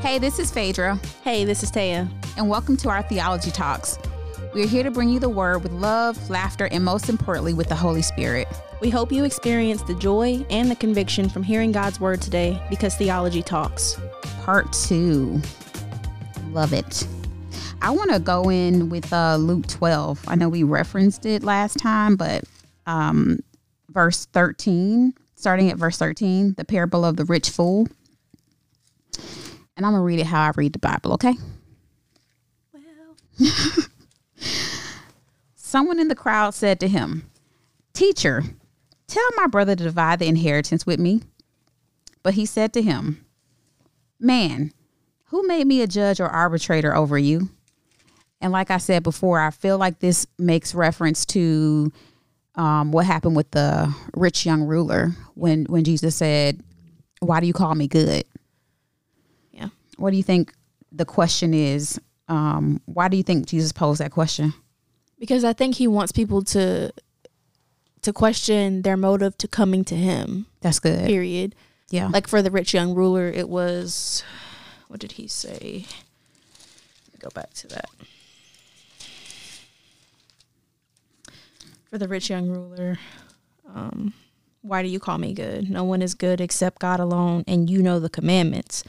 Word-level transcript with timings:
Hey, 0.00 0.18
this 0.18 0.38
is 0.38 0.50
Phedra, 0.50 0.98
Hey, 1.22 1.44
this 1.44 1.62
is 1.62 1.70
Taya. 1.70 2.08
and 2.36 2.48
welcome 2.48 2.76
to 2.78 2.88
our 2.88 3.02
Theology 3.02 3.50
Talks. 3.50 3.98
We 4.54 4.62
are 4.64 4.66
here 4.66 4.82
to 4.82 4.90
bring 4.90 5.08
you 5.10 5.20
the 5.20 5.28
word 5.28 5.62
with 5.62 5.72
love, 5.72 6.30
laughter, 6.30 6.66
and 6.72 6.84
most 6.84 7.08
importantly, 7.08 7.52
with 7.54 7.68
the 7.68 7.74
Holy 7.74 8.02
Spirit. 8.02 8.48
We 8.80 8.90
hope 8.90 9.12
you 9.12 9.24
experience 9.24 9.82
the 9.82 9.94
joy 9.94 10.44
and 10.50 10.70
the 10.70 10.74
conviction 10.76 11.28
from 11.28 11.42
hearing 11.42 11.70
God's 11.70 12.00
word 12.00 12.20
today 12.22 12.60
because 12.70 12.94
theology 12.96 13.42
talks. 13.42 13.96
Part 14.42 14.72
two. 14.72 15.40
Love 16.50 16.72
it. 16.72 17.06
I 17.82 17.90
want 17.90 18.10
to 18.10 18.18
go 18.18 18.50
in 18.50 18.88
with 18.88 19.12
uh, 19.12 19.36
Luke 19.36 19.66
12. 19.66 20.24
I 20.26 20.34
know 20.34 20.48
we 20.48 20.62
referenced 20.62 21.26
it 21.26 21.42
last 21.44 21.78
time, 21.78 22.16
but 22.16 22.44
um, 22.86 23.40
verse 23.90 24.26
13, 24.26 25.14
starting 25.36 25.70
at 25.70 25.76
verse 25.76 25.98
13, 25.98 26.54
the 26.54 26.64
parable 26.64 27.04
of 27.04 27.16
the 27.16 27.24
rich 27.26 27.50
fool. 27.50 27.86
And 29.80 29.86
I'm 29.86 29.92
going 29.92 30.02
to 30.02 30.04
read 30.04 30.18
it 30.20 30.26
how 30.26 30.42
I 30.42 30.52
read 30.56 30.74
the 30.74 30.78
Bible, 30.78 31.14
okay? 31.14 31.32
Well, 32.74 32.84
Someone 35.54 35.98
in 35.98 36.08
the 36.08 36.14
crowd 36.14 36.52
said 36.52 36.78
to 36.80 36.86
him, 36.86 37.30
Teacher, 37.94 38.44
tell 39.06 39.26
my 39.38 39.46
brother 39.46 39.74
to 39.74 39.82
divide 39.82 40.18
the 40.18 40.26
inheritance 40.26 40.84
with 40.84 41.00
me. 41.00 41.22
But 42.22 42.34
he 42.34 42.44
said 42.44 42.74
to 42.74 42.82
him, 42.82 43.24
Man, 44.18 44.74
who 45.28 45.46
made 45.46 45.66
me 45.66 45.80
a 45.80 45.86
judge 45.86 46.20
or 46.20 46.28
arbitrator 46.28 46.94
over 46.94 47.16
you? 47.16 47.48
And 48.42 48.52
like 48.52 48.70
I 48.70 48.76
said 48.76 49.02
before, 49.02 49.40
I 49.40 49.50
feel 49.50 49.78
like 49.78 50.00
this 50.00 50.26
makes 50.38 50.74
reference 50.74 51.24
to 51.24 51.90
um, 52.54 52.92
what 52.92 53.06
happened 53.06 53.34
with 53.34 53.50
the 53.52 53.94
rich 54.14 54.44
young 54.44 54.64
ruler 54.64 55.12
when 55.36 55.64
when 55.64 55.84
Jesus 55.84 56.16
said, 56.16 56.60
"Why 57.20 57.40
do 57.40 57.46
you 57.46 57.54
call 57.54 57.74
me 57.74 57.88
good?" 57.88 58.26
What 60.00 60.12
do 60.12 60.16
you 60.16 60.22
think 60.22 60.54
the 60.90 61.04
question 61.04 61.52
is? 61.52 62.00
Um, 62.26 62.80
why 62.86 63.08
do 63.08 63.18
you 63.18 63.22
think 63.22 63.46
Jesus 63.46 63.70
posed 63.70 64.00
that 64.00 64.10
question? 64.10 64.54
Because 65.18 65.44
I 65.44 65.52
think 65.52 65.74
he 65.74 65.86
wants 65.86 66.10
people 66.10 66.42
to 66.44 66.90
to 68.00 68.12
question 68.14 68.80
their 68.80 68.96
motive 68.96 69.36
to 69.36 69.46
coming 69.46 69.84
to 69.84 69.94
him. 69.94 70.46
That's 70.62 70.80
good. 70.80 71.06
Period. 71.06 71.54
Yeah. 71.90 72.08
Like 72.08 72.26
for 72.26 72.40
the 72.40 72.50
rich 72.50 72.72
young 72.72 72.94
ruler, 72.94 73.28
it 73.28 73.50
was 73.50 74.24
what 74.88 75.00
did 75.00 75.12
he 75.12 75.28
say? 75.28 75.84
Let 77.04 77.12
me 77.12 77.18
go 77.18 77.28
back 77.34 77.52
to 77.54 77.68
that. 77.68 77.90
For 81.90 81.98
the 81.98 82.08
rich 82.08 82.30
young 82.30 82.48
ruler, 82.48 82.98
um, 83.74 84.14
why 84.62 84.80
do 84.82 84.88
you 84.88 84.98
call 84.98 85.18
me 85.18 85.34
good? 85.34 85.68
No 85.68 85.84
one 85.84 86.00
is 86.00 86.14
good 86.14 86.40
except 86.40 86.78
God 86.80 87.00
alone, 87.00 87.44
and 87.46 87.68
you 87.68 87.82
know 87.82 88.00
the 88.00 88.08
commandments. 88.08 88.82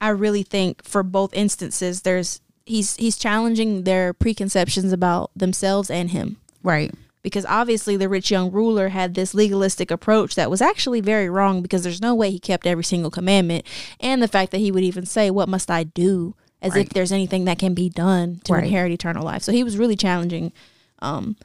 I 0.00 0.08
really 0.10 0.42
think 0.42 0.84
for 0.84 1.02
both 1.02 1.34
instances, 1.34 2.02
there's 2.02 2.40
he's 2.66 2.96
he's 2.96 3.16
challenging 3.16 3.84
their 3.84 4.12
preconceptions 4.14 4.92
about 4.92 5.30
themselves 5.34 5.90
and 5.90 6.10
him 6.10 6.36
right. 6.62 6.92
because 7.22 7.46
obviously 7.46 7.96
the 7.96 8.08
rich 8.10 8.30
young 8.30 8.50
ruler 8.52 8.90
had 8.90 9.14
this 9.14 9.32
legalistic 9.32 9.90
approach 9.90 10.34
that 10.34 10.50
was 10.50 10.60
actually 10.60 11.00
very 11.00 11.30
wrong 11.30 11.62
because 11.62 11.82
there's 11.82 12.02
no 12.02 12.14
way 12.14 12.30
he 12.30 12.38
kept 12.38 12.66
every 12.66 12.84
single 12.84 13.10
commandment 13.10 13.64
and 14.00 14.22
the 14.22 14.28
fact 14.28 14.50
that 14.52 14.58
he 14.58 14.70
would 14.70 14.84
even 14.84 15.06
say 15.06 15.30
what 15.30 15.48
must 15.48 15.70
i 15.70 15.82
do 15.82 16.34
as 16.60 16.74
Right. 16.74 16.84
if 16.86 16.90
there's 16.92 17.10
anything 17.10 17.46
that 17.46 17.58
can 17.58 17.72
be 17.72 17.88
done 17.88 18.40
to 18.44 18.52
Right. 18.52 18.64
inherit 18.64 18.92
eternal 18.92 19.24
life 19.24 19.42
so 19.42 19.50
he 19.50 19.64
was 19.64 19.78
really 19.78 19.96
challenging 19.96 20.52
um 20.98 21.36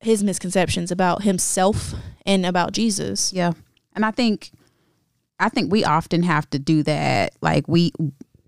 his 0.00 0.24
misconceptions 0.24 0.90
about 0.90 1.22
himself 1.22 1.92
and 2.24 2.46
about 2.46 2.72
jesus 2.72 3.30
Yeah. 3.32 3.52
And 3.94 4.04
I 4.06 4.10
think 4.10 4.52
I 5.38 5.48
think 5.48 5.70
we 5.70 5.84
often 5.84 6.22
have 6.22 6.48
to 6.50 6.58
do 6.58 6.82
that. 6.84 7.34
Like 7.40 7.68
we 7.68 7.92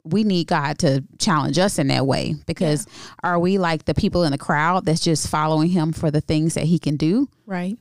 we 0.05 0.25
need 0.25 0.47
God 0.47 0.79
to 0.79 1.05
challenge 1.19 1.59
us 1.59 1.79
in 1.79 1.89
that 1.89 2.07
way 2.07 2.35
because 2.47 2.87
are 3.23 3.39
we 3.39 3.59
like 3.59 3.85
the 3.85 3.95
people 3.95 4.25
in 4.25 4.33
the 4.33 4.39
crowd 4.39 4.87
that's 4.87 5.01
just 5.01 5.29
following 5.29 5.69
him 5.69 5.93
for 5.93 6.11
the 6.11 6.23
things 6.23 6.55
that 6.55 6.65
he 6.65 6.79
can 6.79 6.97
do 6.97 7.29
right 7.45 7.77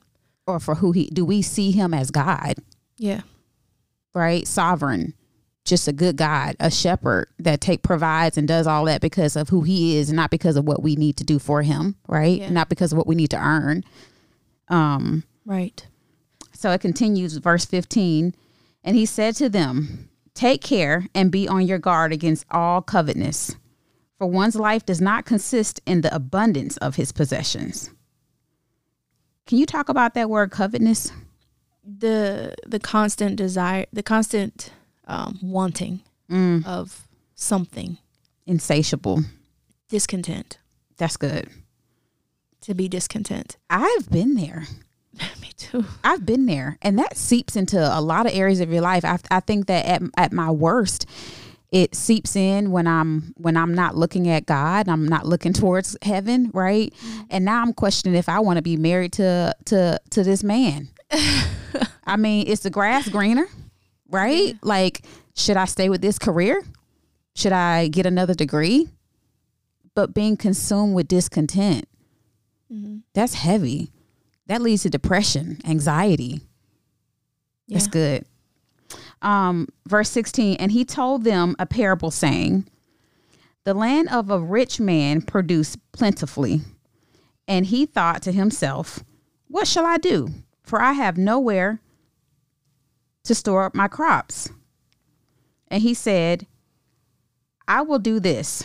or 0.45 0.59
for 0.59 0.75
who 0.75 0.91
he 0.91 1.05
do 1.07 1.23
we 1.23 1.41
see 1.41 1.71
him 1.71 1.93
as 1.93 2.11
God, 2.11 2.55
yeah 2.97 3.21
right? 4.13 4.47
Sovereign, 4.47 5.13
just 5.63 5.87
a 5.87 5.93
good 5.93 6.17
God, 6.17 6.55
a 6.59 6.71
shepherd 6.71 7.27
that 7.39 7.61
take 7.61 7.83
provides 7.83 8.37
and 8.37 8.47
does 8.47 8.65
all 8.65 8.85
that 8.85 8.99
because 8.99 9.35
of 9.35 9.49
who 9.49 9.61
he 9.61 9.97
is, 9.97 10.11
not 10.11 10.31
because 10.31 10.57
of 10.57 10.65
what 10.65 10.81
we 10.81 10.95
need 10.95 11.17
to 11.17 11.23
do 11.23 11.37
for 11.39 11.61
him, 11.61 11.95
right? 12.07 12.39
Yeah. 12.39 12.49
Not 12.49 12.67
because 12.67 12.91
of 12.91 12.97
what 12.97 13.07
we 13.07 13.15
need 13.15 13.29
to 13.29 13.39
earn. 13.39 13.83
Um 14.69 15.23
right 15.45 15.85
So 16.53 16.71
it 16.71 16.81
continues, 16.81 17.37
verse 17.37 17.65
15. 17.65 18.33
And 18.87 18.95
he 18.95 19.05
said 19.05 19.35
to 19.35 19.49
them, 19.49 20.07
Take 20.33 20.61
care 20.61 21.07
and 21.13 21.29
be 21.29 21.45
on 21.45 21.67
your 21.67 21.77
guard 21.77 22.13
against 22.13 22.45
all 22.49 22.81
covetousness, 22.81 23.57
for 24.17 24.27
one's 24.27 24.55
life 24.55 24.85
does 24.85 25.01
not 25.01 25.25
consist 25.25 25.81
in 25.85 26.01
the 26.01 26.15
abundance 26.15 26.77
of 26.77 26.95
his 26.95 27.11
possessions. 27.11 27.91
Can 29.45 29.57
you 29.57 29.65
talk 29.65 29.89
about 29.89 30.13
that 30.13 30.29
word 30.29 30.51
covetousness? 30.51 31.11
the 31.89 32.53
the 32.67 32.79
constant 32.79 33.37
desire 33.37 33.85
the 33.93 34.03
constant 34.03 34.71
um 35.07 35.39
wanting 35.41 36.01
Mm, 36.29 36.65
of 36.65 37.07
something 37.35 37.97
insatiable. 38.45 39.23
discontent 39.89 40.59
That's 40.97 41.15
good. 41.17 41.49
to 42.61 42.73
be 42.73 42.87
discontent 42.89 43.57
I've 43.69 44.09
been 44.09 44.35
there. 44.35 44.67
Too 45.57 45.85
I've 46.03 46.25
been 46.25 46.45
there, 46.45 46.77
and 46.81 46.97
that 46.99 47.17
seeps 47.17 47.55
into 47.55 47.77
a 47.77 48.01
lot 48.01 48.25
of 48.25 48.33
areas 48.33 48.59
of 48.59 48.71
your 48.71 48.81
life. 48.81 49.03
I, 49.03 49.19
I 49.29 49.39
think 49.39 49.67
that 49.67 49.85
at, 49.85 50.01
at 50.17 50.31
my 50.31 50.51
worst, 50.51 51.05
it 51.71 51.95
seeps 51.95 52.35
in 52.35 52.71
when 52.71 52.87
I'm 52.87 53.33
when 53.35 53.57
I'm 53.57 53.73
not 53.73 53.95
looking 53.95 54.29
at 54.29 54.45
God, 54.45 54.87
I'm 54.87 55.07
not 55.07 55.25
looking 55.25 55.53
towards 55.53 55.97
heaven, 56.01 56.49
right? 56.53 56.93
And 57.29 57.43
now 57.43 57.61
I'm 57.61 57.73
questioning 57.73 58.17
if 58.17 58.29
I 58.29 58.39
want 58.39 58.57
to 58.57 58.61
be 58.61 58.77
married 58.77 59.13
to 59.13 59.53
to 59.65 59.99
to 60.11 60.23
this 60.23 60.43
man. 60.43 60.89
I 62.05 62.15
mean, 62.15 62.47
it's 62.47 62.63
the 62.63 62.69
grass 62.69 63.09
greener, 63.09 63.47
right? 64.09 64.55
Like, 64.61 65.01
should 65.35 65.57
I 65.57 65.65
stay 65.65 65.89
with 65.89 66.01
this 66.01 66.17
career? 66.17 66.63
Should 67.35 67.51
I 67.51 67.89
get 67.89 68.05
another 68.05 68.33
degree? 68.33 68.87
But 69.93 70.13
being 70.13 70.37
consumed 70.37 70.95
with 70.95 71.07
discontent, 71.07 71.87
mm-hmm. 72.71 72.99
that's 73.13 73.33
heavy. 73.33 73.91
That 74.47 74.61
leads 74.61 74.83
to 74.83 74.89
depression, 74.89 75.59
anxiety. 75.65 76.41
yeah. 77.67 77.77
That's 77.77 77.87
good. 77.87 78.25
Um, 79.21 79.67
verse 79.87 80.09
16, 80.09 80.57
and 80.57 80.71
he 80.71 80.85
told 80.85 81.23
them 81.23 81.55
a 81.59 81.65
parable 81.65 82.11
saying, 82.11 82.67
The 83.63 83.73
land 83.73 84.09
of 84.09 84.29
a 84.29 84.39
rich 84.39 84.79
man 84.79 85.21
produced 85.21 85.79
plentifully. 85.91 86.61
And 87.47 87.65
he 87.65 87.85
thought 87.85 88.21
to 88.23 88.31
himself, 88.31 89.03
What 89.47 89.67
shall 89.67 89.85
I 89.85 89.97
do? 89.97 90.29
For 90.63 90.81
I 90.81 90.93
have 90.93 91.17
nowhere 91.17 91.79
to 93.23 93.35
store 93.35 93.63
up 93.63 93.75
my 93.75 93.87
crops. 93.87 94.49
And 95.69 95.81
he 95.81 95.93
said, 95.93 96.47
I 97.67 97.81
will 97.81 97.99
do 97.99 98.19
this. 98.19 98.63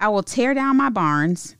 I 0.00 0.08
will 0.08 0.22
tear 0.22 0.54
down 0.54 0.76
my 0.76 0.90
barns 0.90 1.54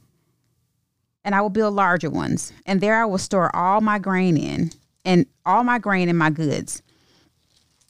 and 1.25 1.35
I 1.35 1.41
will 1.41 1.51
build 1.51 1.75
larger 1.75 2.11
ones, 2.11 2.53
and 2.67 2.81
there 2.81 3.01
I 3.01 3.07
will 3.07 3.19
store 3.19 3.55
all 3.57 3.81
my 3.81 3.99
grain 3.99 4.37
in, 4.37 4.73
and 5.05 5.27
all 5.47 5.65
my 5.65 5.79
grain 5.79 6.09
and 6.09 6.19
my 6.19 6.31
goods. 6.31 6.83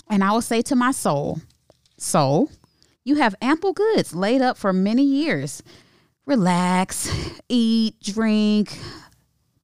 And 0.09 0.23
I 0.23 0.33
will 0.33 0.43
say 0.43 0.63
to 0.63 0.77
my 0.77 0.93
soul, 0.93 1.41
Soul, 1.97 2.51
you 3.05 3.17
have 3.17 3.35
ample 3.43 3.73
goods 3.73 4.15
laid 4.15 4.43
up 4.43 4.57
for 4.57 4.73
many 4.73 5.03
years. 5.03 5.63
Relax, 6.27 7.11
eat, 7.49 8.01
drink, 8.01 8.79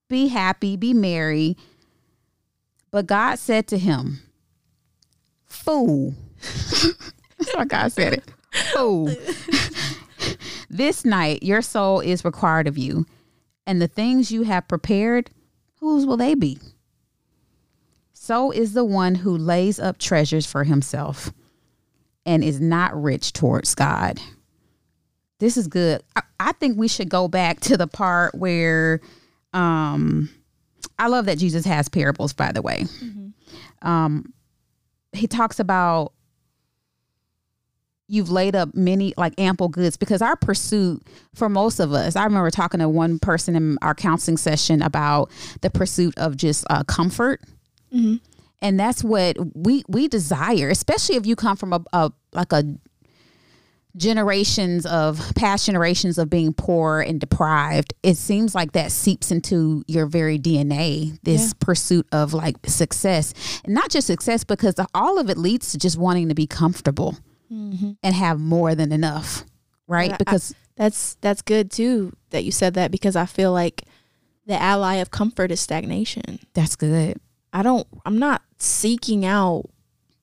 be 0.09 0.27
happy, 0.27 0.75
be 0.75 0.93
merry. 0.93 1.55
But 2.91 3.07
God 3.07 3.39
said 3.39 3.67
to 3.67 3.77
him, 3.77 4.19
Fool. 5.45 6.13
That's 7.37 7.55
how 7.55 7.63
God 7.63 7.91
said 7.91 8.13
it. 8.13 8.23
Fool. 8.73 9.15
this 10.69 11.05
night 11.05 11.43
your 11.43 11.61
soul 11.61 11.99
is 11.99 12.25
required 12.25 12.67
of 12.67 12.77
you 12.77 13.05
and 13.65 13.81
the 13.81 13.87
things 13.87 14.31
you 14.31 14.43
have 14.43 14.67
prepared, 14.67 15.29
whose 15.79 16.05
will 16.05 16.17
they 16.17 16.35
be? 16.35 16.57
So 18.13 18.51
is 18.51 18.73
the 18.73 18.85
one 18.85 19.15
who 19.15 19.35
lays 19.35 19.79
up 19.79 19.97
treasures 19.97 20.45
for 20.45 20.63
himself 20.63 21.33
and 22.25 22.43
is 22.43 22.61
not 22.61 22.99
rich 23.01 23.33
towards 23.33 23.73
God. 23.73 24.19
This 25.39 25.57
is 25.57 25.67
good. 25.67 26.03
I, 26.15 26.21
I 26.39 26.51
think 26.53 26.77
we 26.77 26.87
should 26.87 27.09
go 27.09 27.27
back 27.27 27.61
to 27.61 27.77
the 27.77 27.87
part 27.87 28.35
where 28.35 29.01
um 29.53 30.29
I 30.99 31.07
love 31.07 31.25
that 31.25 31.39
Jesus 31.39 31.65
has 31.65 31.89
parables, 31.89 32.33
by 32.33 32.51
the 32.51 32.61
way. 32.61 32.85
Um 33.81 34.33
he 35.13 35.27
talks 35.27 35.59
about 35.59 36.13
you've 38.11 38.29
laid 38.29 38.55
up 38.55 38.75
many 38.75 39.13
like 39.17 39.33
ample 39.39 39.69
goods 39.69 39.95
because 39.95 40.21
our 40.21 40.35
pursuit 40.35 41.01
for 41.33 41.47
most 41.47 41.79
of 41.79 41.93
us 41.93 42.15
i 42.15 42.23
remember 42.25 42.51
talking 42.51 42.79
to 42.81 42.89
one 42.89 43.17
person 43.19 43.55
in 43.55 43.77
our 43.81 43.95
counseling 43.95 44.37
session 44.37 44.81
about 44.81 45.31
the 45.61 45.69
pursuit 45.69 46.13
of 46.17 46.35
just 46.35 46.65
uh, 46.69 46.83
comfort. 46.83 47.41
And 48.63 48.79
that's 48.79 49.03
what 49.03 49.37
we 49.55 49.83
we 49.87 50.07
desire 50.07 50.69
especially 50.69 51.15
if 51.15 51.25
you 51.25 51.35
come 51.35 51.57
from 51.57 51.73
a, 51.73 51.81
a 51.93 52.11
like 52.33 52.51
a 52.53 52.63
generations 53.97 54.85
of 54.85 55.19
past 55.35 55.65
generations 55.65 56.17
of 56.17 56.29
being 56.29 56.53
poor 56.53 57.01
and 57.01 57.19
deprived 57.19 57.93
it 58.03 58.15
seems 58.15 58.55
like 58.55 58.71
that 58.71 58.89
seeps 58.89 59.31
into 59.31 59.83
your 59.85 60.05
very 60.05 60.39
dna 60.39 61.17
this 61.23 61.47
Yeah. 61.47 61.53
pursuit 61.59 62.07
of 62.13 62.33
like 62.33 62.55
success. 62.67 63.33
And 63.65 63.73
not 63.73 63.89
just 63.89 64.07
success 64.07 64.45
because 64.45 64.75
all 64.93 65.19
of 65.19 65.29
it 65.29 65.37
leads 65.37 65.71
to 65.73 65.77
just 65.77 65.97
wanting 65.97 66.29
to 66.29 66.35
be 66.35 66.47
comfortable 66.47 67.17
and 67.51 68.15
have 68.15 68.39
more 68.39 68.73
than 68.75 68.91
enough 68.91 69.43
right 69.87 70.09
But 70.11 70.15
I- 70.15 70.23
because 70.23 70.55
That's 70.77 71.15
that's 71.21 71.41
good 71.41 71.69
too 71.69 72.13
that 72.29 72.43
you 72.45 72.51
said 72.51 72.73
that 72.75 72.91
because 72.91 73.15
I 73.15 73.25
feel 73.25 73.51
like 73.51 73.83
the 74.45 74.59
ally 74.59 74.95
of 74.95 75.11
comfort 75.11 75.51
is 75.51 75.59
stagnation. 75.59 76.39
that's 76.53 76.75
good 76.75 77.17
I 77.53 77.61
don't 77.63 77.85
I'm 78.05 78.17
not 78.17 78.41
seeking 78.57 79.25
out 79.25 79.65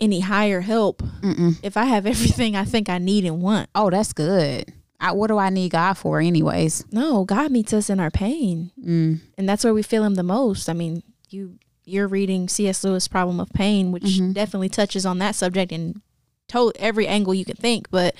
any 0.00 0.20
higher 0.20 0.60
help 0.62 1.02
Mm-mm. 1.22 1.58
if 1.62 1.76
I 1.76 1.84
have 1.84 2.06
everything 2.06 2.56
I 2.56 2.64
think 2.64 2.88
I 2.88 2.98
need 2.98 3.24
and 3.26 3.42
want. 3.42 3.68
oh 3.74 3.90
that's 3.90 4.12
good 4.14 4.72
I, 5.00 5.12
what 5.12 5.28
do 5.28 5.38
i 5.38 5.48
need 5.50 5.70
god 5.72 5.94
for 5.94 6.18
anyways 6.20 6.84
No, 6.90 7.24
God 7.24 7.52
meets 7.52 7.72
us 7.72 7.88
in 7.90 8.00
our 8.00 8.10
pain. 8.10 8.72
mm. 8.82 9.20
And 9.36 9.48
that's 9.48 9.62
where 9.64 9.74
we 9.74 9.82
feel 9.82 10.02
him 10.02 10.14
the 10.16 10.24
most. 10.24 10.68
I 10.68 10.72
mean, 10.72 11.02
you 11.30 11.58
you're 11.84 12.08
reading 12.08 12.48
C.S. 12.48 12.82
Lewis' 12.84 13.06
Problem 13.08 13.38
of 13.40 13.48
Pain, 13.52 13.92
which 13.92 14.02
Mhm. 14.18 14.34
definitely 14.34 14.68
touches 14.68 15.06
on 15.06 15.18
that 15.20 15.34
subject 15.36 15.70
in 15.72 16.02
to- 16.48 16.72
every 16.78 17.06
angle 17.06 17.34
you 17.34 17.44
can 17.44 17.56
think, 17.56 17.90
but 17.90 18.14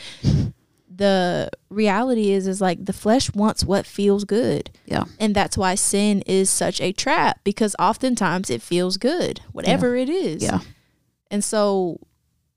the 0.94 1.50
reality 1.70 2.30
is 2.32 2.46
is 2.46 2.60
like 2.60 2.84
the 2.84 2.92
flesh 2.92 3.32
wants 3.34 3.64
what 3.64 3.86
feels 3.86 4.24
good. 4.24 4.70
yeah 4.86 5.04
And 5.20 5.34
that's 5.34 5.56
why 5.56 5.74
sin 5.76 6.22
is 6.26 6.50
such 6.50 6.80
a 6.80 6.92
trap 6.92 7.40
because 7.44 7.76
oftentimes 7.78 8.50
it 8.50 8.62
feels 8.62 8.96
good, 8.96 9.40
whatever 9.52 9.94
it 9.96 10.08
is. 10.08 10.42
yeah 10.42 10.60
And 11.30 11.44
so 11.44 12.00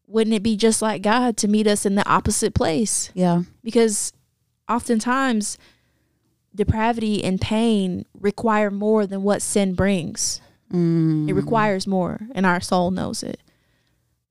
wouldn't 0.07 0.33
it 0.35 0.43
be 0.43 0.57
just 0.57 0.81
like 0.81 1.01
God 1.01 1.37
to 1.37 1.47
meet 1.47 1.67
us 1.67 1.85
in 1.85 1.95
the 1.95 2.07
opposite 2.09 2.53
place? 2.53 3.11
yeah 3.13 3.43
Because 3.63 4.11
oftentimes 4.67 5.57
depravity 6.55 7.23
and 7.23 7.39
pain 7.39 8.05
require 8.19 8.71
more 8.71 9.05
than 9.05 9.23
what 9.23 9.41
sin 9.41 9.73
brings. 9.73 10.41
mm. 10.71 11.29
It 11.29 11.33
requires 11.33 11.85
more, 11.87 12.19
and 12.33 12.45
our 12.45 12.59
soul 12.61 12.91
knows 12.91 13.23
it. 13.23 13.39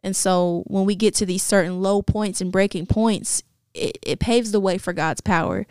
And 0.03 0.17
so 0.17 0.65
when 0.67 0.85
we 0.85 0.95
get 0.95 1.15
to 1.17 1.27
these 1.27 1.43
certain 1.43 1.83
low 1.83 2.03
points 2.03 2.41
and 2.41 2.51
breaking 2.51 2.87
points, 2.87 3.43
it, 3.75 3.99
it 4.03 4.19
paves 4.19 4.53
the 4.53 4.61
way 4.61 4.79
for 4.79 4.93
God's 4.93 5.21
power. 5.21 5.67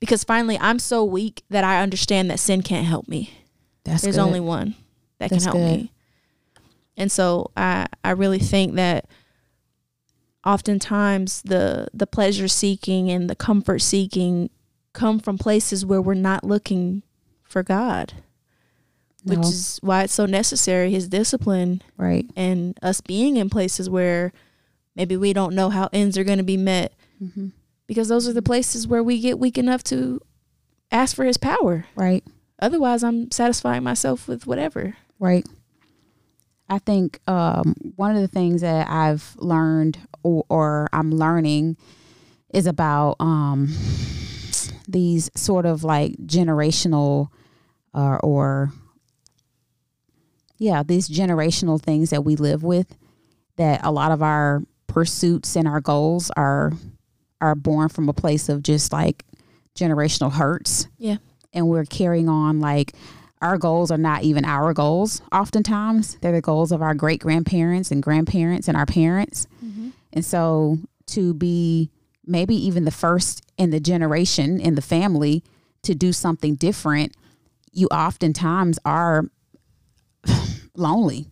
Because 0.00 0.24
finally, 0.24 0.58
I'm 0.58 0.78
so 0.78 1.04
weak 1.04 1.42
that 1.50 1.62
I 1.62 1.82
understand 1.82 2.30
that 2.30 2.40
sin 2.40 2.62
can't 2.62 2.86
help 2.86 3.06
me. 3.06 3.32
that's 3.84 4.02
There's 4.02 4.16
good. 4.16 4.22
only 4.22 4.40
one 4.40 4.74
that 5.18 5.30
That's 5.30 5.44
can 5.44 5.52
help 5.52 5.64
good. 5.64 5.80
me. 5.82 5.92
And 6.96 7.12
so 7.12 7.50
I 7.56 7.86
I 8.02 8.10
really 8.10 8.38
think 8.38 8.74
that 8.74 9.06
oftentimes 10.44 11.42
the 11.42 11.88
the 11.94 12.06
pleasure 12.06 12.48
seeking 12.48 13.10
and 13.10 13.28
the 13.28 13.36
comfort 13.36 13.80
seeking 13.80 14.50
come 14.92 15.18
from 15.20 15.38
places 15.38 15.86
where 15.86 16.00
we're 16.02 16.14
not 16.14 16.44
looking 16.44 17.02
for 17.44 17.62
God. 17.62 18.14
Which 19.24 19.38
No. 19.38 19.48
is 19.48 19.78
why 19.82 20.04
it's 20.04 20.12
so 20.14 20.26
necessary 20.26 20.90
his 20.90 21.08
discipline 21.08 21.82
right 21.96 22.24
and 22.36 22.78
us 22.82 23.00
being 23.00 23.36
in 23.36 23.50
places 23.50 23.88
where 23.90 24.32
maybe 24.96 25.16
we 25.16 25.32
don't 25.32 25.54
know 25.54 25.68
how 25.70 25.88
ends 25.92 26.16
are 26.16 26.24
going 26.24 26.38
to 26.38 26.44
be 26.44 26.56
met 26.56 26.92
hmm 27.18 27.48
because 27.86 28.08
those 28.08 28.28
are 28.28 28.32
the 28.32 28.40
places 28.42 28.86
where 28.86 29.02
we 29.02 29.20
get 29.20 29.38
weak 29.38 29.58
enough 29.58 29.82
to 29.82 30.20
ask 30.92 31.14
for 31.16 31.24
his 31.24 31.36
power. 31.36 31.86
right 31.96 32.24
Otherwise, 32.62 33.02
I'm 33.02 33.30
satisfying 33.30 33.82
myself 33.82 34.28
with 34.28 34.46
whatever. 34.46 34.94
Right. 35.18 35.46
I 36.68 36.78
think 36.78 37.18
um, 37.26 37.74
one 37.96 38.14
of 38.14 38.20
the 38.20 38.28
things 38.28 38.60
that 38.60 38.86
I've 38.88 39.34
learned 39.38 39.98
or, 40.22 40.44
or 40.50 40.88
I'm 40.92 41.10
learning 41.10 41.78
is 42.52 42.66
about 42.66 43.16
um, 43.18 43.74
these 44.88 45.30
sort 45.34 45.64
of 45.66 45.84
like 45.84 46.16
generational 46.26 47.28
uh, 47.94 48.18
or, 48.22 48.72
yeah, 50.60 50.82
these 50.84 51.08
generational 51.08 51.80
things 51.80 52.10
that 52.10 52.22
we 52.22 52.36
live 52.36 52.62
with 52.62 52.96
that 53.56 53.80
a 53.82 53.90
lot 53.90 54.12
of 54.12 54.22
our 54.22 54.62
pursuits 54.86 55.56
and 55.56 55.66
our 55.66 55.80
goals 55.80 56.30
are 56.36 56.72
are 57.40 57.54
born 57.54 57.88
from 57.88 58.08
a 58.08 58.12
place 58.12 58.50
of 58.50 58.62
just 58.62 58.92
like 58.92 59.24
generational 59.74 60.30
hurts. 60.30 60.86
Yeah. 60.98 61.16
and 61.54 61.66
we're 61.66 61.86
carrying 61.86 62.28
on 62.28 62.60
like 62.60 62.92
our 63.40 63.56
goals 63.56 63.90
are 63.90 63.96
not 63.98 64.22
even 64.22 64.44
our 64.44 64.74
goals 64.74 65.22
oftentimes. 65.32 66.16
They're 66.20 66.32
the 66.32 66.42
goals 66.42 66.70
of 66.72 66.82
our 66.82 66.94
great 66.94 67.20
grandparents 67.20 67.90
and 67.90 68.02
grandparents 68.02 68.68
and 68.68 68.76
our 68.76 68.84
parents. 68.84 69.46
Mm-hmm. 69.64 69.88
And 70.12 70.24
so 70.24 70.78
to 71.06 71.32
be 71.32 71.90
maybe 72.26 72.54
even 72.54 72.84
the 72.84 72.90
first 72.90 73.42
in 73.56 73.70
the 73.70 73.80
generation 73.80 74.60
in 74.60 74.74
the 74.74 74.82
family 74.82 75.42
to 75.84 75.94
do 75.94 76.12
something 76.12 76.54
different 76.54 77.16
you 77.72 77.86
oftentimes 77.88 78.78
are 78.84 79.24
lonely 80.76 81.26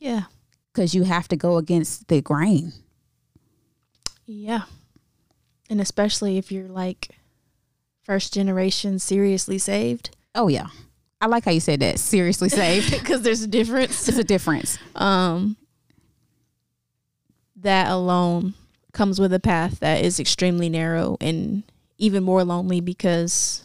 Yeah. 0.00 0.24
because 0.72 0.94
you 0.94 1.04
have 1.04 1.28
to 1.28 1.36
go 1.36 1.56
against 1.56 2.08
the 2.08 2.20
grain 2.20 2.72
Yeah. 4.26 4.62
And 5.70 5.80
especially 5.80 6.38
if 6.38 6.50
you're 6.52 6.68
like 6.68 7.08
first 8.04 8.34
generation 8.34 8.98
seriously 8.98 9.58
saved. 9.58 10.10
oh 10.34 10.48
yeah 10.48 10.66
i 11.20 11.26
like 11.26 11.44
how 11.44 11.52
you 11.52 11.60
said 11.60 11.80
that 11.80 11.98
seriously 12.00 12.48
saved 12.60 12.90
Because 12.90 13.22
there's 13.22 13.42
a 13.42 13.46
difference. 13.46 14.08
it's 14.08 14.18
a 14.18 14.24
difference 14.24 14.78
Um 14.96 15.56
that 17.56 17.88
alone 17.88 18.54
comes 18.92 19.20
with 19.20 19.32
a 19.32 19.38
path 19.40 19.78
that 19.80 20.04
is 20.04 20.18
extremely 20.18 20.68
narrow 20.68 21.16
and 21.20 21.62
even 21.96 22.22
more 22.24 22.42
lonely 22.44 22.80
because 22.80 23.62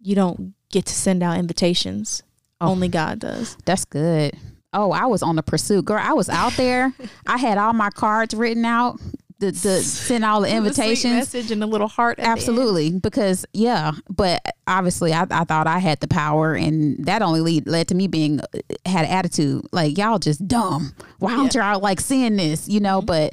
you 0.00 0.14
don't 0.14 0.52
get 0.70 0.84
to 0.86 0.92
send 0.94 1.22
out 1.22 1.38
invitations. 1.38 2.22
Oh. 2.60 2.68
Only 2.70 2.88
God 2.88 3.20
does. 3.20 3.56
That's 3.64 3.84
good. 3.84 4.34
Oh, 4.72 4.92
I 4.92 5.06
was 5.06 5.22
on 5.22 5.34
the 5.36 5.42
pursuit, 5.42 5.84
girl. 5.86 6.00
I 6.00 6.12
was 6.12 6.28
out 6.28 6.52
there. 6.52 6.92
I 7.26 7.38
had 7.38 7.58
all 7.58 7.72
my 7.72 7.90
cards 7.90 8.34
written 8.34 8.64
out. 8.64 9.00
The 9.40 9.52
the 9.52 9.80
send 9.80 10.22
all 10.24 10.42
the 10.42 10.50
invitations. 10.54 11.14
message 11.14 11.50
and 11.50 11.64
a 11.64 11.66
little 11.66 11.88
heart. 11.88 12.18
at 12.18 12.22
the 12.24 12.28
end. 12.28 12.38
Absolutely, 12.38 12.90
because 12.92 13.46
yeah, 13.54 13.92
but 14.10 14.42
obviously 14.66 15.14
I, 15.14 15.26
I 15.30 15.44
thought 15.44 15.66
I 15.66 15.78
had 15.78 15.98
the 16.00 16.08
power, 16.08 16.54
and 16.54 17.02
that 17.06 17.22
only 17.22 17.40
lead, 17.40 17.66
led 17.66 17.88
to 17.88 17.94
me 17.94 18.06
being 18.06 18.40
had 18.84 19.06
attitude 19.06 19.64
like 19.72 19.96
y'all 19.96 20.18
just 20.18 20.46
dumb. 20.46 20.92
Why 21.18 21.30
don't 21.34 21.54
y'all 21.54 21.80
like 21.80 22.00
seeing 22.00 22.36
this? 22.36 22.68
You 22.68 22.80
know, 22.80 23.00
but 23.00 23.32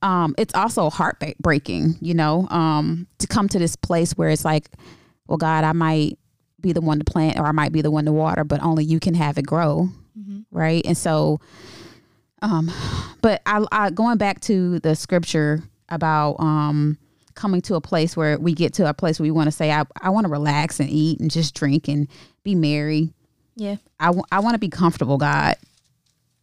um, 0.00 0.34
it's 0.38 0.54
also 0.54 0.88
heartbreaking. 0.88 1.96
You 2.00 2.14
know, 2.14 2.48
um, 2.48 3.06
to 3.18 3.26
come 3.26 3.46
to 3.50 3.58
this 3.58 3.76
place 3.76 4.12
where 4.12 4.30
it's 4.30 4.46
like, 4.46 4.70
well, 5.28 5.38
God, 5.38 5.64
I 5.64 5.72
might 5.72 6.18
be 6.62 6.72
the 6.72 6.80
one 6.80 6.98
to 6.98 7.04
plant, 7.04 7.38
or 7.38 7.46
I 7.46 7.52
might 7.52 7.72
be 7.72 7.82
the 7.82 7.90
one 7.90 8.04
to 8.06 8.12
water, 8.12 8.44
but 8.44 8.62
only 8.62 8.84
you 8.84 9.00
can 9.00 9.14
have 9.14 9.36
it 9.38 9.46
grow, 9.46 9.88
right? 10.50 10.84
And 10.86 10.96
so 10.96 11.40
um, 12.42 12.70
but 13.20 13.40
I, 13.46 13.64
I 13.70 13.90
going 13.90 14.18
back 14.18 14.40
to 14.42 14.80
the 14.80 14.96
scripture 14.96 15.62
about 15.88 16.36
um 16.40 16.98
coming 17.34 17.60
to 17.62 17.76
a 17.76 17.80
place 17.80 18.16
where 18.16 18.38
we 18.38 18.52
get 18.52 18.74
to 18.74 18.88
a 18.88 18.92
place 18.94 19.18
where 19.18 19.24
we 19.24 19.30
want 19.30 19.46
to 19.46 19.52
say 19.52 19.70
I, 19.70 19.84
I 20.00 20.10
want 20.10 20.26
to 20.26 20.30
relax 20.30 20.80
and 20.80 20.90
eat 20.90 21.20
and 21.20 21.30
just 21.30 21.54
drink 21.54 21.88
and 21.88 22.08
be 22.44 22.54
merry. 22.54 23.12
Yeah. 23.56 23.76
I, 24.00 24.06
w- 24.06 24.24
I 24.30 24.40
want 24.40 24.54
to 24.54 24.58
be 24.58 24.68
comfortable, 24.68 25.16
God. 25.18 25.56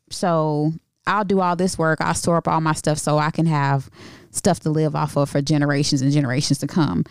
So 0.10 0.72
I'll 1.06 1.26
do 1.26 1.42
all 1.42 1.56
this 1.56 1.78
work. 1.78 2.02
I'll 2.02 2.14
store 2.14 2.38
up 2.38 2.48
all 2.48 2.62
my 2.62 2.74
stuff 2.74 2.98
so 2.98 3.18
I 3.18 3.30
can 3.30 3.46
have 3.46 3.90
stuff 4.32 4.62
to 4.62 4.70
live 4.70 4.96
off 4.96 5.16
of 5.16 5.30
for 5.30 5.42
generations 5.42 6.02
and 6.02 6.12
generations 6.12 6.60
to 6.60 6.68
come. 6.68 7.04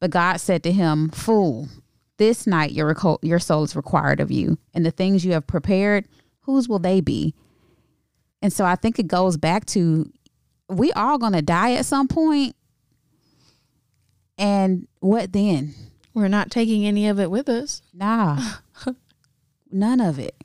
But 0.00 0.10
God 0.10 0.36
said 0.36 0.62
to 0.64 0.72
him, 0.72 1.08
Fool, 1.10 1.68
this 2.16 2.46
night 2.46 2.72
your, 2.72 2.94
reco- 2.94 3.18
your 3.22 3.38
soul 3.38 3.64
is 3.64 3.76
required 3.76 4.20
of 4.20 4.30
you, 4.30 4.58
and 4.72 4.84
the 4.84 4.90
things 4.90 5.24
you 5.24 5.32
have 5.32 5.46
prepared, 5.46 6.06
whose 6.40 6.68
will 6.68 6.78
they 6.78 7.00
be? 7.00 7.34
And 8.42 8.52
so 8.52 8.64
I 8.64 8.76
think 8.76 8.98
it 8.98 9.06
goes 9.06 9.36
back 9.36 9.64
to 9.66 10.10
we 10.68 10.92
all 10.92 11.18
gonna 11.18 11.42
die 11.42 11.72
at 11.72 11.86
some. 11.86 12.08
And 14.36 14.88
what 15.00 15.32
then? 15.32 15.74
We're 16.12 16.28
not 16.28 16.50
taking 16.50 16.86
any 16.86 17.08
of 17.08 17.18
it 17.18 17.30
with 17.30 17.48
us. 17.48 17.82
Nah. 17.92 18.40
None 19.70 20.00
of 20.00 20.18
it. 20.18 20.36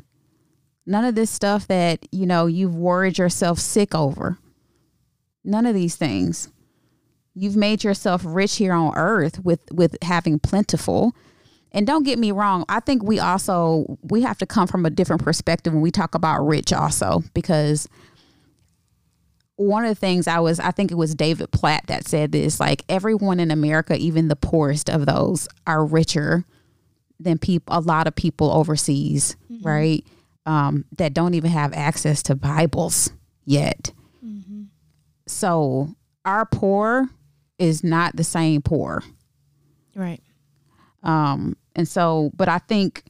None 0.86 1.06
of 1.06 1.14
this 1.14 1.30
stuff 1.30 1.68
that, 1.68 2.08
you 2.12 2.26
know, 2.26 2.48
you've 2.48 2.76
worried 2.76 3.20
yourself 3.20 3.60
sick 3.60 3.94
over. 3.94 4.40
None 5.44 5.66
of 5.66 5.76
these 5.76 5.96
things. 5.96 6.50
You've 7.36 7.56
made 7.56 7.84
yourself 7.84 8.24
rich 8.26 8.56
here 8.58 8.74
on 8.74 8.94
earth 8.96 9.44
with 9.46 9.72
with 9.72 9.96
having 10.02 10.40
plentiful. 10.40 11.16
And 11.72 11.86
don't 11.86 12.04
get 12.04 12.18
me 12.18 12.32
wrong, 12.32 12.66
I 12.68 12.80
think 12.80 13.04
we 13.04 13.20
also 13.20 13.98
we 14.02 14.22
have 14.24 14.38
to 14.40 14.46
come 14.46 14.68
from 14.68 14.86
a 14.86 14.90
different 14.90 15.24
perspective 15.24 15.74
when 15.74 15.82
we 15.82 15.92
talk 15.92 16.16
about 16.16 16.42
rich 16.42 16.74
also 16.74 17.24
because 17.34 17.88
one 19.56 19.84
of 19.84 19.90
the 19.90 19.96
things 19.96 20.28
I 20.28 20.40
was, 20.40 20.60
I 20.60 20.72
think 20.72 20.90
it 20.90 20.96
was 20.96 21.14
David 21.14 21.52
Platt 21.52 21.88
that 21.88 22.08
said 22.08 22.32
this 22.32 22.60
like 22.60 22.84
everyone 22.90 23.40
in 23.40 23.52
America, 23.52 23.96
even 23.96 24.30
the 24.30 24.36
poorest 24.36 24.90
of 24.90 25.06
those, 25.06 25.48
are 25.68 25.86
richer 25.86 26.46
than 27.20 27.38
people, 27.38 27.78
a 27.78 27.82
lot 27.82 28.08
of 28.08 28.16
people 28.16 28.50
overseas, 28.52 29.36
right? 29.62 30.06
Um, 30.46 30.86
that 30.98 31.14
don't 31.14 31.34
even 31.34 31.52
have 31.52 31.74
access 31.74 32.24
to 32.24 32.36
Bibles 32.36 33.12
yet. 33.46 33.92
So 35.28 35.96
our 36.26 36.46
poor 36.46 37.10
is 37.60 37.84
not 37.84 38.16
the 38.16 38.24
same 38.24 38.62
poor. 38.62 39.04
Right. 39.96 40.22
Um, 41.04 41.56
and 41.76 41.88
so, 41.88 42.32
but 42.36 42.50
I 42.50 42.58
think, 42.60 43.04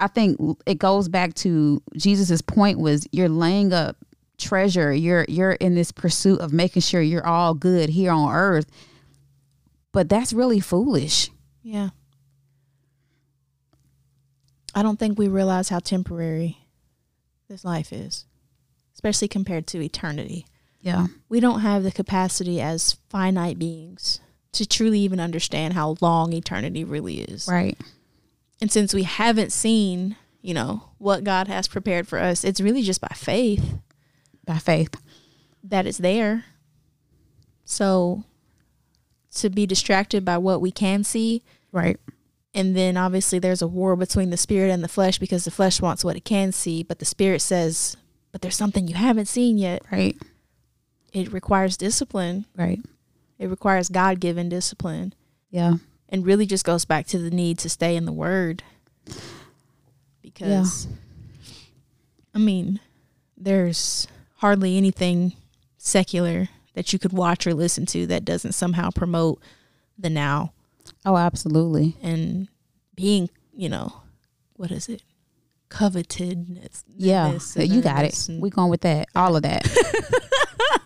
I 0.00 0.08
think 0.08 0.38
it 0.66 0.78
goes 0.78 1.08
back 1.08 1.34
to 1.34 1.82
Jesus's 1.96 2.42
point 2.42 2.78
was 2.78 3.06
you're 3.12 3.28
laying 3.28 3.72
up 3.72 3.96
treasure. 4.38 4.92
You're 4.92 5.24
you're 5.28 5.52
in 5.52 5.74
this 5.74 5.92
pursuit 5.92 6.40
of 6.40 6.52
making 6.52 6.82
sure 6.82 7.00
you're 7.00 7.26
all 7.26 7.54
good 7.54 7.88
here 7.90 8.10
on 8.10 8.32
earth. 8.32 8.66
But 9.92 10.08
that's 10.08 10.32
really 10.32 10.60
foolish. 10.60 11.30
Yeah. 11.62 11.90
I 14.74 14.82
don't 14.82 14.98
think 14.98 15.18
we 15.18 15.28
realize 15.28 15.70
how 15.70 15.78
temporary 15.78 16.58
this 17.48 17.64
life 17.64 17.92
is, 17.94 18.26
especially 18.92 19.28
compared 19.28 19.66
to 19.68 19.80
eternity. 19.80 20.46
Yeah. 20.82 21.06
We 21.30 21.40
don't 21.40 21.60
have 21.60 21.82
the 21.82 21.90
capacity 21.90 22.60
as 22.60 22.98
finite 23.08 23.58
beings 23.58 24.20
to 24.56 24.66
truly 24.66 25.00
even 25.00 25.20
understand 25.20 25.74
how 25.74 25.96
long 26.00 26.32
eternity 26.32 26.84
really 26.84 27.20
is. 27.20 27.48
Right. 27.48 27.78
And 28.60 28.70
since 28.70 28.92
we 28.94 29.02
haven't 29.04 29.52
seen, 29.52 30.16
you 30.42 30.54
know, 30.54 30.82
what 30.98 31.24
God 31.24 31.48
has 31.48 31.68
prepared 31.68 32.06
for 32.08 32.18
us, 32.18 32.44
it's 32.44 32.60
really 32.60 32.82
just 32.82 33.00
by 33.00 33.12
faith 33.14 33.74
By 34.46 34.58
faith. 34.58 34.94
that 35.64 35.86
it's 35.86 35.98
there. 35.98 36.44
So 37.64 38.24
to 39.32 39.50
be 39.50 39.66
distracted 39.66 40.24
by 40.24 40.38
what 40.38 40.60
we 40.60 40.70
can 40.70 41.04
see 41.04 41.42
Right. 41.72 41.98
and 42.54 42.74
then 42.74 42.96
obviously 42.96 43.38
there's 43.38 43.60
a 43.60 43.66
war 43.68 43.94
between 43.96 44.30
the 44.30 44.36
spirit 44.38 44.70
and 44.70 44.82
the 44.82 44.88
flesh 44.88 45.18
because 45.18 45.44
the 45.44 45.50
flesh 45.50 45.82
wants 45.82 46.02
what 46.04 46.16
it 46.16 46.24
can 46.24 46.52
see 46.52 46.82
but 46.82 47.00
the 47.00 47.04
spirit 47.04 47.42
says 47.42 47.96
but 48.32 48.40
there's 48.40 48.56
something 48.56 48.88
you 48.88 48.94
haven't 48.94 49.26
seen 49.26 49.58
yet 49.58 49.82
Right. 49.92 50.16
it 51.12 51.30
requires 51.34 51.76
discipline 51.76 52.46
Right. 52.56 52.80
It 53.38 53.48
requires 53.48 53.88
god-given 53.88 54.48
discipline 54.48 55.12
Yeah. 55.50 55.74
and 56.08 56.24
really 56.26 56.46
just 56.46 56.64
goes 56.64 56.84
back 56.84 57.06
to 57.08 57.18
the 57.18 57.30
need 57.30 57.58
to 57.60 57.68
stay 57.68 57.96
in 57.96 58.04
the 58.04 58.12
word 58.12 58.62
because 60.22 60.86
i 62.34 62.38
mean 62.38 62.80
there's 63.36 64.06
hardly 64.36 64.76
anything 64.76 65.32
secular 65.78 66.48
that 66.74 66.92
you 66.92 66.98
could 66.98 67.12
watch 67.12 67.46
or 67.46 67.54
listen 67.54 67.86
to 67.86 68.06
that 68.06 68.24
doesn't 68.24 68.52
somehow 68.52 68.90
promote 68.90 69.40
the 69.98 70.10
now 70.10 70.52
Oh, 71.04 71.16
absolutely. 71.16 71.96
and 72.02 72.46
being, 72.94 73.28
you 73.52 73.68
know, 73.68 74.02
what 74.54 74.70
is 74.70 74.88
it? 74.88 75.02
Covetedness. 75.68 76.84
Yeah. 76.96 77.38
You 77.56 77.80
got 77.82 78.04
it. 78.04 78.28
We 78.40 78.50
going 78.50 78.70
with 78.70 78.82
that. 78.82 79.08
All 79.16 79.34
of 79.36 79.42
that. 79.42 79.66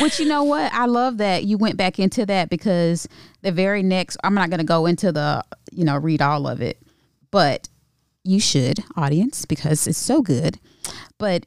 Which 0.00 0.18
you 0.18 0.26
know 0.26 0.44
what? 0.44 0.72
I 0.72 0.86
love 0.86 1.18
that 1.18 1.44
you 1.44 1.58
went 1.58 1.76
back 1.76 1.98
into 1.98 2.24
that 2.26 2.50
because 2.50 3.08
the 3.42 3.52
very 3.52 3.82
next 3.82 4.16
I'm 4.24 4.34
not 4.34 4.50
gonna 4.50 4.64
go 4.64 4.86
into 4.86 5.12
the 5.12 5.44
you 5.70 5.84
know, 5.84 5.96
read 5.96 6.22
all 6.22 6.46
of 6.46 6.60
it. 6.60 6.78
But 7.30 7.68
you 8.24 8.40
should, 8.40 8.80
audience, 8.96 9.44
because 9.44 9.86
it's 9.86 9.98
so 9.98 10.22
good. 10.22 10.58
But 11.18 11.46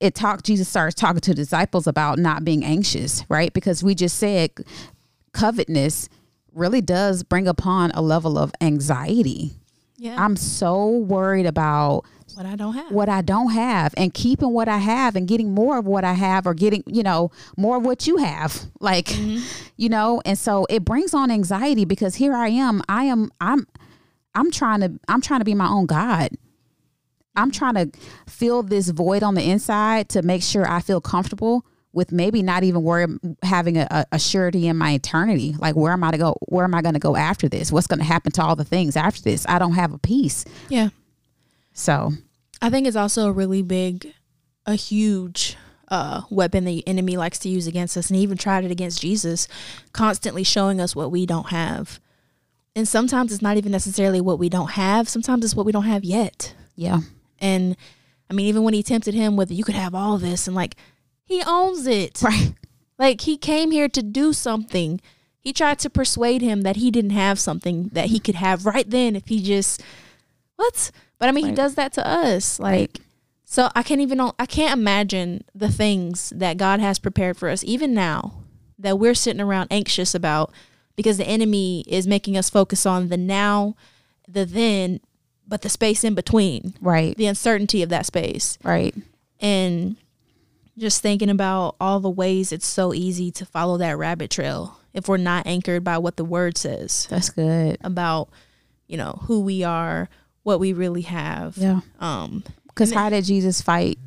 it 0.00 0.14
talked 0.14 0.44
Jesus 0.44 0.68
starts 0.68 0.94
talking 0.94 1.20
to 1.20 1.34
disciples 1.34 1.86
about 1.86 2.18
not 2.18 2.44
being 2.44 2.64
anxious, 2.64 3.24
right? 3.28 3.52
Because 3.52 3.84
we 3.84 3.94
just 3.94 4.18
said 4.18 4.50
covetousness 5.32 6.08
really 6.52 6.80
does 6.80 7.22
bring 7.22 7.46
upon 7.46 7.92
a 7.92 8.02
level 8.02 8.36
of 8.36 8.52
anxiety. 8.60 9.52
Yeah. 10.02 10.16
I'm 10.18 10.34
so 10.34 10.88
worried 10.88 11.46
about 11.46 12.04
what 12.34 12.44
I 12.44 12.56
don't 12.56 12.74
have. 12.74 12.90
what 12.90 13.08
I 13.08 13.22
don't 13.22 13.52
have 13.52 13.94
and 13.96 14.12
keeping 14.12 14.52
what 14.52 14.68
I 14.68 14.78
have 14.78 15.14
and 15.14 15.28
getting 15.28 15.54
more 15.54 15.78
of 15.78 15.86
what 15.86 16.04
I 16.04 16.14
have 16.14 16.44
or 16.44 16.54
getting, 16.54 16.82
you 16.86 17.04
know, 17.04 17.30
more 17.56 17.76
of 17.76 17.84
what 17.84 18.06
you 18.06 18.16
have. 18.16 18.60
Like, 18.80 19.06
mm-hmm. 19.06 19.44
you 19.76 19.88
know, 19.88 20.20
and 20.24 20.36
so 20.36 20.66
it 20.68 20.84
brings 20.84 21.14
on 21.14 21.30
anxiety 21.30 21.84
because 21.84 22.16
here 22.16 22.34
I 22.34 22.48
am, 22.48 22.82
I 22.88 23.04
am 23.04 23.30
I'm 23.40 23.68
I'm 24.34 24.50
trying 24.50 24.80
to 24.80 24.98
I'm 25.06 25.20
trying 25.20 25.38
to 25.38 25.44
be 25.44 25.54
my 25.54 25.68
own 25.68 25.86
God. 25.86 26.30
I'm 27.36 27.52
mm-hmm. 27.52 27.58
trying 27.58 27.74
to 27.74 27.98
fill 28.26 28.64
this 28.64 28.88
void 28.88 29.22
on 29.22 29.36
the 29.36 29.48
inside 29.48 30.08
to 30.10 30.22
make 30.22 30.42
sure 30.42 30.68
I 30.68 30.80
feel 30.80 31.00
comfortable 31.00 31.64
with 31.92 32.10
maybe 32.12 32.42
not 32.42 32.64
even 32.64 32.82
worry 32.82 33.06
having 33.42 33.76
a, 33.76 33.86
a, 33.90 34.06
a 34.12 34.18
surety 34.18 34.66
in 34.66 34.76
my 34.76 34.92
eternity. 34.92 35.54
Like 35.58 35.76
where 35.76 35.92
am 35.92 36.02
I 36.04 36.10
to 36.10 36.18
go? 36.18 36.36
Where 36.48 36.64
am 36.64 36.74
I 36.74 36.82
going 36.82 36.94
to 36.94 37.00
go 37.00 37.16
after 37.16 37.48
this? 37.48 37.70
What's 37.70 37.86
going 37.86 37.98
to 37.98 38.04
happen 38.04 38.32
to 38.32 38.42
all 38.42 38.56
the 38.56 38.64
things 38.64 38.96
after 38.96 39.22
this? 39.22 39.44
I 39.48 39.58
don't 39.58 39.74
have 39.74 39.92
a 39.92 39.98
peace. 39.98 40.44
yeah. 40.68 40.88
So 41.74 42.12
I 42.60 42.70
think 42.70 42.86
it's 42.86 42.96
also 42.96 43.28
a 43.28 43.32
really 43.32 43.62
big, 43.62 44.12
a 44.66 44.74
huge 44.74 45.56
uh, 45.88 46.22
weapon 46.30 46.64
the 46.64 46.86
enemy 46.86 47.16
likes 47.16 47.38
to 47.40 47.48
use 47.48 47.66
against 47.66 47.96
us. 47.96 48.08
And 48.08 48.16
he 48.16 48.22
even 48.22 48.36
tried 48.38 48.64
it 48.64 48.70
against 48.70 49.00
Jesus, 49.00 49.48
constantly 49.92 50.44
showing 50.44 50.80
us 50.80 50.94
what 50.94 51.10
we 51.10 51.26
don't 51.26 51.48
have. 51.48 51.98
And 52.74 52.88
sometimes 52.88 53.32
it's 53.32 53.42
not 53.42 53.56
even 53.56 53.72
necessarily 53.72 54.20
what 54.20 54.38
we 54.38 54.48
don't 54.48 54.72
have, 54.72 55.08
sometimes 55.08 55.44
it's 55.44 55.54
what 55.54 55.66
we 55.66 55.72
don't 55.72 55.84
have 55.84 56.04
yet. 56.04 56.54
yeah, 56.74 57.00
And 57.38 57.76
I 58.30 58.34
mean, 58.34 58.46
even 58.46 58.62
when 58.62 58.72
he 58.72 58.82
tempted 58.82 59.12
him 59.12 59.36
with, 59.36 59.50
you 59.50 59.64
could 59.64 59.74
have 59.74 59.94
all 59.94 60.16
this, 60.16 60.46
and 60.46 60.56
like, 60.56 60.76
he 61.24 61.42
owns 61.46 61.86
it. 61.86 62.20
right. 62.22 62.54
Like 62.98 63.22
he 63.22 63.36
came 63.36 63.70
here 63.70 63.88
to 63.88 64.02
do 64.02 64.32
something. 64.32 65.00
He 65.40 65.52
tried 65.52 65.78
to 65.80 65.90
persuade 65.90 66.40
him 66.42 66.62
that 66.62 66.76
he 66.76 66.90
didn't 66.90 67.10
have 67.10 67.40
something 67.40 67.88
that 67.92 68.06
he 68.06 68.20
could 68.20 68.36
have 68.36 68.64
right 68.66 68.88
then 68.88 69.16
if 69.16 69.26
he 69.28 69.42
just 69.42 69.82
what? 70.56 70.90
But 71.18 71.28
I 71.28 71.32
mean, 71.32 71.46
he 71.46 71.52
does 71.52 71.74
that 71.74 71.92
to 71.94 72.06
us. 72.06 72.60
Like 72.60 73.00
so 73.44 73.70
I 73.74 73.82
can't 73.82 74.00
even 74.00 74.20
I 74.20 74.46
can't 74.46 74.78
imagine 74.78 75.44
the 75.54 75.68
things 75.70 76.32
that 76.36 76.56
God 76.58 76.80
has 76.80 76.98
prepared 76.98 77.36
for 77.36 77.48
us 77.48 77.64
even 77.64 77.92
now 77.92 78.34
that 78.78 78.98
we're 78.98 79.14
sitting 79.14 79.40
around 79.40 79.68
anxious 79.70 80.14
about 80.14 80.52
because 80.96 81.16
the 81.16 81.26
enemy 81.26 81.84
is 81.88 82.06
making 82.06 82.36
us 82.36 82.50
focus 82.50 82.84
on 82.86 83.08
the 83.08 83.16
now, 83.16 83.74
the 84.28 84.44
then, 84.44 85.00
but 85.48 85.62
the 85.62 85.68
space 85.68 86.04
in 86.04 86.14
between, 86.14 86.74
Right. 86.80 87.16
the 87.16 87.26
uncertainty 87.26 87.82
of 87.82 87.88
that 87.90 88.06
space 88.06 88.58
Right. 88.62 88.94
and 89.40 89.96
just 90.78 91.02
thinking 91.02 91.28
about 91.30 91.76
all 91.80 92.00
the 92.00 92.10
ways 92.10 92.52
it's 92.52 92.66
so 92.66 92.92
easy 92.94 93.30
to 93.30 93.44
follow 93.44 93.76
that 93.78 93.98
rabbit 93.98 94.30
trail 94.30 94.78
if 94.94 95.08
we're 95.08 95.16
not 95.18 95.46
anchored 95.46 95.84
by 95.84 95.98
what 95.98 96.16
the 96.16 96.24
word 96.24 96.56
says 96.56 97.06
That's 97.10 97.30
good. 97.30 97.78
about 97.82 98.28
you 98.88 98.96
know 98.96 99.20
who 99.24 99.40
we 99.42 99.62
are 99.64 100.08
what 100.42 100.60
we 100.60 100.72
really 100.72 101.02
have 101.02 101.56
Yeah. 101.56 101.80
um 102.00 102.42
Because 102.68 102.92
how 102.92 103.10
did 103.10 103.24
Jesus 103.24 103.60
fight? 103.60 103.98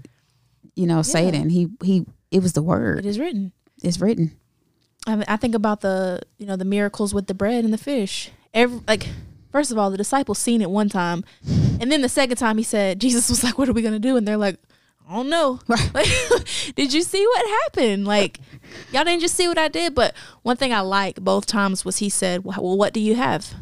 You 0.75 0.87
know, 0.87 1.01
Satan. 1.03 1.49
He 1.49 1.69
he. 1.83 2.05
It 2.31 2.41
was 2.43 2.51
the 2.53 2.61
word. 2.61 2.99
It 2.99 3.05
is 3.05 3.17
written 3.17 3.53
It's 3.81 4.01
written. 4.01 4.35
I, 5.07 5.15
mean, 5.15 5.23
I 5.29 5.37
think 5.37 5.55
about 5.55 5.79
the 5.81 6.19
you 6.37 6.45
know 6.45 6.55
the 6.57 6.65
miracles 6.65 7.13
with 7.13 7.27
the 7.27 7.33
bread 7.33 7.63
and 7.63 7.71
the 7.73 7.77
fish 7.77 8.31
every 8.53 8.81
like 8.87 9.07
first 9.51 9.71
of 9.71 9.77
all 9.77 9.89
the 9.91 9.97
disciples 9.97 10.39
seen 10.39 10.61
it 10.61 10.69
one 10.69 10.89
time 10.89 11.23
and 11.79 11.91
then 11.91 12.01
the 12.01 12.09
second 12.09 12.37
time 12.37 12.57
he 12.57 12.63
said 12.63 12.99
jesus 12.99 13.29
was 13.29 13.43
like 13.43 13.57
what 13.57 13.69
are 13.69 13.73
we 13.73 13.81
gonna 13.81 13.99
do 13.99 14.17
and 14.17 14.27
they're 14.27 14.35
like 14.35 14.57
I 15.07 15.15
don't 15.15 15.29
know. 15.29 15.59
Like, 15.93 16.07
did 16.75 16.93
you 16.93 17.01
see 17.03 17.25
what 17.25 17.45
happened? 17.63 18.05
Like, 18.05 18.39
y'all 18.91 19.03
didn't 19.03 19.21
just 19.21 19.35
see 19.35 19.47
what 19.47 19.57
I 19.57 19.67
did. 19.67 19.93
But 19.95 20.13
one 20.41 20.57
thing 20.57 20.73
I 20.73 20.79
like 20.81 21.15
both 21.21 21.45
times 21.45 21.85
was 21.85 21.97
he 21.97 22.09
said, 22.09 22.43
"Well, 22.43 22.77
what 22.77 22.93
do 22.93 22.99
you 22.99 23.15
have?" 23.15 23.53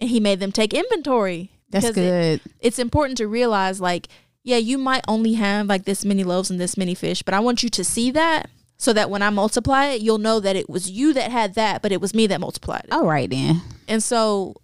And 0.00 0.10
he 0.10 0.20
made 0.20 0.40
them 0.40 0.52
take 0.52 0.72
inventory. 0.74 1.50
That's 1.70 1.86
Because 1.88 1.96
it- 1.98 2.42
good. 2.44 2.52
it's 2.60 2.78
important 2.78 3.18
to 3.18 3.26
realize, 3.28 3.80
like, 3.80 4.08
yeah, 4.44 4.56
you 4.58 4.78
might 4.78 5.04
only 5.08 5.34
have 5.34 5.66
like 5.66 5.84
this 5.84 6.04
many 6.04 6.22
loaves 6.24 6.50
and 6.50 6.60
this 6.60 6.76
many 6.76 6.94
fish, 6.94 7.22
but 7.22 7.34
I 7.34 7.40
want 7.40 7.62
you 7.62 7.68
to 7.70 7.82
see 7.84 8.10
that 8.12 8.48
so 8.78 8.92
that 8.92 9.10
when 9.10 9.22
I 9.22 9.30
multiply 9.30 9.86
it, 9.86 10.00
you'll 10.02 10.18
know 10.18 10.38
that 10.40 10.54
it 10.54 10.68
was 10.70 10.90
you 10.90 11.12
that 11.14 11.30
had 11.32 11.54
that, 11.54 11.82
but 11.82 11.90
it 11.92 12.00
was 12.00 12.14
me 12.14 12.26
that 12.28 12.40
multiplied 12.40 12.82
it. 12.84 12.92
All 12.92 13.06
right 13.06 13.28
then. 13.28 13.62
And 13.88 14.02
so 14.02 14.54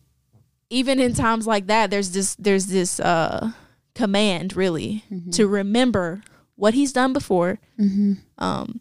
even 0.71 1.01
in 1.01 1.15
times 1.15 1.47
like 1.47 1.67
that, 1.67 1.91
there's 1.91 2.13
this 2.13 2.35
there's 2.37 2.67
this 2.67 3.01
uh 3.01 3.51
command 3.95 4.57
really 4.57 5.05
mm-hmm. 5.11 5.31
to 5.31 5.47
remember 5.47 6.23
what 6.57 6.75
he's 6.75 6.93
done 6.93 7.13
before, 7.13 7.59
mm-hmm. 7.79 8.15
um, 8.39 8.81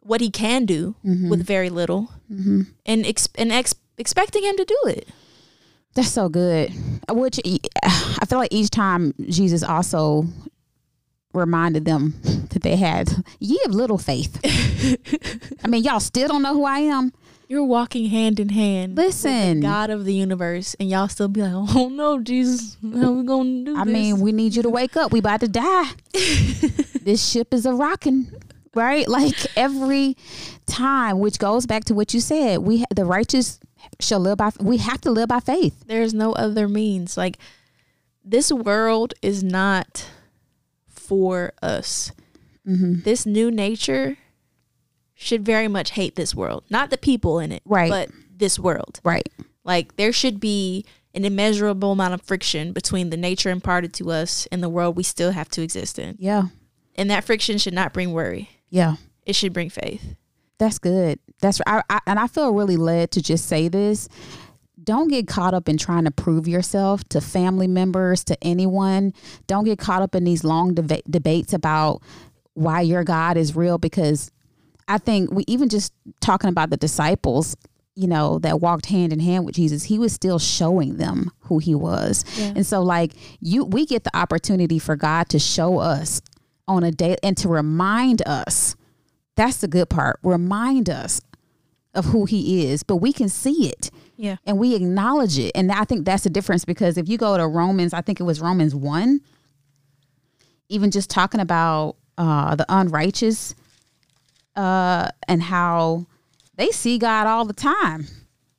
what 0.00 0.20
he 0.20 0.30
can 0.30 0.64
do 0.64 0.94
mm-hmm. 1.04 1.28
with 1.28 1.46
very 1.46 1.70
little, 1.70 2.10
and 2.86 3.06
ex- 3.06 3.28
and 3.36 3.52
ex- 3.52 3.74
expecting 3.98 4.42
him 4.42 4.56
to 4.56 4.64
do 4.64 4.78
it. 4.86 5.08
That's 5.94 6.10
so 6.10 6.28
good. 6.28 6.72
Which 7.10 7.38
I 7.84 8.24
feel 8.26 8.38
like 8.38 8.52
each 8.52 8.70
time 8.70 9.14
Jesus 9.28 9.62
also 9.62 10.26
reminded 11.34 11.84
them 11.84 12.14
that 12.50 12.62
they 12.62 12.76
had 12.76 13.10
ye 13.40 13.60
of 13.66 13.74
little 13.74 13.98
faith. 13.98 14.40
I 15.64 15.68
mean, 15.68 15.82
y'all 15.82 16.00
still 16.00 16.28
don't 16.28 16.42
know 16.42 16.54
who 16.54 16.64
I 16.64 16.78
am. 16.80 17.12
You're 17.52 17.64
walking 17.64 18.06
hand 18.06 18.40
in 18.40 18.48
hand. 18.48 18.96
with 18.96 19.04
Listen. 19.08 19.60
the 19.60 19.66
God 19.66 19.90
of 19.90 20.06
the 20.06 20.14
universe, 20.14 20.74
and 20.80 20.88
y'all 20.88 21.08
still 21.08 21.28
be 21.28 21.42
like, 21.42 21.52
"Oh 21.76 21.90
no, 21.90 22.18
Jesus, 22.18 22.78
how 22.82 23.12
we 23.12 23.24
gonna 23.26 23.64
do 23.64 23.76
I 23.76 23.84
this?" 23.84 23.92
mean, 23.92 24.20
we 24.20 24.32
need 24.32 24.54
you 24.54 24.62
to 24.62 24.70
wake 24.70 24.96
up. 24.96 25.12
We 25.12 25.18
about 25.18 25.40
to 25.40 25.48
die. 25.48 25.90
this 27.02 27.22
ship 27.22 27.52
is 27.52 27.66
a 27.66 27.74
rocking, 27.74 28.32
right? 28.74 29.06
Like 29.06 29.34
every 29.54 30.16
time, 30.64 31.18
which 31.18 31.38
goes 31.38 31.66
back 31.66 31.84
to 31.84 31.94
what 31.94 32.14
you 32.14 32.20
said. 32.20 32.60
We 32.60 32.86
the 32.88 33.04
righteous 33.04 33.60
shall 34.00 34.20
live 34.20 34.38
by. 34.38 34.52
We 34.58 34.78
have 34.78 35.02
to 35.02 35.10
live 35.10 35.28
by 35.28 35.40
faith. 35.40 35.84
there's 35.86 36.14
no 36.14 36.32
other 36.32 36.68
means. 36.68 37.18
Like 37.18 37.36
this 38.24 38.50
world 38.50 39.12
is 39.20 39.44
not 39.44 40.08
for 40.88 41.52
us. 41.60 42.12
Mm-hmm. 42.66 43.02
This 43.02 43.26
new 43.26 43.50
nature 43.50 44.16
should 45.22 45.44
very 45.44 45.68
much 45.68 45.92
hate 45.92 46.16
this 46.16 46.34
world. 46.34 46.64
Not 46.70 46.90
the 46.90 46.98
people 46.98 47.38
in 47.38 47.52
it, 47.52 47.62
Right. 47.64 47.90
but 47.90 48.10
this 48.36 48.58
world. 48.58 49.00
Right. 49.04 49.28
Like 49.64 49.96
there 49.96 50.12
should 50.12 50.40
be 50.40 50.84
an 51.14 51.24
immeasurable 51.24 51.92
amount 51.92 52.14
of 52.14 52.22
friction 52.22 52.72
between 52.72 53.10
the 53.10 53.16
nature 53.16 53.50
imparted 53.50 53.92
to 53.94 54.10
us 54.10 54.46
and 54.50 54.62
the 54.62 54.68
world 54.68 54.96
we 54.96 55.02
still 55.02 55.30
have 55.32 55.48
to 55.50 55.62
exist 55.62 55.98
in. 55.98 56.16
Yeah. 56.18 56.44
And 56.96 57.10
that 57.10 57.24
friction 57.24 57.58
should 57.58 57.74
not 57.74 57.92
bring 57.92 58.12
worry. 58.12 58.48
Yeah. 58.70 58.96
It 59.24 59.34
should 59.36 59.52
bring 59.52 59.70
faith. 59.70 60.16
That's 60.58 60.78
good. 60.78 61.18
That's 61.40 61.60
I, 61.66 61.82
I 61.90 62.00
and 62.06 62.18
I 62.18 62.26
feel 62.26 62.52
really 62.52 62.76
led 62.76 63.10
to 63.12 63.22
just 63.22 63.46
say 63.46 63.68
this. 63.68 64.08
Don't 64.82 65.08
get 65.08 65.28
caught 65.28 65.54
up 65.54 65.68
in 65.68 65.76
trying 65.76 66.04
to 66.04 66.10
prove 66.10 66.48
yourself 66.48 67.04
to 67.10 67.20
family 67.20 67.68
members, 67.68 68.24
to 68.24 68.36
anyone. 68.42 69.12
Don't 69.46 69.64
get 69.64 69.78
caught 69.78 70.02
up 70.02 70.14
in 70.14 70.24
these 70.24 70.42
long 70.44 70.74
deba- 70.74 71.02
debates 71.08 71.52
about 71.52 72.02
why 72.54 72.80
your 72.80 73.04
God 73.04 73.36
is 73.36 73.54
real 73.54 73.78
because 73.78 74.30
I 74.88 74.98
think 74.98 75.30
we 75.30 75.44
even 75.46 75.68
just 75.68 75.92
talking 76.20 76.48
about 76.50 76.70
the 76.70 76.76
disciples, 76.76 77.56
you 77.94 78.06
know, 78.08 78.38
that 78.40 78.60
walked 78.60 78.86
hand 78.86 79.12
in 79.12 79.20
hand 79.20 79.44
with 79.44 79.54
Jesus, 79.54 79.84
he 79.84 79.98
was 79.98 80.12
still 80.12 80.38
showing 80.38 80.96
them 80.96 81.30
who 81.40 81.58
he 81.58 81.74
was. 81.74 82.24
Yeah. 82.38 82.52
And 82.56 82.66
so 82.66 82.82
like 82.82 83.12
you 83.40 83.64
we 83.64 83.86
get 83.86 84.04
the 84.04 84.16
opportunity 84.16 84.78
for 84.78 84.96
God 84.96 85.28
to 85.30 85.38
show 85.38 85.78
us 85.78 86.20
on 86.68 86.84
a 86.84 86.90
day 86.90 87.16
and 87.22 87.36
to 87.38 87.48
remind 87.48 88.22
us. 88.26 88.76
That's 89.36 89.58
the 89.58 89.68
good 89.68 89.88
part. 89.88 90.18
Remind 90.22 90.88
us 90.90 91.20
of 91.94 92.06
who 92.06 92.24
he 92.24 92.66
is, 92.66 92.82
but 92.82 92.96
we 92.96 93.12
can 93.12 93.28
see 93.28 93.68
it 93.68 93.90
Yeah. 94.16 94.36
and 94.46 94.58
we 94.58 94.74
acknowledge 94.74 95.38
it. 95.38 95.52
And 95.54 95.70
I 95.70 95.84
think 95.84 96.06
that's 96.06 96.22
the 96.24 96.30
difference 96.30 96.64
because 96.64 96.96
if 96.96 97.08
you 97.08 97.18
go 97.18 97.36
to 97.36 97.46
Romans, 97.46 97.92
I 97.92 98.00
think 98.00 98.18
it 98.20 98.22
was 98.22 98.40
Romans 98.40 98.74
1, 98.74 99.20
even 100.68 100.90
just 100.90 101.10
talking 101.10 101.40
about 101.40 101.96
uh, 102.18 102.54
the 102.54 102.64
unrighteous 102.68 103.54
uh, 104.56 105.08
and 105.28 105.42
how 105.42 106.06
they 106.56 106.70
see 106.70 106.98
God 106.98 107.26
all 107.26 107.44
the 107.44 107.52
time, 107.52 108.06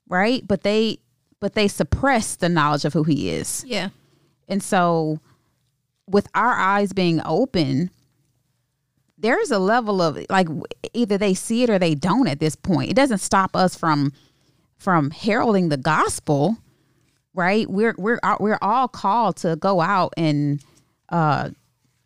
right? 0.07 0.45
But 0.47 0.63
they 0.63 0.99
but 1.39 1.55
they 1.55 1.67
suppress 1.67 2.35
the 2.35 2.47
knowledge 2.47 2.85
of 2.85 2.93
who 2.93 3.03
he 3.03 3.29
is. 3.29 3.65
Yeah. 3.67 3.89
And 4.47 4.63
so 4.63 5.19
with 6.07 6.27
our 6.35 6.53
eyes 6.53 6.93
being 6.93 7.21
open, 7.25 7.91
there's 9.17 9.51
a 9.51 9.59
level 9.59 10.01
of 10.01 10.19
like 10.29 10.47
either 10.93 11.17
they 11.17 11.33
see 11.33 11.63
it 11.63 11.69
or 11.69 11.79
they 11.79 11.95
don't 11.95 12.27
at 12.27 12.39
this 12.39 12.55
point. 12.55 12.91
It 12.91 12.95
doesn't 12.95 13.19
stop 13.19 13.55
us 13.55 13.75
from 13.75 14.13
from 14.77 15.11
heralding 15.11 15.69
the 15.69 15.77
gospel, 15.77 16.57
right? 17.33 17.69
We're 17.69 17.95
we're 17.97 18.19
we're 18.39 18.59
all 18.61 18.87
called 18.87 19.37
to 19.37 19.55
go 19.55 19.81
out 19.81 20.13
and 20.17 20.61
uh 21.09 21.51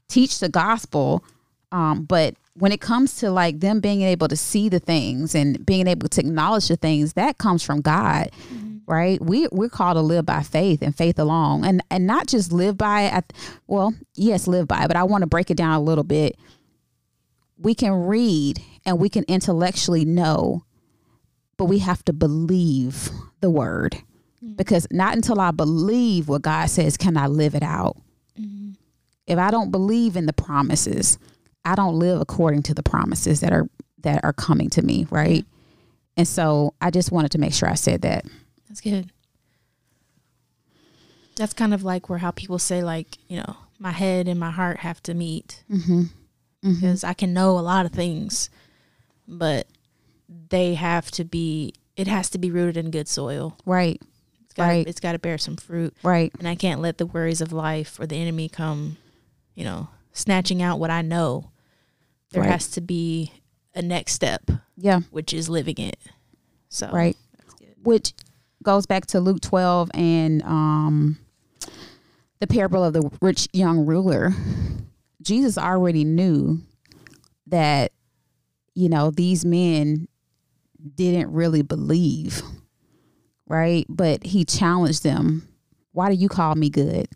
teach 0.07 0.39
the 0.39 0.49
gospel. 0.49 1.23
Um 1.71 2.03
but 2.03 2.35
when 2.57 2.71
it 2.71 2.81
comes 2.81 3.17
to 3.17 3.29
like 3.29 3.59
them 3.59 3.79
being 3.79 4.01
able 4.01 4.27
to 4.27 4.35
see 4.35 4.67
the 4.67 4.79
things 4.79 5.35
and 5.35 5.63
being 5.65 5.87
able 5.87 6.07
to 6.09 6.21
acknowledge 6.21 6.67
the 6.67 6.75
things, 6.75 7.13
that 7.13 7.37
comes 7.37 7.63
from 7.63 7.81
God 7.81 8.31
mm-hmm. 8.51 8.77
right? 8.87 9.21
We 9.21 9.47
we're 9.51 9.69
called 9.69 9.95
to 9.95 10.01
live 10.01 10.25
by 10.25 10.43
faith 10.43 10.81
and 10.81 10.95
faith 10.95 11.19
alone 11.19 11.63
and 11.63 11.83
and 11.91 12.07
not 12.07 12.27
just 12.27 12.51
live 12.51 12.77
by 12.77 13.03
it 13.03 13.13
at, 13.13 13.33
well 13.67 13.93
yes 14.15 14.47
live 14.47 14.67
by 14.67 14.83
it, 14.83 14.87
but 14.87 14.97
i 14.97 15.03
want 15.03 15.21
to 15.21 15.27
break 15.27 15.51
it 15.51 15.57
down 15.57 15.73
a 15.73 15.81
little 15.81 16.03
bit. 16.03 16.37
We 17.59 17.73
can 17.73 18.05
read 18.05 18.61
and 18.85 18.99
we 18.99 19.09
can 19.09 19.23
intellectually 19.27 20.05
know 20.05 20.63
but 21.57 21.65
we 21.65 21.79
have 21.79 22.05
to 22.05 22.13
believe 22.13 23.09
the 23.41 23.49
word 23.49 23.93
mm-hmm. 24.43 24.53
because 24.55 24.87
not 24.91 25.15
until 25.15 25.39
i 25.39 25.51
believe 25.51 26.27
what 26.27 26.41
god 26.41 26.69
says 26.69 26.97
can 26.97 27.17
i 27.17 27.27
live 27.27 27.53
it 27.53 27.63
out. 27.63 27.97
Mm-hmm. 28.39 28.71
If 29.27 29.37
i 29.37 29.51
don't 29.51 29.71
believe 29.71 30.15
in 30.15 30.25
the 30.25 30.33
promises 30.33 31.19
i 31.67 31.75
don't 31.75 31.99
live 31.99 32.19
according 32.21 32.63
to 32.63 32.73
the 32.73 32.83
promises 32.83 33.39
that 33.41 33.53
are 33.53 33.67
that 33.99 34.23
are 34.23 34.33
coming 34.33 34.69
to 34.69 34.81
me 34.81 35.05
right 35.09 35.45
and 36.15 36.27
so 36.27 36.73
i 36.81 36.89
just 36.89 37.11
wanted 37.11 37.31
to 37.31 37.37
make 37.37 37.53
sure 37.53 37.69
i 37.69 37.75
said 37.75 38.01
that 38.01 38.25
That's 38.67 38.81
good. 38.81 39.09
That's 41.35 41.53
kind 41.53 41.73
of 41.73 41.83
like 41.83 42.09
where 42.09 42.19
how 42.19 42.31
people 42.31 42.57
say 42.57 42.83
like, 42.83 43.17
you 43.27 43.37
know, 43.37 43.55
my 43.79 43.91
head 43.91 44.27
and 44.27 44.39
my 44.39 44.49
heart 44.49 44.79
have 44.79 45.01
to 45.03 45.13
meet 45.13 45.63
mm-hmm. 45.71 46.03
because 46.63 47.03
I 47.03 47.13
can 47.13 47.33
know 47.33 47.59
a 47.59 47.61
lot 47.61 47.85
of 47.85 47.91
things, 47.91 48.49
but 49.27 49.67
they 50.49 50.73
have 50.73 51.11
to 51.11 51.23
be. 51.23 51.73
It 51.95 52.07
has 52.07 52.29
to 52.31 52.37
be 52.37 52.51
rooted 52.51 52.77
in 52.77 52.91
good 52.91 53.07
soil. 53.07 53.57
Right, 53.65 54.01
It's 54.45 54.53
got 54.53 54.67
Right. 54.67 54.87
it's 54.87 54.99
got 54.99 55.11
to 55.13 55.19
bear 55.19 55.37
some 55.37 55.57
fruit, 55.57 55.95
right, 56.03 56.33
and 56.39 56.47
I 56.47 56.55
can't 56.55 56.81
let 56.81 56.97
the 56.97 57.05
worries 57.05 57.41
of 57.41 57.51
life 57.53 57.99
or 57.99 58.07
the 58.07 58.17
enemy 58.17 58.49
come, 58.49 58.97
you 59.55 59.63
know, 59.63 59.89
snatching 60.13 60.61
out 60.61 60.79
what 60.79 60.89
I 60.89 61.01
know. 61.03 61.51
There 62.31 62.41
Right. 62.41 62.51
has 62.51 62.67
to 62.71 62.81
be 62.81 63.31
a 63.73 63.81
next 63.81 64.13
step, 64.13 64.49
yeah, 64.75 65.01
which 65.11 65.33
is 65.33 65.49
living 65.49 65.77
it. 65.77 65.97
So 66.69 66.89
right. 66.91 67.15
Which 67.83 68.13
goes 68.63 68.85
back 68.85 69.05
to 69.07 69.19
Luke 69.21 69.39
12 69.41 69.91
and 69.93 70.41
um, 70.43 71.19
the 72.39 72.47
parable 72.47 72.83
of 72.83 72.93
the 72.93 73.09
rich 73.21 73.47
young 73.53 73.85
ruler. 73.85 74.33
Jesus 75.21 75.57
already 75.57 76.03
knew 76.03 76.59
that, 77.47 77.93
you 78.73 78.89
know, 78.89 79.09
these 79.11 79.45
men 79.45 80.07
didn't 80.95 81.31
really 81.31 81.61
believe, 81.61 82.41
right? 83.47 83.85
But 83.87 84.25
he 84.25 84.43
challenged 84.43 85.03
them. 85.03 85.47
Why 85.93 86.09
do 86.09 86.15
you 86.15 86.27
call 86.29 86.55
me 86.55 86.69
good? 86.69 87.07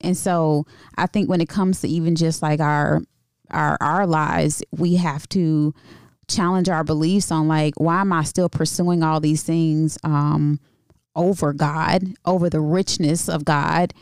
And 0.00 0.16
so 0.16 0.66
I 0.96 1.06
think 1.06 1.28
when 1.28 1.40
it 1.40 1.48
comes 1.48 1.80
to 1.80 1.88
even 1.88 2.14
just 2.16 2.42
like 2.42 2.60
our 2.60 3.00
our 3.50 3.76
our 3.80 4.06
lives, 4.06 4.62
we 4.70 4.96
have 4.96 5.28
to 5.30 5.74
challenge 6.28 6.68
our 6.68 6.84
beliefs 6.84 7.32
on 7.32 7.48
like 7.48 7.74
why 7.78 8.00
am 8.02 8.12
I 8.12 8.22
still 8.22 8.48
pursuing 8.50 9.02
all 9.02 9.18
these 9.20 9.42
things 9.42 9.96
um 10.04 10.60
over 11.16 11.52
God, 11.52 12.04
over 12.24 12.50
the 12.50 12.60
richness 12.60 13.28
of 13.28 13.44
God? 13.44 13.94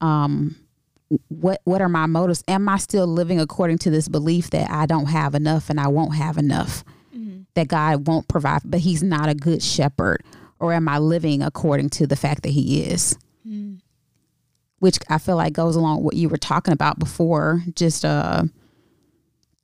Um 0.00 0.56
what 1.28 1.60
what 1.64 1.82
are 1.82 1.88
my 1.88 2.06
motives? 2.06 2.42
Am 2.48 2.68
I 2.68 2.78
still 2.78 3.06
living 3.06 3.40
according 3.40 3.78
to 3.78 3.90
this 3.90 4.08
belief 4.08 4.50
that 4.50 4.70
I 4.70 4.86
don't 4.86 5.06
have 5.06 5.34
enough 5.34 5.68
and 5.70 5.78
I 5.80 5.88
won't 5.88 6.14
have 6.14 6.38
enough? 6.38 6.84
That 7.54 7.68
God 7.68 8.06
won't 8.06 8.28
provide, 8.28 8.62
but 8.64 8.80
he's 8.80 9.02
not 9.02 9.28
a 9.28 9.34
good 9.34 9.62
shepherd? 9.62 10.22
Or 10.58 10.72
am 10.72 10.88
I 10.88 10.98
living 10.98 11.42
according 11.42 11.90
to 11.90 12.06
the 12.06 12.16
fact 12.16 12.44
that 12.44 12.50
he 12.50 12.82
is? 12.84 13.18
Which 14.78 14.98
I 15.10 15.18
feel 15.18 15.36
like 15.36 15.52
goes 15.52 15.76
along 15.76 15.98
with 15.98 16.04
what 16.04 16.14
you 16.16 16.28
were 16.28 16.38
talking 16.38 16.72
about 16.72 16.98
before. 16.98 17.62
Just 17.74 18.04
uh 18.04 18.44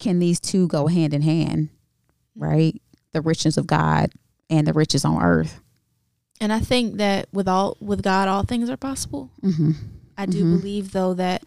can 0.09 0.19
these 0.21 0.41
two 0.41 0.67
go 0.69 0.87
hand 0.87 1.13
in 1.13 1.23
hand? 1.23 1.69
right? 2.35 2.81
The 3.13 3.21
richness 3.21 3.57
of 3.57 3.67
God 3.67 4.13
and 4.49 4.67
the 4.67 4.73
riches 4.73 5.05
on 5.05 5.21
earth. 5.21 5.61
And 6.41 6.53
I 6.53 6.61
think 6.61 6.99
that 6.99 7.27
with 7.33 7.49
all 7.49 7.77
with 7.81 8.01
God, 8.01 8.29
all 8.29 8.45
things 8.45 8.71
are 8.71 8.77
possible. 8.77 9.31
Mm-hmm. 9.43 9.73
I 10.17 10.27
do 10.27 10.45
believe 10.45 10.93
though 10.93 11.15
that 11.15 11.43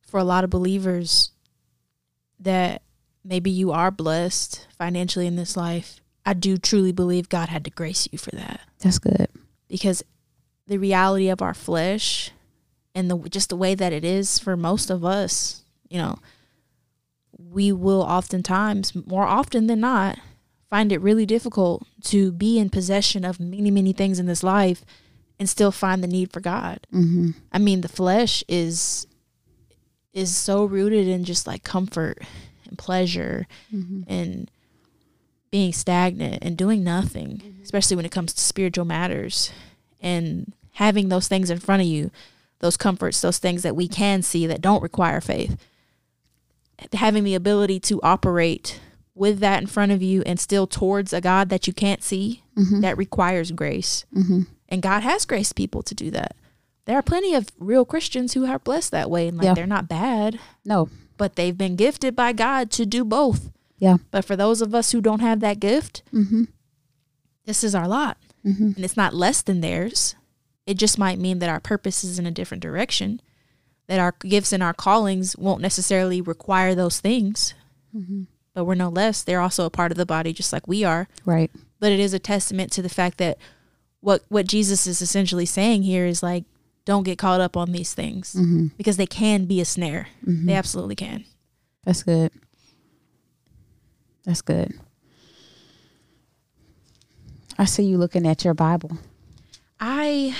for 0.00 0.18
a 0.18 0.24
lot 0.24 0.44
of 0.44 0.50
believers 0.50 1.30
that 2.40 2.80
maybe 3.22 3.50
you 3.50 3.70
are 3.70 3.90
blessed 3.90 4.66
financially 4.78 5.26
in 5.26 5.36
this 5.36 5.56
life. 5.56 6.00
I 6.24 6.32
do 6.32 6.56
truly 6.56 6.92
believe 6.92 7.28
God 7.28 7.50
had 7.50 7.64
to 7.66 7.70
grace 7.70 8.08
you 8.10 8.18
for 8.18 8.30
that 8.30 8.60
That's 8.80 8.98
good. 8.98 9.28
because 9.68 10.02
the 10.66 10.78
reality 10.78 11.28
of 11.28 11.42
our 11.42 11.54
flesh 11.54 12.30
and 12.94 13.10
the 13.10 13.18
just 13.28 13.50
the 13.50 13.56
way 13.56 13.74
that 13.74 13.92
it 13.92 14.04
is 14.04 14.38
for 14.38 14.56
most 14.56 14.88
of 14.90 15.04
us, 15.04 15.62
you 15.90 15.98
know, 15.98 16.16
we 17.38 17.72
will 17.72 18.02
oftentimes, 18.02 18.94
more 19.06 19.24
often 19.24 19.66
than 19.68 19.80
not, 19.80 20.18
find 20.68 20.92
it 20.92 21.00
really 21.00 21.24
difficult 21.24 21.86
to 22.04 22.32
be 22.32 22.58
in 22.58 22.68
possession 22.68 23.24
of 23.24 23.40
many, 23.40 23.70
many 23.70 23.92
things 23.92 24.18
in 24.18 24.26
this 24.26 24.42
life 24.42 24.84
and 25.38 25.48
still 25.48 25.70
find 25.70 26.02
the 26.02 26.08
need 26.08 26.32
for 26.32 26.40
God. 26.40 26.80
Mm-hmm. 26.92 27.30
I 27.52 27.58
mean, 27.58 27.80
the 27.80 27.88
flesh 27.88 28.42
is 28.48 29.06
is 30.12 30.34
so 30.34 30.64
rooted 30.64 31.06
in 31.06 31.22
just 31.22 31.46
like 31.46 31.62
comfort 31.62 32.18
and 32.66 32.76
pleasure 32.76 33.46
Mm-hmm. 33.72 34.02
and 34.08 34.50
being 35.50 35.72
stagnant 35.72 36.42
and 36.42 36.56
doing 36.58 36.84
nothing, 36.84 37.60
especially 37.62 37.96
when 37.96 38.04
it 38.04 38.10
comes 38.12 38.34
to 38.34 38.40
spiritual 38.40 38.84
matters 38.84 39.50
and 40.00 40.52
having 40.72 41.08
those 41.08 41.26
things 41.28 41.48
in 41.48 41.58
front 41.58 41.80
of 41.80 41.88
you, 41.88 42.10
those 42.58 42.76
comforts, 42.76 43.20
those 43.22 43.38
things 43.38 43.62
that 43.62 43.74
we 43.76 43.88
can 43.88 44.20
see 44.22 44.46
that 44.46 44.60
don't 44.60 44.82
require 44.82 45.20
faith. 45.22 45.56
Having 46.92 47.24
the 47.24 47.34
ability 47.34 47.80
to 47.80 48.00
operate 48.02 48.80
with 49.14 49.40
that 49.40 49.60
in 49.60 49.66
front 49.66 49.90
of 49.92 50.00
you 50.02 50.22
and 50.26 50.38
still 50.38 50.66
towards 50.66 51.12
a 51.12 51.20
God 51.20 51.48
that 51.48 51.66
you 51.66 51.72
can't 51.72 52.02
see, 52.02 52.42
Mm-hmm. 52.56 52.80
that 52.80 52.98
requires 52.98 53.52
grace. 53.52 54.04
Mm-hmm. 54.12 54.42
And 54.68 54.82
God 54.82 55.04
has 55.04 55.24
graced 55.24 55.54
people 55.54 55.80
to 55.84 55.94
do 55.94 56.10
that. 56.10 56.34
There 56.86 56.98
are 56.98 57.02
plenty 57.02 57.34
of 57.36 57.46
real 57.60 57.84
Christians 57.84 58.32
who 58.34 58.46
are 58.46 58.58
blessed 58.58 58.90
that 58.90 59.08
way 59.10 59.28
and 59.28 59.36
like 59.38 59.44
Yeah. 59.44 59.54
they're 59.54 59.66
not 59.66 59.88
bad, 59.88 60.40
No. 60.64 60.88
but 61.16 61.36
they've 61.36 61.56
been 61.56 61.76
gifted 61.76 62.16
by 62.16 62.32
God 62.32 62.72
to 62.72 62.84
do 62.84 63.04
both. 63.04 63.52
Yeah. 63.78 63.98
But 64.10 64.24
for 64.24 64.34
those 64.34 64.60
of 64.60 64.74
us 64.74 64.90
who 64.90 65.00
don't 65.00 65.20
have 65.20 65.38
that 65.38 65.60
gift, 65.60 66.02
Mm-hmm. 66.12 66.44
this 67.44 67.62
is 67.62 67.74
our 67.76 67.86
lot. 67.86 68.16
Mm-hmm. 68.44 68.72
And 68.76 68.84
it's 68.84 68.96
not 68.96 69.14
less 69.14 69.40
than 69.42 69.60
theirs. 69.60 70.16
It 70.66 70.74
just 70.74 70.98
might 70.98 71.18
mean 71.20 71.38
that 71.38 71.48
our 71.50 71.60
purpose 71.60 72.02
is 72.02 72.18
in 72.18 72.26
a 72.26 72.30
different 72.32 72.62
direction, 72.62 73.20
that 73.88 73.98
our 73.98 74.14
gifts 74.20 74.52
and 74.52 74.62
our 74.62 74.72
callings 74.74 75.36
won't 75.36 75.60
necessarily 75.60 76.20
require 76.20 76.74
those 76.74 77.00
things. 77.00 77.54
Mm-hmm. 77.96 78.24
but 78.54 78.64
we're 78.66 78.74
no 78.74 78.90
less. 78.90 79.22
They're 79.22 79.40
also 79.40 79.64
a 79.64 79.70
part 79.70 79.90
of 79.90 79.96
the 79.98 80.04
body, 80.06 80.32
just 80.34 80.52
like 80.52 80.68
we 80.68 80.84
are. 80.84 81.08
Right. 81.24 81.50
But 81.80 81.90
it 81.92 81.98
is 82.00 82.12
a 82.12 82.18
testament 82.18 82.70
to 82.72 82.82
the 82.82 82.88
fact 82.90 83.16
that 83.18 83.38
what 84.00 84.22
what 84.28 84.46
Jesus 84.46 84.86
is 84.86 85.00
essentially 85.02 85.46
saying 85.46 85.82
here 85.84 86.04
is 86.06 86.22
like, 86.22 86.44
don't 86.84 87.02
get 87.02 87.18
caught 87.18 87.40
up 87.40 87.56
on 87.56 87.72
these 87.72 87.94
things 87.94 88.34
Mm-hmm. 88.34 88.66
because 88.76 88.96
they 88.98 89.06
can 89.06 89.46
be 89.46 89.60
a 89.60 89.64
snare. 89.64 90.08
They 90.22 90.52
absolutely 90.54 90.96
can. 90.96 91.24
That's 91.84 92.02
good. 92.02 92.30
That's 94.24 94.42
good. 94.42 94.74
I 97.58 97.64
see 97.64 97.84
you 97.84 97.96
looking 97.98 98.26
at 98.26 98.44
your 98.44 98.54
Bible. 98.54 98.98
I 99.80 100.34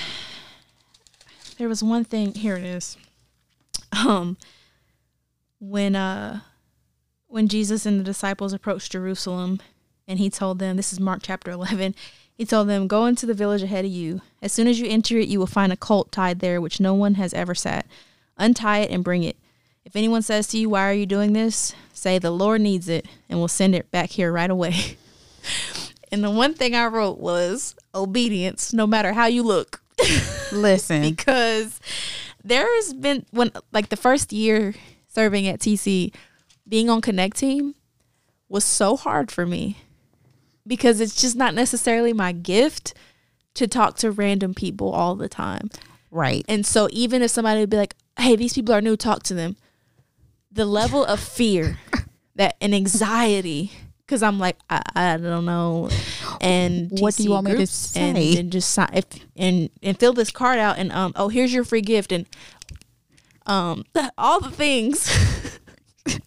there 1.57 1.67
was 1.67 1.83
one 1.83 2.05
thing 2.05 2.33
here 2.35 2.55
it 2.55 2.63
is. 2.63 2.95
Um 4.07 4.37
when 5.59 5.95
uh 5.95 6.41
when 7.27 7.47
Jesus 7.47 7.85
and 7.85 7.99
the 7.99 8.03
disciples 8.03 8.53
approached 8.53 8.91
Jerusalem 8.91 9.59
and 10.07 10.19
he 10.19 10.29
told 10.29 10.59
them 10.59 10.77
this 10.77 10.93
is 10.93 10.99
Mark 10.99 11.19
chapter 11.23 11.51
11 11.51 11.95
he 12.33 12.45
told 12.45 12.69
them 12.69 12.87
go 12.87 13.05
into 13.05 13.25
the 13.25 13.33
village 13.33 13.61
ahead 13.63 13.83
of 13.83 13.91
you. 13.91 14.21
As 14.41 14.53
soon 14.53 14.67
as 14.67 14.79
you 14.79 14.87
enter 14.87 15.17
it 15.17 15.27
you 15.27 15.39
will 15.39 15.47
find 15.47 15.73
a 15.73 15.77
colt 15.77 16.11
tied 16.11 16.39
there 16.39 16.61
which 16.61 16.79
no 16.79 16.93
one 16.93 17.15
has 17.15 17.33
ever 17.33 17.53
sat. 17.55 17.85
Untie 18.37 18.79
it 18.79 18.91
and 18.91 19.03
bring 19.03 19.23
it. 19.23 19.35
If 19.83 19.95
anyone 19.95 20.21
says 20.21 20.47
to 20.49 20.57
you 20.57 20.69
why 20.69 20.89
are 20.89 20.93
you 20.93 21.05
doing 21.05 21.33
this? 21.33 21.73
Say 21.93 22.19
the 22.19 22.31
Lord 22.31 22.61
needs 22.61 22.87
it 22.87 23.07
and 23.27 23.39
we'll 23.39 23.47
send 23.47 23.75
it 23.75 23.91
back 23.91 24.11
here 24.11 24.31
right 24.31 24.49
away. 24.49 24.97
And 26.11 26.23
the 26.23 26.31
one 26.31 26.53
thing 26.53 26.75
I 26.75 26.87
wrote 26.87 27.19
was 27.19 27.75
obedience 27.93 28.73
no 28.73 28.87
matter 28.87 29.13
how 29.13 29.27
you 29.27 29.43
look. 29.43 29.81
Listen. 30.51 31.01
because 31.01 31.79
there's 32.43 32.93
been 32.93 33.25
when 33.31 33.51
like 33.71 33.89
the 33.89 33.97
first 33.97 34.31
year 34.31 34.73
serving 35.07 35.47
at 35.47 35.59
TC, 35.59 36.13
being 36.67 36.89
on 36.89 37.01
Connect 37.01 37.37
team 37.37 37.75
was 38.47 38.63
so 38.63 38.95
hard 38.95 39.31
for 39.31 39.45
me 39.45 39.77
because 40.65 40.99
it's 40.99 41.19
just 41.19 41.35
not 41.35 41.53
necessarily 41.53 42.13
my 42.13 42.31
gift 42.31 42.93
to 43.55 43.67
talk 43.67 43.97
to 43.97 44.11
random 44.11 44.53
people 44.53 44.91
all 44.91 45.15
the 45.15 45.29
time. 45.29 45.69
right. 46.11 46.45
And 46.47 46.65
so 46.65 46.87
even 46.91 47.21
if 47.21 47.31
somebody 47.31 47.59
would 47.59 47.69
be 47.69 47.77
like, 47.77 47.95
"Hey, 48.17 48.35
these 48.35 48.53
people 48.53 48.73
are 48.73 48.81
new, 48.81 48.95
talk 48.95 49.23
to 49.23 49.33
them," 49.33 49.57
the 50.51 50.65
level 50.65 51.03
of 51.03 51.19
fear 51.19 51.79
that 52.35 52.55
and 52.61 52.73
anxiety 52.73 53.71
because 54.09 54.23
I'm 54.23 54.39
like 54.39 54.57
I, 54.71 54.81
I 54.95 55.17
don't 55.17 55.45
know, 55.45 55.87
and 56.41 56.89
What 56.99 57.15
do 57.15 57.23
you 57.23 57.29
want 57.29 57.45
me 57.45 57.51
to 57.51 57.57
groups 57.57 57.95
and, 57.95 58.17
say? 58.17 58.39
and 58.39 58.51
just 58.51 58.71
sign 58.71 58.89
if 58.93 59.05
and 59.35 59.69
and 59.83 59.99
fill 59.99 60.13
this 60.13 60.31
card 60.31 60.57
out 60.57 60.79
and 60.79 60.91
um 60.91 61.13
oh 61.15 61.27
here's 61.29 61.53
your 61.53 61.63
free 61.63 61.81
gift 61.81 62.11
and 62.11 62.25
um 63.45 63.85
all 64.17 64.41
the 64.41 64.49
things. 64.49 65.07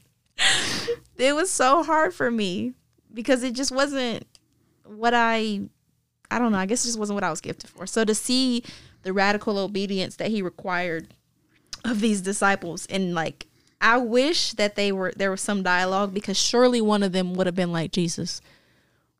it 1.18 1.34
was 1.34 1.50
so 1.50 1.82
hard 1.82 2.14
for 2.14 2.30
me 2.30 2.72
because 3.12 3.42
it 3.42 3.52
just 3.52 3.72
wasn't 3.72 4.24
what 4.84 5.12
I 5.12 5.62
I 6.30 6.38
don't 6.38 6.52
know, 6.52 6.58
I 6.58 6.66
guess 6.66 6.84
it 6.84 6.88
just 6.88 6.98
wasn't 7.00 7.16
what 7.16 7.24
I 7.24 7.30
was 7.30 7.40
gifted 7.40 7.68
for. 7.68 7.84
So 7.88 8.04
to 8.04 8.14
see 8.14 8.62
the 9.02 9.12
radical 9.12 9.58
obedience 9.58 10.16
that 10.16 10.30
he 10.30 10.40
required 10.40 11.08
of 11.84 12.00
these 12.00 12.20
disciples 12.20 12.86
and 12.86 13.12
like 13.12 13.48
I 13.82 13.98
wish 13.98 14.52
that 14.52 14.76
they 14.76 14.92
were 14.92 15.12
there 15.16 15.30
was 15.30 15.40
some 15.40 15.62
dialogue 15.62 16.14
because 16.14 16.38
surely 16.38 16.80
one 16.80 17.02
of 17.02 17.12
them 17.12 17.34
would 17.34 17.46
have 17.46 17.54
been 17.56 17.72
like 17.72 17.92
Jesus. 17.92 18.40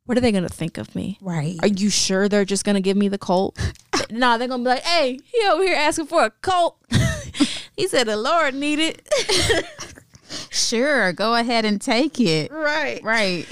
What 0.06 0.16
are 0.16 0.20
they 0.20 0.32
gonna 0.32 0.48
think 0.48 0.78
of 0.78 0.94
me? 0.94 1.18
Right. 1.20 1.58
Are 1.62 1.68
you 1.68 1.90
sure 1.90 2.28
they're 2.28 2.44
just 2.44 2.64
gonna 2.64 2.80
give 2.80 2.96
me 2.96 3.08
the 3.08 3.18
colt? 3.18 3.58
nah, 4.10 4.36
they're 4.38 4.48
gonna 4.48 4.62
be 4.62 4.68
like, 4.70 4.82
"Hey, 4.82 5.18
he 5.24 5.48
over 5.48 5.62
here 5.62 5.76
asking 5.76 6.06
for 6.06 6.24
a 6.24 6.30
colt." 6.30 6.76
he 7.76 7.86
said 7.88 8.04
the 8.06 8.16
Lord 8.16 8.54
needed. 8.54 9.02
Sure. 10.48 11.12
Go 11.12 11.34
ahead 11.34 11.66
and 11.66 11.78
take 11.78 12.18
it. 12.18 12.50
right. 12.50 13.02
Right. 13.02 13.46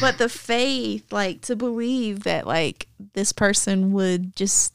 But 0.00 0.18
the 0.18 0.28
faith, 0.28 1.12
like 1.12 1.42
to 1.42 1.54
believe 1.54 2.24
that 2.24 2.46
like 2.46 2.88
this 3.12 3.32
person 3.32 3.92
would 3.92 4.34
just 4.34 4.72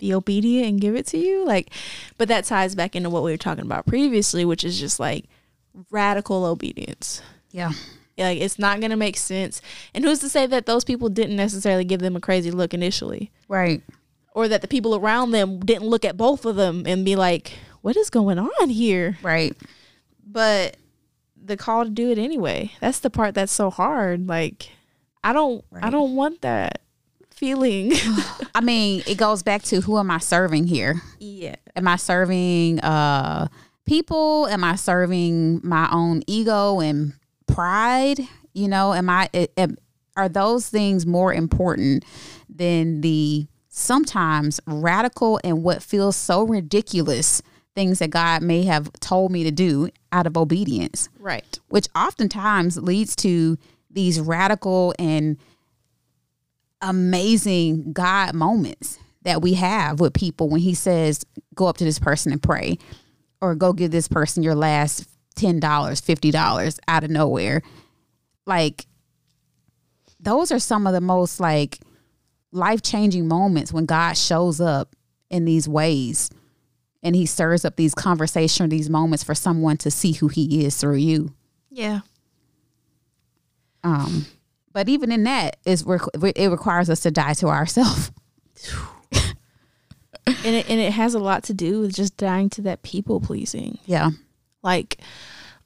be 0.00 0.12
obedient 0.12 0.66
and 0.68 0.80
give 0.80 0.96
it 0.96 1.06
to 1.08 1.18
you, 1.18 1.44
like, 1.46 1.70
but 2.18 2.26
that 2.28 2.44
ties 2.44 2.74
back 2.74 2.96
into 2.96 3.08
what 3.10 3.22
we 3.22 3.30
were 3.30 3.36
talking 3.36 3.64
about 3.64 3.86
previously, 3.86 4.44
which 4.44 4.64
is 4.64 4.80
just 4.80 4.98
like 4.98 5.26
radical 5.90 6.44
obedience. 6.44 7.22
yeah. 7.52 7.70
Like 8.18 8.40
it's 8.40 8.58
not 8.58 8.80
gonna 8.82 8.98
make 8.98 9.16
sense. 9.16 9.62
And 9.94 10.04
who's 10.04 10.18
to 10.18 10.28
say 10.28 10.44
that 10.46 10.66
those 10.66 10.84
people 10.84 11.08
didn't 11.08 11.36
necessarily 11.36 11.84
give 11.84 12.00
them 12.00 12.16
a 12.16 12.20
crazy 12.20 12.50
look 12.50 12.74
initially? 12.74 13.30
Right. 13.48 13.82
or 14.34 14.46
that 14.46 14.60
the 14.60 14.68
people 14.68 14.94
around 14.94 15.30
them 15.30 15.60
didn't 15.60 15.88
look 15.88 16.04
at 16.04 16.16
both 16.18 16.44
of 16.44 16.54
them 16.56 16.84
and 16.86 17.02
be 17.04 17.16
like, 17.16 17.52
"What 17.80 17.96
is 17.96 18.10
going 18.10 18.38
on 18.38 18.68
here?" 18.68 19.16
Right. 19.22 19.56
But 20.26 20.76
the 21.42 21.56
call 21.56 21.84
to 21.84 21.90
do 21.90 22.10
it 22.10 22.18
anyway. 22.18 22.72
That's 22.80 22.98
the 23.00 23.08
part 23.10 23.34
that's 23.34 23.52
so 23.52 23.70
hard. 23.70 24.28
Like, 24.28 24.68
I 25.24 25.32
don't, 25.32 25.64
I 25.80 25.88
don't 25.90 26.14
want 26.14 26.42
that 26.42 26.82
feeling. 27.40 27.92
I 28.54 28.60
mean, 28.60 29.02
it 29.06 29.16
goes 29.16 29.42
back 29.42 29.62
to 29.64 29.80
who 29.80 29.98
am 29.98 30.10
I 30.10 30.18
serving 30.18 30.66
here? 30.66 31.00
yeah, 31.18 31.56
Am 31.74 31.88
I 31.88 31.96
serving 31.96 32.80
uh 32.80 33.48
people? 33.86 34.46
Am 34.48 34.62
I 34.62 34.76
serving 34.76 35.60
my 35.64 35.88
own 35.90 36.22
ego 36.26 36.80
and 36.80 37.14
pride? 37.46 38.20
You 38.52 38.68
know, 38.68 38.92
am 38.92 39.08
I 39.08 39.30
am, 39.56 39.76
are 40.16 40.28
those 40.28 40.68
things 40.68 41.06
more 41.06 41.32
important 41.32 42.04
than 42.48 43.00
the 43.00 43.46
sometimes 43.68 44.60
radical 44.66 45.40
and 45.42 45.62
what 45.62 45.82
feels 45.82 46.16
so 46.16 46.42
ridiculous 46.42 47.40
things 47.74 48.00
that 48.00 48.10
God 48.10 48.42
may 48.42 48.64
have 48.64 48.92
told 49.00 49.30
me 49.32 49.44
to 49.44 49.50
do 49.50 49.88
out 50.12 50.26
of 50.26 50.36
obedience? 50.36 51.08
right. 51.18 51.58
which 51.68 51.88
oftentimes 51.96 52.76
leads 52.76 53.16
to 53.16 53.56
these 53.90 54.20
radical 54.20 54.94
and 54.98 55.38
amazing 56.82 57.92
God 57.92 58.34
moments 58.34 58.98
that 59.22 59.42
we 59.42 59.54
have 59.54 60.00
with 60.00 60.14
people 60.14 60.48
when 60.48 60.60
he 60.60 60.74
says, 60.74 61.24
go 61.54 61.66
up 61.66 61.76
to 61.78 61.84
this 61.84 61.98
person 61.98 62.32
and 62.32 62.42
pray, 62.42 62.78
or 63.40 63.54
go 63.54 63.72
give 63.72 63.90
this 63.90 64.08
person 64.08 64.42
your 64.42 64.54
last 64.54 65.06
$10, 65.36 65.60
$50 65.60 66.78
out 66.88 67.04
of 67.04 67.10
nowhere. 67.10 67.62
Like, 68.46 68.86
those 70.18 70.52
are 70.52 70.58
some 70.58 70.86
of 70.86 70.92
the 70.92 71.00
most 71.00 71.40
like 71.40 71.78
life 72.52 72.82
changing 72.82 73.28
moments 73.28 73.72
when 73.72 73.86
God 73.86 74.16
shows 74.16 74.60
up 74.60 74.94
in 75.30 75.44
these 75.44 75.68
ways 75.68 76.30
and 77.02 77.16
he 77.16 77.24
stirs 77.24 77.64
up 77.64 77.76
these 77.76 77.94
conversation 77.94 78.66
or 78.66 78.68
these 78.68 78.90
moments 78.90 79.24
for 79.24 79.34
someone 79.34 79.76
to 79.78 79.90
see 79.90 80.12
who 80.12 80.28
he 80.28 80.64
is 80.64 80.76
through 80.76 80.96
you. 80.96 81.32
Yeah, 81.70 82.00
Um, 83.82 84.26
but 84.72 84.88
even 84.88 85.10
in 85.12 85.24
that, 85.24 85.56
is 85.64 85.84
it 85.86 86.50
requires 86.50 86.88
us 86.90 87.00
to 87.00 87.10
die 87.10 87.34
to 87.34 87.48
ourselves. 87.48 88.12
and 90.26 90.54
it, 90.56 90.70
and 90.70 90.80
it 90.80 90.92
has 90.92 91.14
a 91.14 91.18
lot 91.18 91.42
to 91.44 91.54
do 91.54 91.80
with 91.80 91.94
just 91.94 92.16
dying 92.16 92.50
to 92.50 92.62
that 92.62 92.82
people 92.82 93.20
pleasing. 93.20 93.78
Yeah, 93.86 94.10
Like, 94.62 94.98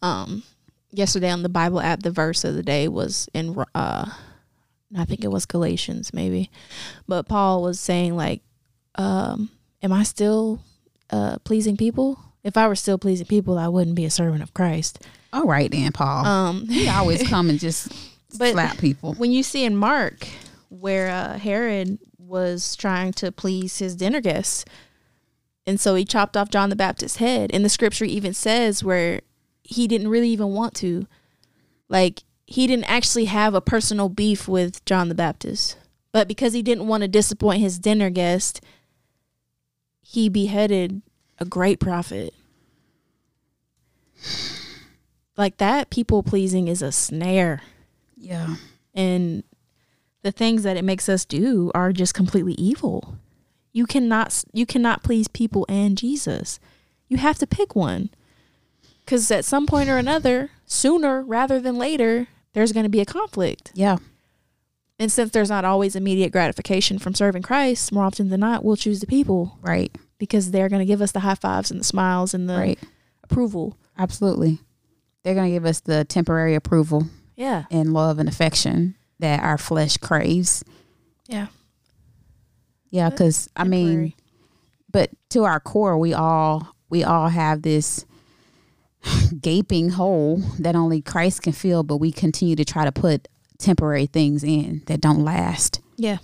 um, 0.02 0.42
yesterday 0.90 1.30
on 1.30 1.42
the 1.42 1.48
Bible 1.48 1.80
app, 1.80 2.02
the 2.02 2.10
verse 2.10 2.44
of 2.44 2.54
the 2.54 2.62
day 2.62 2.88
was 2.88 3.28
in 3.34 3.62
uh, 3.74 4.10
I 4.96 5.04
think 5.04 5.24
it 5.24 5.30
was 5.30 5.46
Galatians 5.46 6.14
maybe, 6.14 6.50
but 7.08 7.28
Paul 7.28 7.62
was 7.62 7.80
saying 7.80 8.16
like, 8.16 8.42
um, 8.94 9.50
am 9.82 9.92
I 9.92 10.02
still 10.04 10.60
uh 11.10 11.38
pleasing 11.38 11.76
people? 11.76 12.18
If 12.44 12.56
I 12.56 12.68
were 12.68 12.76
still 12.76 12.98
pleasing 12.98 13.26
people, 13.26 13.58
I 13.58 13.68
wouldn't 13.68 13.96
be 13.96 14.04
a 14.04 14.10
servant 14.10 14.42
of 14.42 14.54
Christ. 14.54 15.02
all 15.32 15.46
right, 15.46 15.70
then, 15.70 15.92
Paul. 15.92 16.26
Um, 16.26 16.68
he 16.68 16.88
always 16.88 17.26
come 17.28 17.50
and 17.50 17.58
just 17.58 17.90
But- 18.38 18.52
slap 18.52 18.78
people. 18.78 19.14
when 19.14 19.32
you 19.32 19.42
see 19.42 19.64
in 19.64 19.76
Mark 19.76 20.26
where 20.68 21.08
uh, 21.08 21.38
Herod 21.38 21.98
was 22.18 22.74
trying 22.74 23.12
to 23.12 23.30
please 23.30 23.78
his 23.78 23.94
dinner 23.94 24.20
guests, 24.20 24.64
and 25.66 25.78
so 25.78 25.94
he 25.94 26.04
chopped 26.04 26.36
off 26.36 26.50
John 26.50 26.70
the 26.70 26.76
Baptist's 26.76 27.18
head, 27.18 27.50
and 27.52 27.64
the 27.64 27.68
scripture 27.68 28.04
even 28.04 28.34
says 28.34 28.82
where 28.82 29.20
he 29.62 29.86
didn't 29.86 30.08
really 30.08 30.28
even 30.30 30.48
want 30.48 30.74
to, 30.76 31.06
like 31.88 32.24
he 32.46 32.66
didn't 32.66 32.90
actually 32.90 33.26
have 33.26 33.54
a 33.54 33.60
personal 33.60 34.08
beef 34.08 34.48
with 34.48 34.84
John 34.84 35.08
the 35.08 35.14
Baptist, 35.14 35.76
but 36.12 36.28
because 36.28 36.52
he 36.52 36.62
didn't 36.62 36.86
want 36.86 37.02
to 37.02 37.08
disappoint 37.08 37.60
his 37.60 37.78
dinner 37.78 38.10
guest, 38.10 38.60
he 40.02 40.28
beheaded 40.28 41.02
a 41.38 41.44
great 41.44 41.80
prophet. 41.80 42.34
Like 45.36 45.56
that 45.58 45.90
people 45.90 46.22
pleasing 46.22 46.68
is 46.68 46.82
a 46.82 46.92
snare 46.92 47.62
Yeah, 48.24 48.56
and 48.94 49.44
the 50.22 50.32
things 50.32 50.62
that 50.62 50.76
it 50.76 50.84
makes 50.84 51.08
us 51.08 51.24
do 51.24 51.70
are 51.74 51.92
just 51.92 52.14
completely 52.14 52.54
evil. 52.54 53.16
You 53.72 53.86
cannot 53.86 54.44
you 54.52 54.66
cannot 54.66 55.02
please 55.02 55.28
people 55.28 55.66
and 55.68 55.98
Jesus. 55.98 56.58
You 57.08 57.18
have 57.18 57.38
to 57.38 57.46
pick 57.46 57.76
one. 57.76 58.10
Cuz 59.06 59.30
at 59.30 59.44
some 59.44 59.66
point 59.66 59.90
or 59.90 59.98
another, 59.98 60.50
sooner 60.64 61.22
rather 61.22 61.60
than 61.60 61.76
later, 61.76 62.28
there's 62.54 62.72
going 62.72 62.84
to 62.84 62.90
be 62.90 63.00
a 63.00 63.04
conflict. 63.04 63.70
yeah, 63.74 63.98
And 64.98 65.12
since 65.12 65.30
there's 65.32 65.50
not 65.50 65.64
always 65.64 65.94
immediate 65.96 66.32
gratification 66.32 66.98
from 66.98 67.14
serving 67.14 67.42
Christ, 67.42 67.92
more 67.92 68.04
often 68.04 68.30
than 68.30 68.40
not, 68.40 68.64
we'll 68.64 68.76
choose 68.76 69.00
the 69.00 69.06
people 69.06 69.58
right, 69.60 69.94
because 70.18 70.52
they're 70.52 70.68
going 70.70 70.80
to 70.80 70.86
give 70.86 71.02
us 71.02 71.12
the 71.12 71.20
high 71.20 71.34
fives 71.34 71.70
and 71.70 71.80
the 71.80 71.84
smiles 71.84 72.32
and 72.32 72.48
the 72.48 72.56
right. 72.56 72.78
approval. 73.24 73.76
Absolutely. 73.98 74.60
They're 75.22 75.34
going 75.34 75.50
to 75.50 75.56
give 75.56 75.66
us 75.66 75.80
the 75.80 76.04
temporary 76.04 76.54
approval 76.54 77.08
Yeah. 77.36 77.64
and 77.70 77.92
love 77.92 78.18
and 78.18 78.28
affection 78.28 78.94
that 79.18 79.42
our 79.42 79.58
flesh 79.58 79.96
craves. 79.96 80.64
Yeah. 81.26 81.48
Yeah, 82.90 83.10
because 83.10 83.48
I 83.56 83.64
mean, 83.64 84.12
but 84.90 85.10
to 85.30 85.44
our 85.44 85.58
core, 85.58 85.98
we 85.98 86.14
all 86.14 86.68
we 86.88 87.02
all 87.02 87.28
have 87.28 87.62
this 87.62 88.06
gaping 89.40 89.90
hole 89.90 90.42
that 90.60 90.76
only 90.76 91.02
Christ 91.02 91.42
can 91.42 91.52
fill, 91.52 91.82
but 91.82 91.96
we 91.96 92.12
continue 92.12 92.54
to 92.56 92.64
try 92.64 92.84
to 92.84 92.92
put 92.92 93.26
temporary 93.58 94.06
things 94.06 94.44
in 94.44 94.82
that 94.86 95.00
don't 95.00 95.24
last. 95.24 95.80
Yeah. 95.96 96.18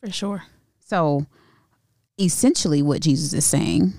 For 0.00 0.10
sure. 0.10 0.42
So 0.84 1.26
essentially 2.18 2.82
what 2.82 3.00
Jesus 3.00 3.32
is 3.32 3.46
saying 3.46 3.94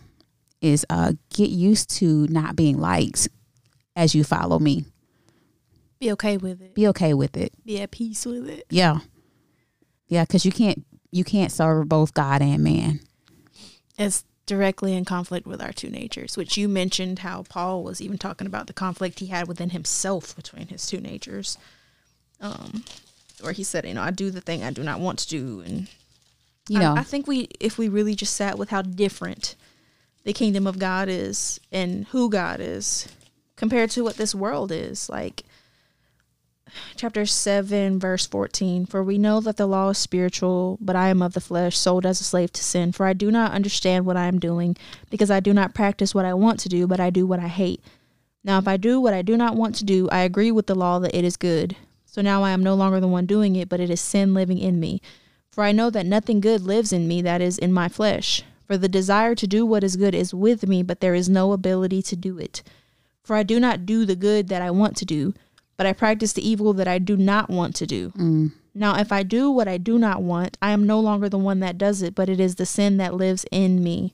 is 0.62 0.86
uh 0.92 1.14
get 1.34 1.50
used 1.50 1.90
to 1.98 2.28
not 2.28 2.56
being 2.56 2.78
liked 2.80 3.30
as 3.96 4.14
you 4.14 4.24
follow 4.24 4.60
me. 4.60 4.86
Be 6.02 6.12
okay 6.14 6.36
with 6.36 6.62
it. 6.62 6.74
Be 6.74 6.88
okay 6.88 7.14
with 7.14 7.38
it. 7.38 7.54
Be 7.64 7.80
at 7.80 7.92
peace 7.92 8.26
with 8.26 8.50
it. 8.50 8.66
Yeah. 8.70 9.00
Yeah, 10.08 10.26
cuz 10.26 10.44
you 10.44 10.52
can't 10.52 10.84
you 11.12 11.24
can't 11.24 11.52
serve 11.52 11.88
both 11.88 12.14
God 12.14 12.42
and 12.42 12.64
man. 12.64 13.00
It's 13.98 14.26
directly 14.48 14.94
in 14.96 15.06
conflict 15.06 15.46
with 15.46 15.62
our 15.62 15.72
two 15.72 15.90
natures, 15.90 16.36
which 16.36 16.58
you 16.58 16.68
mentioned 16.68 17.20
how 17.20 17.44
Paul 17.44 17.84
was 17.84 18.02
even 18.02 18.18
talking 18.18 18.48
about 18.48 18.66
the 18.68 18.74
conflict 18.74 19.20
he 19.20 19.28
had 19.28 19.48
within 19.48 19.70
himself 19.70 20.36
between 20.36 20.68
his 20.68 20.88
two 20.88 21.00
natures. 21.00 21.58
Um, 22.40 22.84
where 23.42 23.54
he 23.54 23.64
said, 23.64 23.86
you 23.86 23.94
know, 23.94 24.02
I 24.02 24.10
do 24.10 24.32
the 24.32 24.42
thing 24.42 24.64
I 24.64 24.72
do 24.72 24.84
not 24.84 25.00
want 25.00 25.20
to 25.20 25.30
do, 25.30 25.62
and 25.62 25.88
You 26.68 26.80
know. 26.80 26.94
I, 26.96 27.00
I 27.00 27.04
think 27.04 27.28
we, 27.28 27.50
if 27.60 27.78
we 27.78 27.88
really 27.88 28.16
just 28.16 28.36
sat 28.36 28.58
with 28.58 28.70
how 28.70 28.82
different 28.82 29.56
the 30.24 30.34
kingdom 30.34 30.66
of 30.66 30.80
God 30.80 31.10
is 31.10 31.60
and 31.72 32.06
who 32.08 32.30
God 32.30 32.60
is 32.60 33.08
compared 33.56 33.92
to 33.92 34.04
what 34.04 34.18
this 34.18 34.34
world 34.34 34.72
is, 34.72 35.08
like 35.10 35.44
chapter 36.96 37.26
7 37.26 38.00
verse 38.00 38.26
14 38.28 38.86
for 38.86 39.04
we 39.04 39.18
know 39.18 39.40
that 39.40 39.58
the 39.58 39.66
law 39.66 39.90
is 39.90 39.98
spiritual 39.98 40.78
but 40.80 40.96
i 40.96 41.10
am 41.10 41.22
of 41.22 41.34
the 41.34 41.42
flesh 41.42 41.78
sold 41.78 42.06
as 42.06 42.22
a 42.22 42.24
slave 42.24 42.52
to 42.52 42.64
sin. 42.64 42.92
For 42.92 43.06
i 43.06 43.14
do 43.14 43.32
not 43.32 43.52
understand 43.52 44.06
what 44.06 44.18
i 44.18 44.26
am 44.26 44.40
doing 44.40 44.78
because 45.10 45.32
i 45.32 45.40
do 45.40 45.54
not 45.54 45.74
practice 45.74 46.16
what 46.16 46.26
i 46.26 46.34
want 46.34 46.60
to 46.62 46.70
do 46.70 46.88
but 46.88 47.00
i 47.00 47.10
do 47.10 47.26
what 47.26 47.40
i 47.40 47.48
hate. 47.48 47.84
Now 48.44 48.58
if 48.58 48.68
i 48.68 48.78
do 48.78 49.00
what 49.00 49.14
i 49.14 49.22
do 49.22 49.38
not 49.38 49.56
want 49.56 49.76
to 49.76 49.84
do 49.84 50.08
i 50.10 50.20
agree 50.20 50.52
with 50.52 50.68
the 50.68 50.76
law 50.76 51.00
that 51.00 51.16
it 51.16 51.26
is 51.26 51.38
good. 51.38 51.76
So 52.06 52.22
now 52.22 52.44
i 52.44 52.52
am 52.52 52.64
no 52.64 52.76
longer 52.76 53.00
the 53.00 53.08
one 53.08 53.26
doing 53.26 53.56
it 53.56 53.70
but 53.70 53.80
it 53.80 53.90
is 53.90 54.02
sin 54.02 54.34
living 54.34 54.58
in 54.58 54.80
me. 54.80 55.02
For 55.52 55.64
i 55.64 55.72
know 55.72 55.90
that 55.90 56.06
nothing 56.06 56.40
good 56.40 56.62
lives 56.62 56.94
in 56.94 57.08
me 57.08 57.22
that 57.22 57.42
is 57.42 57.58
in 57.58 57.74
my 57.74 57.90
flesh. 57.90 58.44
For 58.68 58.78
the 58.78 58.88
desire 58.88 59.36
to 59.36 59.48
do 59.48 59.66
what 59.66 59.84
is 59.84 59.98
good 59.98 60.16
is 60.16 60.34
with 60.34 60.68
me 60.68 60.84
but 60.84 61.02
there 61.02 61.16
is 61.16 61.28
no 61.28 61.52
ability 61.52 62.02
to 62.04 62.16
do 62.16 62.38
it. 62.38 62.64
For 63.24 63.36
i 63.36 63.44
do 63.44 63.60
not 63.60 63.86
do 63.86 64.06
the 64.06 64.16
good 64.16 64.48
that 64.48 64.62
i 64.62 64.72
want 64.72 64.96
to 64.98 65.06
do 65.06 65.34
but 65.82 65.88
I 65.88 65.94
practice 65.94 66.34
the 66.34 66.48
evil 66.48 66.74
that 66.74 66.88
I 66.88 67.00
do 67.00 67.18
not 67.18 67.50
want 67.50 67.76
to 67.78 67.88
do. 67.88 68.12
Mm. 68.12 68.52
Now, 68.76 69.00
if 69.00 69.12
I 69.12 69.24
do 69.24 69.50
what 69.50 69.68
I 69.68 69.80
do 69.80 69.98
not 69.98 70.22
want, 70.22 70.56
I 70.62 70.74
am 70.74 70.86
no 70.86 71.00
longer 71.00 71.28
the 71.28 71.40
one 71.40 71.60
that 71.62 71.80
does 71.80 72.04
it, 72.04 72.14
but 72.14 72.30
it 72.30 72.40
is 72.40 72.54
the 72.54 72.68
sin 72.68 72.98
that 72.98 73.16
lives 73.16 73.48
in 73.52 73.84
me. 73.84 74.14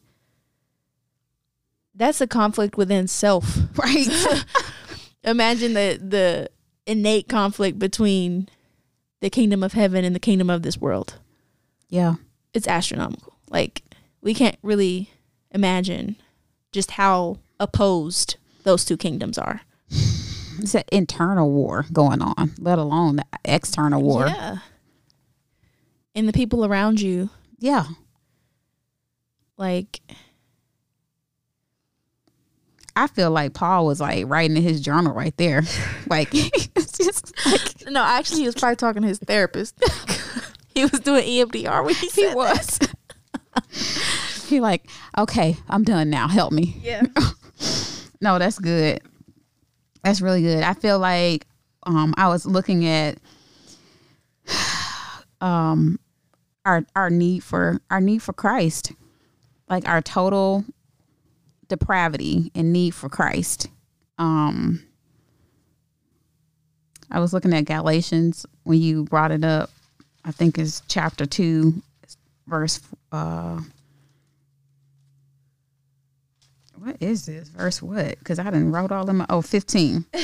That's 1.93 2.21
a 2.21 2.25
conflict 2.25 2.77
within 2.77 3.09
self. 3.09 3.57
right. 3.75 4.45
Imagine 5.25 5.73
the 5.73 5.99
the 6.01 6.49
innate 6.85 7.27
conflict 7.27 7.77
between 7.79 8.47
the 9.19 9.29
kingdom 9.29 9.61
of 9.61 9.73
heaven 9.73 10.05
and 10.05 10.15
the 10.15 10.21
kingdom 10.21 10.49
of 10.49 10.61
this 10.61 10.77
world. 10.77 11.15
yeah. 11.89 12.15
It's 12.53 12.65
astronomical. 12.65 13.33
Like 13.49 13.83
we 14.21 14.33
can't 14.33 14.57
really 14.63 15.09
imagine 15.51 16.15
just 16.71 16.91
how 16.91 17.39
opposed 17.59 18.37
those 18.63 18.85
two 18.85 18.95
kingdoms 18.95 19.37
are. 19.37 19.63
It's 20.59 20.75
an 20.75 20.83
internal 20.91 21.51
war 21.51 21.85
going 21.91 22.21
on, 22.21 22.51
let 22.59 22.79
alone 22.79 23.17
the 23.17 23.25
external 23.45 24.01
war. 24.01 24.27
Yeah. 24.27 24.57
And 26.15 26.27
the 26.27 26.33
people 26.33 26.65
around 26.65 26.99
you 26.99 27.29
yeah. 27.59 27.85
like 29.57 30.01
I 32.95 33.05
feel 33.07 33.29
like 33.29 33.53
Paul 33.53 33.85
was 33.85 33.99
like 33.99 34.25
writing 34.27 34.57
in 34.57 34.63
his 34.63 34.81
journal 34.81 35.13
right 35.13 35.35
there. 35.37 35.63
Like 36.09 36.29
it's 36.33 36.97
just 36.97 37.33
like 37.45 37.91
no 37.91 38.01
actually 38.01 38.39
he 38.39 38.45
was 38.45 38.55
probably 38.55 38.77
talking 38.77 39.01
to 39.01 39.09
his 39.09 39.19
therapist 39.19 39.75
he 40.73 40.83
was 40.83 41.01
doing 41.01 41.25
emdr 41.25 41.83
when 41.83 41.95
he, 41.95 42.07
he 42.07 42.33
was. 42.33 42.79
he 44.47 44.61
like, 44.61 44.87
okay, 45.17 45.57
I'm 45.67 45.83
done 45.83 46.09
now. 46.09 46.29
Help 46.29 46.53
me. 46.53 46.77
yeah 46.81 47.01
No, 48.21 48.39
that's 48.39 48.57
good. 48.57 49.01
That's 50.03 50.21
really 50.21 50.41
good. 50.41 50.63
I 50.63 50.73
feel 50.73 50.99
like 50.99 51.45
um 51.83 52.13
I 52.17 52.27
was 52.27 52.45
looking 52.45 52.85
at 52.85 53.17
um 55.41 55.99
our 56.65 56.85
our 56.95 57.09
need 57.09 57.43
for 57.43 57.79
our 57.89 58.01
need 58.01 58.21
for 58.21 58.33
Christ. 58.33 58.91
Like 59.69 59.87
our 59.87 60.01
total 60.01 60.63
depravity 61.67 62.51
and 62.55 62.71
need 62.71 62.93
for 62.93 63.09
Christ. 63.09 63.67
Um 64.17 64.83
I 67.09 67.19
was 67.19 67.33
looking 67.33 67.53
at 67.53 67.65
Galatians 67.65 68.45
when 68.63 68.79
you 68.79 69.05
brought 69.05 69.31
it 69.31 69.43
up. 69.45 69.69
I 70.25 70.31
think 70.31 70.57
it's 70.57 70.81
chapter 70.87 71.25
2 71.25 71.81
verse 72.47 72.79
uh 73.11 73.59
what 76.87 76.95
is 77.01 77.25
this 77.25 77.49
verse? 77.49 77.81
What? 77.81 78.17
Because 78.19 78.39
i 78.39 78.45
didn't 78.45 78.71
wrote 78.71 78.93
all 78.93 79.09
of 79.09 79.15
my 79.15 79.25
oh 79.29 79.41
15 79.41 80.05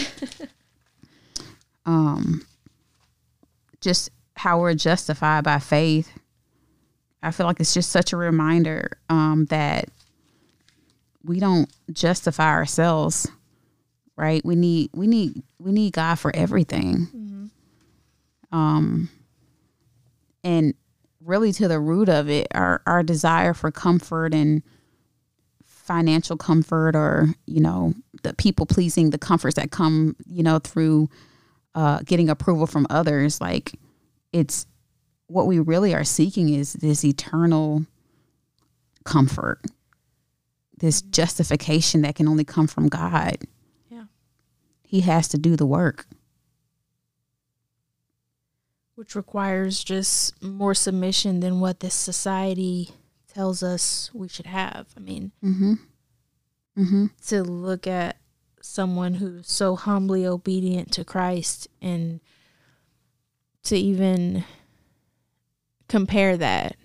um 1.85 2.45
just 3.81 4.09
how 4.35 4.61
we're 4.61 4.73
justified 4.73 5.43
by 5.43 5.59
faith. 5.59 6.09
I 7.21 7.31
feel 7.31 7.45
like 7.45 7.59
it's 7.59 7.73
just 7.73 7.91
such 7.91 8.13
a 8.13 8.17
reminder 8.17 8.97
um 9.09 9.45
that 9.47 9.89
we 11.25 11.41
don't 11.41 11.69
justify 11.91 12.51
ourselves 12.51 13.27
right? 14.15 14.45
We 14.45 14.55
need 14.55 14.91
we 14.93 15.05
need 15.05 15.43
we 15.59 15.73
need 15.73 15.91
god 15.91 16.15
for 16.15 16.33
everything. 16.33 17.51
Um 18.53 19.09
and 20.45 20.75
really 21.19 21.51
to 21.53 21.67
the 21.67 21.79
root 21.79 22.07
of 22.07 22.29
it 22.29 22.47
our 22.55 22.81
our 22.85 23.03
desire 23.03 23.53
for 23.53 23.69
comfort 23.69 24.33
and 24.33 24.63
financial 25.65 26.37
comfort 26.37 26.95
or 26.95 27.27
you 27.45 27.59
know 27.59 27.93
the 28.23 28.33
people 28.35 28.65
pleasing 28.65 29.09
the 29.09 29.17
comforts 29.17 29.55
that 29.55 29.71
come 29.71 30.15
you 30.25 30.41
know 30.41 30.59
through 30.59 31.09
uh 31.75 31.99
getting 32.05 32.29
approval 32.29 32.65
from 32.65 32.87
others 32.89 33.41
like 33.41 33.73
it's 34.31 34.65
what 35.27 35.47
we 35.47 35.59
really 35.59 35.93
are 35.93 36.03
seeking 36.03 36.49
is 36.49 36.73
this 36.73 37.03
eternal 37.03 37.85
comfort. 39.03 39.61
This 40.77 41.01
justification 41.01 42.01
that 42.01 42.15
can 42.15 42.27
only 42.27 42.43
come 42.43 42.67
from 42.67 42.87
god. 42.87 43.37
Yeah. 43.89 44.05
he 44.83 45.01
has 45.01 45.27
to 45.29 45.37
do 45.37 45.55
the 45.55 45.65
work. 45.65 46.07
Which 48.95 49.15
requires 49.15 49.83
just 49.83 50.41
more 50.43 50.75
submission 50.75 51.39
than 51.39 51.59
what 51.59 51.79
this 51.79 51.95
society 51.95 52.91
tells 53.33 53.63
us 53.63 54.09
we 54.13 54.27
should 54.27 54.45
have 54.45 54.87
i 54.95 54.99
mean 54.99 55.31
mm-hmm 55.43 55.73
mm-hmm 56.77 57.05
to 57.25 57.43
look 57.43 57.87
at 57.87 58.17
someone 58.61 59.15
who's 59.15 59.51
so 59.51 59.75
humbly 59.75 60.25
obedient 60.25 60.89
to 60.93 61.03
Christ 61.03 61.67
and 61.81 62.21
to 63.63 63.75
even 63.75 64.45
compare 65.89 66.37
that, 66.37 66.77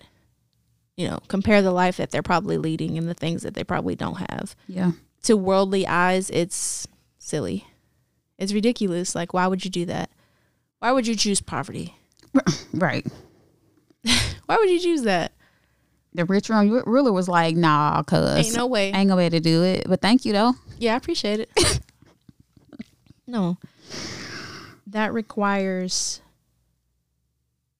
you 0.97 1.07
know, 1.07 1.19
compare 1.29 1.61
the 1.61 1.71
life 1.71 1.95
that 1.97 2.11
they're 2.11 2.21
probably 2.21 2.57
leading 2.57 2.97
and 2.97 3.07
the 3.07 3.13
things 3.13 3.43
that 3.43 3.53
they 3.53 3.63
probably 3.63 3.95
don't 3.95 4.17
have. 4.29 4.55
yeah 4.67 4.91
To 5.23 5.37
worldly 5.37 5.87
eyes, 5.87 6.29
it's 6.31 6.85
silly. 7.17 7.65
It's 8.37 8.53
ridiculous. 8.53 9.15
Like, 9.15 9.33
why 9.33 9.47
would 9.47 9.63
you 9.63 9.71
do 9.71 9.85
that? 9.85 10.09
Why 10.79 10.91
would 10.91 11.07
you 11.07 11.15
choose 11.15 11.39
poverty? 11.41 11.95
right 12.73 13.07
Why 14.45 14.57
would 14.57 14.69
you 14.69 14.79
choose 14.79 15.03
that? 15.03 15.31
The 16.13 16.25
rich 16.25 16.49
ru- 16.49 16.83
ruler 16.85 17.11
was 17.11 17.27
like 17.27 17.55
nah 17.55 18.01
cuz 18.03 18.47
Ain't 18.47 18.55
no 18.55 18.65
way. 18.67 18.91
Ain't 18.91 19.09
be 19.09 19.13
able 19.23 19.29
to 19.31 19.39
do 19.39 19.63
it 19.63 19.85
but 19.87 20.01
thank 20.01 20.25
you 20.25 20.33
though 20.33 20.53
Yeah, 20.77 20.93
I 20.93 20.97
appreciate 20.97 21.39
it. 21.41 21.49
no. 23.27 23.57
That 24.87 25.13
requires 25.13 26.21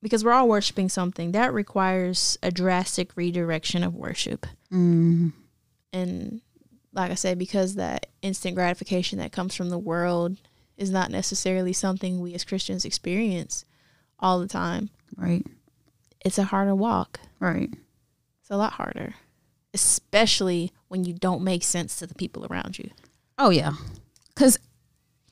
because 0.01 0.23
we're 0.23 0.31
all 0.31 0.47
worshiping 0.47 0.89
something. 0.89 1.31
That 1.33 1.53
requires 1.53 2.37
a 2.43 2.51
drastic 2.51 3.17
redirection 3.17 3.83
of 3.83 3.95
worship. 3.95 4.45
mm, 4.71 5.33
And 5.91 6.41
like 6.93 7.11
I 7.11 7.15
said, 7.15 7.37
because 7.37 7.75
that 7.75 8.05
instant 8.21 8.55
gratification 8.55 9.19
that 9.19 9.31
comes 9.31 9.55
from 9.55 9.69
the 9.69 9.77
world 9.79 10.37
is 10.77 10.89
not 10.89 11.11
necessarily 11.11 11.73
something 11.73 12.19
we 12.21 12.33
as 12.33 12.45
Christians 12.45 12.85
experience 12.85 13.65
all 14.19 14.39
the 14.39 14.47
time. 14.47 14.89
right 15.17 15.45
It's 16.23 16.37
a 16.37 16.43
harder 16.45 16.75
walk. 16.75 17.19
right 17.39 17.73
It's 18.49 18.55
a 18.55 18.57
lot 18.57 18.73
harder. 18.73 19.13
Especially 19.75 20.71
when 20.87 21.03
you 21.03 21.13
don't 21.13 21.43
make 21.43 21.63
sense 21.63 21.97
to 21.97 22.07
the 22.07 22.15
people 22.15 22.47
around 22.49 22.79
you. 22.79 22.89
Oh 23.37 23.51
yeah, 23.51 23.73
Because 24.33 24.57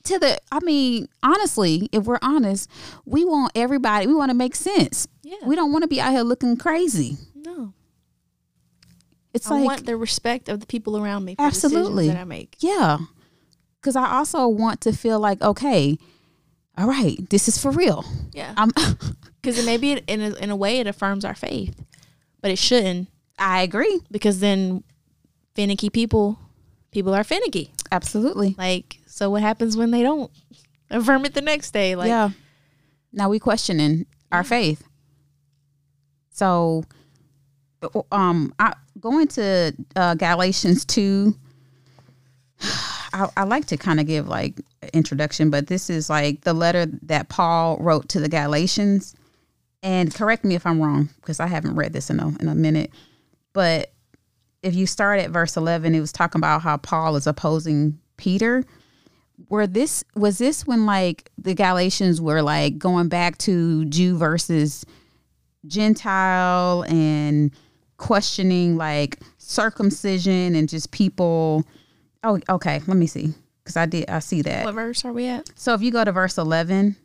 to 0.04 0.18
the, 0.20 0.38
I 0.52 0.60
mean, 0.60 1.08
honestly, 1.22 1.88
if 1.92 2.04
we're 2.04 2.20
honest, 2.22 2.70
we 3.04 3.24
want 3.24 3.52
everybody, 3.56 4.06
we 4.06 4.14
want 4.14 4.30
to 4.30 4.36
make 4.36 4.54
sense. 4.54 5.08
Yeah. 5.22 5.36
We 5.44 5.56
don't 5.56 5.72
want 5.72 5.82
to 5.82 5.88
be 5.88 6.00
out 6.00 6.12
here 6.12 6.22
looking 6.22 6.56
crazy. 6.56 7.16
no. 7.34 7.74
It's 9.34 9.50
I 9.50 9.56
like, 9.56 9.64
want 9.66 9.86
the 9.86 9.96
respect 9.96 10.48
of 10.48 10.60
the 10.60 10.66
people 10.66 10.96
around 10.96 11.24
me 11.24 11.34
for 11.34 11.42
Absolutely. 11.42 12.08
that 12.08 12.16
I 12.16 12.24
make. 12.24 12.56
yeah. 12.60 12.98
Because 13.80 13.94
I 13.94 14.16
also 14.16 14.48
want 14.48 14.80
to 14.82 14.92
feel 14.92 15.20
like, 15.20 15.40
okay, 15.42 15.98
all 16.78 16.86
right, 16.88 17.16
this 17.30 17.46
is 17.48 17.60
for 17.60 17.70
real. 17.70 18.04
Yeah. 18.32 18.54
I'm, 18.56 18.70
Because 19.42 19.64
maybe 19.66 19.92
it, 19.92 20.04
in 20.06 20.20
a, 20.22 20.34
in 20.36 20.50
a 20.50 20.56
way 20.56 20.78
it 20.80 20.86
affirms 20.86 21.24
our 21.24 21.34
faith, 21.34 21.78
but 22.48 22.52
it 22.52 22.58
shouldn't 22.58 23.08
I 23.38 23.60
agree. 23.60 24.00
because 24.10 24.40
then 24.40 24.82
finicky 25.54 25.90
people, 25.90 26.38
people 26.92 27.14
are 27.14 27.22
finicky. 27.22 27.72
Absolutely. 27.92 28.54
Like, 28.56 29.00
so 29.06 29.28
what 29.28 29.42
happens 29.42 29.76
when 29.76 29.90
they 29.90 30.02
don't 30.02 30.30
affirm 30.90 31.26
it 31.26 31.34
the 31.34 31.42
next 31.42 31.72
day? 31.72 31.94
Like, 31.94 32.08
yeah. 32.08 32.30
Now 33.12 33.28
we 33.28 33.38
questioning 33.38 34.06
our 34.32 34.44
faith. 34.44 34.82
So, 36.30 36.84
um, 38.10 38.54
I 38.58 38.72
going 38.98 39.28
to 39.28 39.74
uh, 39.94 40.14
Galatians 40.14 40.86
two. 40.86 41.36
I, 43.12 43.28
I 43.36 43.44
like 43.44 43.66
to 43.66 43.76
kind 43.76 44.00
of 44.00 44.06
give 44.06 44.26
like 44.26 44.60
introduction, 44.94 45.50
but 45.50 45.66
this 45.66 45.90
is 45.90 46.08
like 46.08 46.42
the 46.42 46.54
letter 46.54 46.86
that 47.02 47.28
Paul 47.28 47.76
wrote 47.78 48.08
to 48.10 48.20
the 48.20 48.28
Galatians. 48.28 49.14
And 49.82 50.12
correct 50.12 50.44
me 50.44 50.54
if 50.54 50.66
I'm 50.66 50.80
wrong 50.80 51.10
because 51.16 51.40
I 51.40 51.46
haven't 51.46 51.76
read 51.76 51.92
this 51.92 52.10
in 52.10 52.20
a 52.20 52.28
in 52.40 52.48
a 52.48 52.54
minute. 52.54 52.90
But 53.52 53.92
if 54.62 54.74
you 54.74 54.86
start 54.86 55.20
at 55.20 55.30
verse 55.30 55.56
11, 55.56 55.94
it 55.94 56.00
was 56.00 56.12
talking 56.12 56.40
about 56.40 56.62
how 56.62 56.76
Paul 56.78 57.16
is 57.16 57.26
opposing 57.26 57.98
Peter 58.16 58.64
were 59.48 59.66
this 59.66 60.04
was 60.14 60.38
this 60.38 60.66
when 60.66 60.86
like 60.86 61.30
the 61.38 61.54
Galatians 61.54 62.20
were 62.20 62.42
like 62.42 62.78
going 62.78 63.08
back 63.08 63.38
to 63.38 63.84
Jew 63.86 64.16
versus 64.16 64.84
Gentile 65.66 66.84
and 66.88 67.52
questioning 67.96 68.76
like 68.76 69.18
circumcision 69.38 70.54
and 70.54 70.68
just 70.68 70.90
people 70.90 71.64
oh 72.22 72.38
okay 72.48 72.80
let 72.86 72.96
me 72.96 73.06
see 73.06 73.34
because 73.62 73.76
I 73.76 73.86
did 73.86 74.08
I 74.08 74.20
see 74.20 74.42
that 74.42 74.64
what 74.64 74.74
verse 74.74 75.04
are 75.04 75.12
we 75.12 75.26
at? 75.26 75.50
so 75.56 75.74
if 75.74 75.82
you 75.82 75.90
go 75.90 76.04
to 76.04 76.12
verse 76.12 76.38
11 76.38 76.96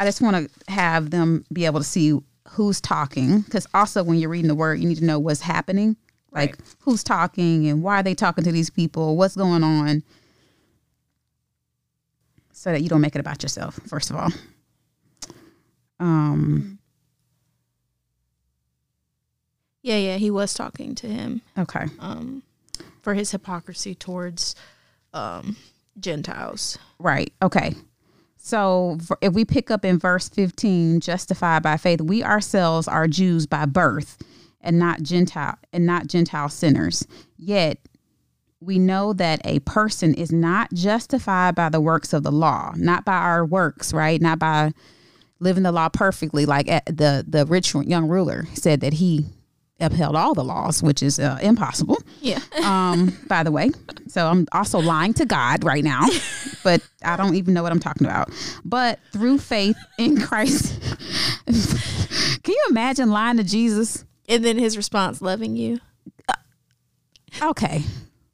I 0.00 0.04
just 0.06 0.20
want 0.22 0.48
to 0.66 0.72
have 0.72 1.10
them 1.10 1.44
be 1.52 1.66
able 1.66 1.78
to 1.78 1.84
see 1.84 2.18
who's 2.48 2.80
talking 2.80 3.42
because 3.42 3.66
also 3.74 4.02
when 4.02 4.18
you're 4.18 4.30
reading 4.30 4.48
the 4.48 4.54
word 4.56 4.80
you 4.80 4.88
need 4.88 4.98
to 4.98 5.04
know 5.04 5.18
what's 5.20 5.42
happening 5.42 5.94
like 6.32 6.50
Right. 6.56 6.74
who's 6.80 7.04
talking 7.04 7.68
and 7.68 7.82
why 7.82 8.00
are 8.00 8.02
they 8.02 8.14
talking 8.14 8.42
to 8.44 8.50
these 8.50 8.70
people 8.70 9.16
what's 9.16 9.36
going 9.36 9.62
on 9.62 10.02
so 12.52 12.72
that 12.72 12.82
you 12.82 12.88
don't 12.88 13.02
make 13.02 13.14
it 13.14 13.20
about 13.20 13.42
yourself 13.42 13.78
first 13.86 14.10
of 14.10 14.16
all 14.16 14.30
um 16.00 16.78
Yeah, 19.82 19.96
yeah, 19.96 20.16
he 20.16 20.30
was 20.30 20.52
talking 20.54 20.94
to 20.96 21.06
him 21.06 21.40
okay 21.56 21.86
um, 22.00 22.42
for 23.02 23.14
his 23.14 23.30
hypocrisy 23.30 23.94
towards 23.94 24.54
um, 25.14 25.56
Gentiles. 25.98 26.78
Right. 26.98 27.32
Okay. 27.42 27.74
So 28.42 28.98
if 29.20 29.34
we 29.34 29.44
pick 29.44 29.70
up 29.70 29.84
in 29.84 29.98
verse 29.98 30.28
15, 30.30 31.00
justified 31.00 31.62
by 31.62 31.76
faith, 31.76 32.00
we 32.00 32.24
ourselves 32.24 32.88
are 32.88 33.06
Jews 33.06 33.46
by 33.46 33.66
birth 33.66 34.16
and 34.62 34.78
not 34.78 35.02
Gentile 35.02 35.58
and 35.72 35.86
not 35.86 36.06
Gentile 36.06 36.48
sinners. 36.48 37.06
Yet 37.36 37.78
we 38.60 38.78
know 38.78 39.12
that 39.12 39.40
a 39.44 39.60
person 39.60 40.14
is 40.14 40.32
not 40.32 40.72
justified 40.72 41.54
by 41.54 41.68
the 41.68 41.80
works 41.80 42.12
of 42.12 42.22
the 42.22 42.32
law, 42.32 42.72
not 42.76 43.04
by 43.04 43.16
our 43.16 43.44
works, 43.44 43.92
right? 43.92 44.20
Not 44.20 44.38
by 44.38 44.72
living 45.38 45.62
the 45.62 45.72
law 45.72 45.88
perfectly 45.88 46.46
like 46.46 46.68
eh, 46.68 46.80
the 46.86 47.24
the 47.26 47.46
rich 47.46 47.74
young 47.74 48.08
ruler 48.08 48.46
said 48.54 48.80
that 48.80 48.94
he 48.94 49.26
upheld 49.80 50.16
all 50.16 50.34
the 50.34 50.44
laws, 50.44 50.82
which 50.82 51.02
is 51.02 51.18
uh, 51.18 51.38
impossible 51.42 51.98
Yeah. 52.20 52.40
um, 52.64 53.16
by 53.26 53.42
the 53.42 53.50
way. 53.50 53.70
So 54.08 54.26
I'm 54.26 54.46
also 54.52 54.78
lying 54.78 55.14
to 55.14 55.24
God 55.24 55.64
right 55.64 55.84
now, 55.84 56.06
but 56.64 56.82
I 57.04 57.16
don't 57.16 57.34
even 57.34 57.54
know 57.54 57.62
what 57.62 57.72
I'm 57.72 57.80
talking 57.80 58.06
about. 58.06 58.30
But 58.64 58.98
through 59.12 59.38
faith 59.38 59.76
in 59.98 60.20
Christ, 60.20 60.80
can 61.46 62.54
you 62.54 62.66
imagine 62.70 63.10
lying 63.10 63.36
to 63.38 63.44
Jesus? 63.44 64.04
and 64.28 64.44
then 64.44 64.56
his 64.58 64.76
response, 64.76 65.20
loving 65.20 65.56
you. 65.56 65.80
Okay, 67.42 67.82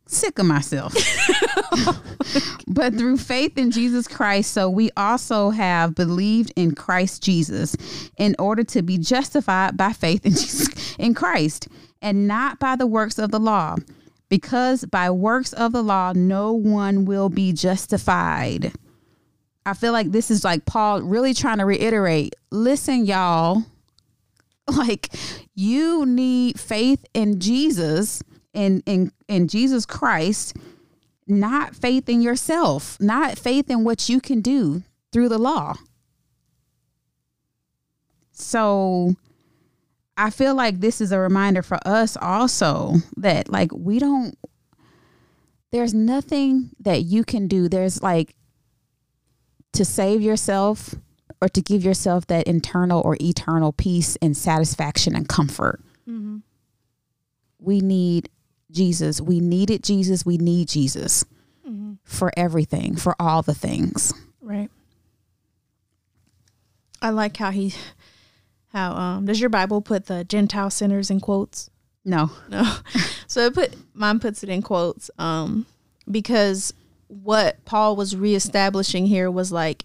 sick 0.07 0.39
of 0.39 0.47
myself. 0.47 0.95
but 2.67 2.95
through 2.95 3.17
faith 3.17 3.59
in 3.59 3.71
Jesus 3.71 4.09
Christ, 4.09 4.53
so 4.53 4.71
we 4.71 4.91
also 4.97 5.51
have 5.51 5.95
believed 5.95 6.53
in 6.57 6.75
Christ 6.75 7.23
Jesus 7.23 7.77
in 8.17 8.37
order 8.39 8.65
to 8.65 8.83
be 8.83 8.99
justified 8.99 9.77
by 9.77 9.93
faith 9.93 10.25
in 10.25 10.33
Jesus 10.37 10.97
in 10.99 11.15
Christ 11.15 11.69
and 12.01 12.29
not 12.29 12.59
by 12.59 12.77
the 12.77 12.87
works 12.87 13.19
of 13.19 13.31
the 13.31 13.41
law. 13.41 13.77
Because 14.29 14.85
by 14.85 15.09
works 15.11 15.53
of 15.53 15.73
the 15.73 15.83
law, 15.83 16.13
no 16.13 16.53
one 16.53 17.05
will 17.05 17.29
be 17.29 17.53
justified. 17.53 18.73
I 19.65 19.75
feel 19.75 19.93
like 19.93 20.11
this 20.11 20.31
is 20.31 20.45
like 20.45 20.65
Paul 20.65 21.03
really 21.03 21.33
trying 21.35 21.59
to 21.59 21.65
reiterate 21.65 22.35
listen, 22.51 23.07
y'all, 23.07 23.65
like 24.77 25.11
you 25.55 26.07
need 26.07 26.59
faith 26.59 27.05
in 27.15 27.39
Jesus 27.41 28.23
in 28.57 28.83
in 28.87 29.13
in 29.29 29.47
Jesus 29.47 29.87
Christ, 29.87 30.57
not 31.29 31.77
faith 31.77 32.09
in 32.09 32.23
yourself, 32.23 32.99
not 32.99 33.39
faith 33.39 33.71
in 33.71 33.85
what 33.85 34.09
you 34.09 34.21
can 34.21 34.41
do 34.41 34.83
through 35.13 35.29
the 35.29 35.39
law. 35.39 35.75
So 38.33 39.15
I 40.17 40.31
feel 40.31 40.55
like 40.55 40.81
this 40.81 41.01
is 41.01 41.13
a 41.13 41.19
reminder 41.19 41.63
for 41.63 41.79
us 41.87 42.17
also 42.17 42.97
that 43.17 43.49
like 43.51 43.71
we 43.73 43.99
don't 43.99 44.37
there's 45.71 45.93
nothing 45.93 46.71
that 46.81 47.03
you 47.03 47.25
can 47.25 47.49
do. 47.49 47.69
There's 47.69 48.03
like 48.03 48.35
to 49.73 49.85
save 49.85 50.23
yourself 50.23 50.95
or 51.43 51.49
to 51.51 51.61
give 51.61 51.85
yourself 51.85 52.27
that 52.29 52.47
internal 52.47 53.03
or 53.03 53.17
eternal 53.21 53.73
peace 53.73 54.17
and 54.23 54.35
satisfaction 54.35 55.15
and 55.15 55.29
comfort. 55.29 55.83
Mm-hmm. 56.09 56.39
We 57.59 57.81
need 57.81 58.31
Jesus. 58.77 59.21
We 59.21 59.41
needed 59.41 59.83
Jesus. 59.83 60.25
We 60.25 60.39
need 60.39 60.69
Jesus 60.69 61.25
for 62.07 62.33
everything, 62.37 62.97
for 62.97 63.15
all 63.21 63.43
the 63.43 63.55
things. 63.55 64.15
Right. 64.41 64.71
I 67.03 67.11
like 67.11 67.37
how 67.37 67.51
he, 67.51 67.75
how 68.73 68.93
um, 68.93 69.27
does 69.27 69.41
your 69.41 69.51
Bible 69.51 69.83
put 69.83 70.07
the 70.07 70.25
Gentile 70.25 70.71
sinners 70.71 71.11
in 71.11 71.21
quotes? 71.21 71.69
No. 72.05 72.31
No. 72.49 72.77
so 73.27 73.47
it 73.47 73.55
put 73.55 73.75
mine 73.93 74.21
puts 74.21 74.45
it 74.45 74.49
in 74.49 74.63
quotes 74.63 75.11
um 75.19 75.67
because 76.09 76.73
what 77.09 77.63
Paul 77.65 77.97
was 77.97 78.15
reestablishing 78.15 79.07
here 79.07 79.29
was 79.29 79.51
like 79.51 79.85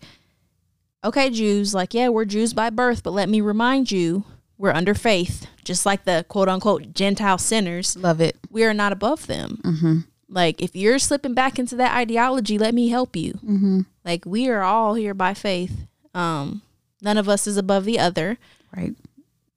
okay 1.04 1.32
Jews 1.32 1.74
like 1.74 1.96
yeah 1.96 2.10
we're 2.10 2.26
Jews 2.26 2.54
by 2.54 2.70
birth 2.70 3.02
but 3.02 3.12
let 3.12 3.28
me 3.28 3.42
remind 3.42 3.92
you 3.92 4.24
we're 4.62 4.72
under 4.72 4.94
faith 4.94 5.48
just 5.64 5.86
like 5.86 6.06
the 6.06 6.24
quote 6.30 6.48
unquote 6.48 6.94
Gentile 6.94 7.38
sinners 7.38 7.98
Love 7.98 8.22
it. 8.22 8.38
we 8.50 8.64
are 8.64 8.74
not 8.74 8.92
above 8.94 9.26
them. 9.28 9.60
Mm-hmm. 9.64 9.98
Like 10.30 10.62
if 10.62 10.76
you're 10.76 11.00
slipping 11.00 11.34
back 11.34 11.58
into 11.60 11.76
that 11.78 11.96
ideology 11.98 12.58
let 12.58 12.74
me 12.74 12.90
help 12.90 13.16
you. 13.16 13.34
Mm-hmm. 13.34 13.82
Like 14.06 14.26
we 14.26 14.48
are 14.50 14.62
all 14.62 14.94
here 14.94 15.14
by 15.14 15.34
faith. 15.34 15.88
Um 16.14 16.62
none 17.02 17.18
of 17.18 17.28
us 17.28 17.48
is 17.48 17.58
above 17.58 17.86
the 17.86 18.00
other 18.00 18.38
Right. 18.76 18.94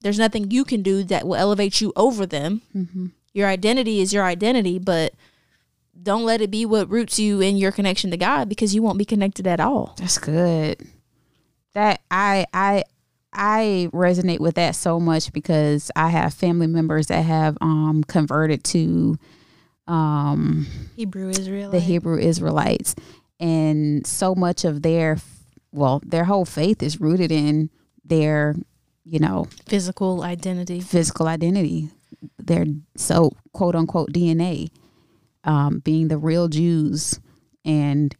there's 0.01 0.19
nothing 0.19 0.51
you 0.51 0.65
can 0.65 0.81
do 0.81 1.03
that 1.05 1.25
will 1.27 1.35
elevate 1.35 1.79
you 1.81 1.93
over 1.95 2.25
them. 2.25 2.61
Mm-hmm. 2.75 3.07
Your 3.33 3.47
identity 3.47 4.01
is 4.01 4.11
your 4.13 4.23
identity, 4.25 4.79
but 4.79 5.13
don't 6.01 6.25
let 6.25 6.41
it 6.41 6.51
be 6.51 6.65
what 6.65 6.89
roots 6.89 7.17
you 7.19 7.41
in 7.41 7.57
your 7.57 7.71
connection 7.71 8.11
to 8.11 8.17
God 8.17 8.49
because 8.49 8.73
you 8.75 8.81
won't 8.83 8.97
be 8.97 9.05
connected 9.05 9.45
at 9.47 9.59
all. 9.59 9.95
That's 9.97 10.17
good. 10.17 10.85
That 11.73 12.01
I 12.11 12.45
I 12.53 12.83
I 13.35 13.89
resonate 13.93 14.39
with 14.39 14.55
that 14.55 14.75
so 14.75 14.99
much 14.99 15.31
because 15.33 15.91
I 15.95 16.09
have 16.09 16.33
family 16.33 16.67
members 16.67 17.07
that 17.07 17.21
have 17.23 17.57
um 17.61 18.03
converted 18.07 18.63
to 18.65 19.17
um 19.87 20.65
Hebrew 20.95 21.29
Israel. 21.29 21.71
the 21.71 21.79
Hebrew 21.79 22.17
Israelites 22.17 22.95
and 23.39 24.05
so 24.07 24.33
much 24.33 24.65
of 24.65 24.81
their 24.81 25.17
well 25.71 26.01
their 26.05 26.23
whole 26.23 26.45
faith 26.45 26.81
is 26.81 26.99
rooted 27.01 27.31
in 27.31 27.69
their 28.03 28.55
you 29.03 29.19
know 29.19 29.47
physical 29.67 30.23
identity. 30.23 30.79
physical 30.79 31.27
identity 31.27 31.89
their 32.39 32.65
so 32.95 33.31
quote 33.53 33.75
unquote 33.75 34.11
DNA 34.11 34.69
um 35.43 35.79
being 35.79 36.07
the 36.07 36.17
real 36.17 36.47
Jews 36.47 37.19
and 37.63 38.15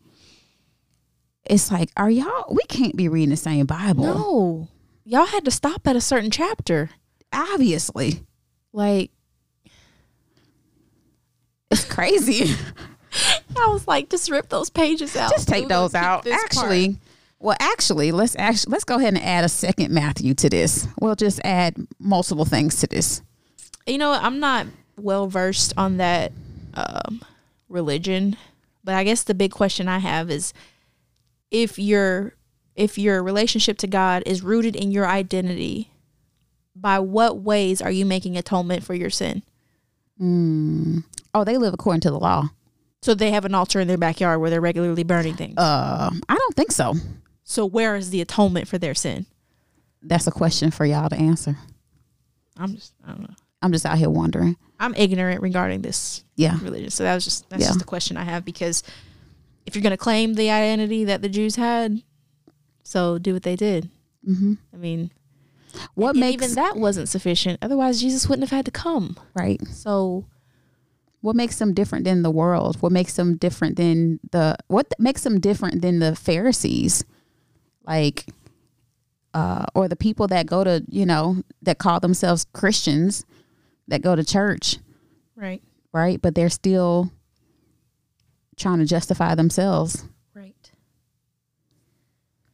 it's 1.46 1.72
like 1.72 1.90
are 1.98 2.10
y'all 2.12 2.54
we 2.54 2.62
can't 2.68 2.96
be 2.96 3.08
reading 3.08 3.30
the 3.30 3.38
same 3.38 3.66
Bible 3.66 4.04
No. 4.04 4.68
Y'all 5.06 5.28
had 5.28 5.46
to 5.46 5.52
stop 5.52 5.88
at 5.88 5.96
a 5.96 6.02
certain 6.02 6.32
chapter. 6.32 6.90
obviously 7.32 8.22
Like 8.74 9.12
it's 11.72 11.86
crazy 11.86 12.56
I 13.58 13.68
was 13.68 13.88
like, 13.88 14.10
just 14.10 14.30
rip 14.30 14.50
those 14.50 14.70
pages 14.70 15.16
out. 15.16 15.32
Just 15.32 15.48
take 15.48 15.68
those 15.68 15.96
out. 15.96 16.24
this 16.24 16.34
part. 16.34 16.46
Actually, 16.46 16.98
well, 17.40 17.58
actually, 17.60 18.12
let's 18.12 18.36
actually 18.38 18.72
let's 18.72 18.84
go 18.84 18.96
ahead 18.98 19.14
and 19.14 19.24
add 19.24 19.44
a 19.44 19.50
second 19.50 19.92
Matthew 19.92 20.34
to 20.36 20.50
this. 20.50 20.88
We'll 21.00 21.16
just 21.16 21.40
add 21.44 21.76
multiple 22.00 22.46
things 22.46 22.80
to 22.82 22.88
this. 22.88 23.22
you 23.86 23.98
know, 23.98 24.12
I'm 24.12 24.40
not 24.40 24.68
well 24.98 25.28
versed 25.28 25.74
on 25.78 25.98
that 25.98 26.32
um, 26.74 27.22
religion, 27.70 28.38
but 28.84 28.96
I 28.96 29.04
guess 29.04 29.24
the 29.24 29.34
big 29.34 29.52
question 29.52 29.88
I 29.88 30.00
have 30.00 30.30
is 30.30 30.54
if 31.52 31.78
your 31.80 32.35
if 32.76 32.98
your 32.98 33.24
relationship 33.24 33.78
to 33.80 33.88
God 33.88 34.24
is 34.26 34.42
rooted 34.42 34.76
in 34.76 34.92
your 34.92 35.08
identity, 35.08 35.92
by 36.76 37.00
what 37.00 37.40
ways 37.40 37.82
are 37.82 37.92
you 37.92 38.06
making 38.06 38.36
atonement 38.38 38.84
for 38.84 38.94
your 38.94 39.10
sin? 39.10 39.44
Oh, 40.22 41.44
they 41.44 41.58
live 41.58 41.74
according 41.74 42.02
to 42.02 42.12
the 42.12 42.20
law. 42.20 42.50
So 43.02 43.14
they 43.14 43.32
have 43.32 43.46
an 43.46 43.54
altar 43.54 43.80
in 43.80 43.88
their 43.88 43.98
backyard 43.98 44.40
where 44.42 44.50
they're 44.50 44.62
regularly 44.62 45.04
burning 45.04 45.36
things. 45.36 45.56
Uh, 45.58 46.10
I 46.28 46.36
don't 46.36 46.56
think 46.56 46.72
so. 46.72 46.96
so 47.44 47.66
where 47.66 47.96
is 47.96 48.10
the 48.10 48.22
atonement 48.22 48.68
for 48.68 48.78
their 48.78 48.96
sin? 48.96 49.26
That's 50.02 50.28
a 50.28 50.32
question 50.32 50.72
for 50.72 50.86
y'all 50.86 51.10
to 51.10 51.16
answer. 51.16 51.58
I'm 52.58 52.74
just 52.76 52.94
I 53.06 53.10
don't 53.12 53.22
know. 53.22 53.36
I'm 53.62 53.72
just 53.72 53.86
out 53.86 53.98
here 53.98 54.10
wondering. 54.10 54.56
I'm 54.80 54.94
ignorant 54.96 55.42
regarding 55.42 55.82
this 55.82 56.24
Yeah. 56.36 56.58
religion. 56.62 56.90
So 56.90 57.04
that 57.04 57.14
was 57.16 57.24
just 57.24 57.50
that's 57.50 57.62
Yeah. 57.62 57.68
just 57.70 57.80
the 57.80 57.86
question 57.86 58.18
I 58.18 58.24
have 58.24 58.46
because 58.46 58.84
if 59.66 59.76
you're 59.76 59.82
going 59.84 59.92
to 59.92 59.98
claim 59.98 60.36
the 60.36 60.50
identity 60.52 61.06
that 61.06 61.22
the 61.22 61.30
Jews 61.30 61.56
had, 61.56 62.02
so 62.86 63.18
do 63.18 63.34
what 63.34 63.44
they 63.44 63.56
did. 63.58 63.90
hmm 64.24 64.54
I 64.74 64.78
mean, 64.78 65.12
What 65.96 66.16
makes 66.16 66.44
even 66.44 66.56
that 66.56 66.78
wasn't 66.78 67.10
sufficient. 67.10 67.60
Otherwise, 67.62 68.00
Jesus 68.00 68.30
wouldn't 68.30 68.48
have 68.48 68.56
had 68.56 68.66
to 68.66 68.72
come. 68.72 69.18
right? 69.34 69.60
So 69.68 70.26
What 71.22 71.36
makes 71.36 71.58
them 71.60 71.74
different 71.74 72.06
than 72.06 72.22
the 72.22 72.32
world? 72.32 72.78
What 72.82 72.92
makes 72.92 73.16
them 73.16 73.36
different 73.38 73.76
than 73.76 74.20
the 74.32 74.56
what 74.68 74.94
makes 75.00 75.24
them 75.24 75.40
different 75.40 75.82
than 75.82 76.00
the 76.00 76.16
Pharisees? 76.16 77.04
Like 77.86 78.28
uh 79.34 79.66
or 79.74 79.88
the 79.90 79.96
people 79.98 80.28
that 80.28 80.46
go 80.46 80.64
to, 80.64 80.84
you 80.90 81.06
know, 81.06 81.42
that 81.64 81.78
call 81.80 82.00
themselves 82.00 82.46
Christians 82.54 83.26
that 83.88 84.02
go 84.02 84.16
to 84.16 84.24
church, 84.24 84.78
right, 85.36 85.62
right? 85.92 86.22
But 86.22 86.34
they're 86.36 86.50
still 86.50 87.12
trying 88.56 88.80
to 88.80 88.86
justify 88.86 89.36
themselves. 89.36 90.06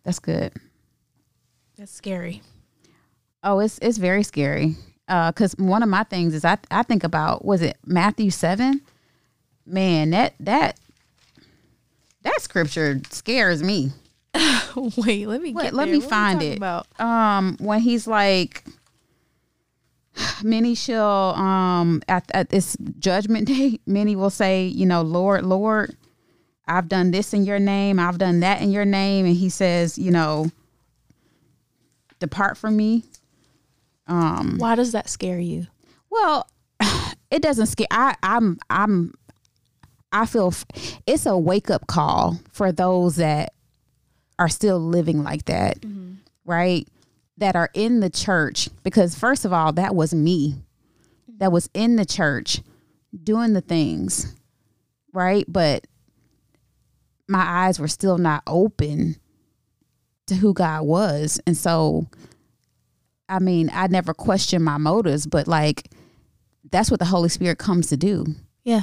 That's 0.04 0.20
good. 0.20 0.54
that's 1.78 1.92
scary. 1.92 2.42
Oh, 3.44 3.60
it's 3.60 3.80
it's 3.82 3.98
very 3.98 4.24
scary. 4.24 4.76
Uh, 5.08 5.32
cause 5.32 5.54
one 5.58 5.84
of 5.84 5.90
my 5.90 6.04
things 6.04 6.34
is 6.34 6.46
I 6.46 6.58
I 6.70 6.84
think 6.84 7.04
about 7.04 7.44
was 7.44 7.62
it 7.62 7.78
Matthew 7.86 8.30
seven? 8.32 8.82
Man, 9.66 10.12
that 10.12 10.34
that 10.40 10.80
that 12.24 12.42
scripture 12.42 13.02
scares 13.10 13.62
me. 13.64 13.92
Wait, 14.98 15.28
let 15.28 15.42
me 15.42 15.54
Wait, 15.54 15.64
get 15.64 15.74
let 15.74 15.86
there. 15.86 15.94
me 15.96 16.00
What 16.00 16.10
find 16.10 16.42
it. 16.42 16.58
About 16.58 16.88
Um, 17.00 17.58
when 17.60 17.80
he's 17.82 18.08
like, 18.08 18.64
many 20.44 20.76
shall 20.76 21.36
um 21.36 22.02
at 22.08 22.30
at 22.34 22.50
this 22.50 22.78
judgment 23.00 23.48
day, 23.48 23.80
many 23.86 24.16
will 24.16 24.30
say, 24.30 24.66
you 24.68 24.86
know, 24.86 25.02
Lord, 25.02 25.44
Lord, 25.46 25.96
I've 26.68 26.88
done 26.88 27.12
this 27.12 27.34
in 27.34 27.46
your 27.46 27.60
name, 27.60 28.00
I've 28.00 28.18
done 28.18 28.42
that 28.42 28.62
in 28.62 28.72
your 28.72 28.86
name, 28.86 29.26
and 29.26 29.36
he 29.36 29.50
says, 29.50 29.98
you 29.98 30.12
know, 30.12 30.50
depart 32.20 32.58
from 32.58 32.78
me. 32.78 33.04
Um, 34.08 34.58
why 34.58 34.76
does 34.76 34.92
that 34.92 35.10
scare 35.10 35.40
you? 35.40 35.68
Well, 36.10 36.48
it 37.32 37.42
doesn't 37.42 37.68
scare. 37.68 37.88
I, 37.92 38.16
I'm, 38.24 38.60
I'm, 38.70 39.14
I 40.12 40.26
feel 40.26 40.48
f- 40.48 40.66
it's 41.06 41.26
a 41.26 41.38
wake 41.38 41.70
up 41.70 41.88
call 41.88 42.40
for 42.52 42.72
those 42.72 43.16
that 43.18 43.54
are 44.40 44.50
still 44.50 44.80
living 44.80 45.24
like 45.24 45.46
that, 45.46 45.78
right? 46.46 46.88
That 47.38 47.56
are 47.56 47.70
in 47.74 48.02
the 48.02 48.10
church. 48.10 48.70
Because, 48.84 49.16
first 49.18 49.46
of 49.46 49.54
all, 49.54 49.72
that 49.74 49.96
was 49.96 50.14
me 50.14 50.56
that 51.42 51.52
was 51.52 51.70
in 51.74 51.96
the 51.96 52.06
church 52.06 52.62
doing 53.24 53.54
the 53.54 53.62
things, 53.62 54.36
right? 55.12 55.44
But 55.48 55.88
my 57.32 57.44
eyes 57.44 57.80
were 57.80 57.88
still 57.88 58.18
not 58.18 58.44
open 58.46 59.16
to 60.28 60.36
who 60.36 60.54
God 60.54 60.84
was. 60.84 61.40
And 61.48 61.58
so, 61.58 62.08
I 63.30 63.40
mean, 63.40 63.70
I 63.74 63.88
never 63.88 64.14
questioned 64.14 64.64
my 64.64 64.78
motives, 64.78 65.26
but 65.26 65.48
like, 65.48 65.90
that's 66.72 66.92
what 66.92 67.00
the 67.00 67.06
Holy 67.06 67.30
Spirit 67.30 67.58
comes 67.58 67.88
to 67.88 67.98
do. 67.98 68.26
Yeah, 68.64 68.82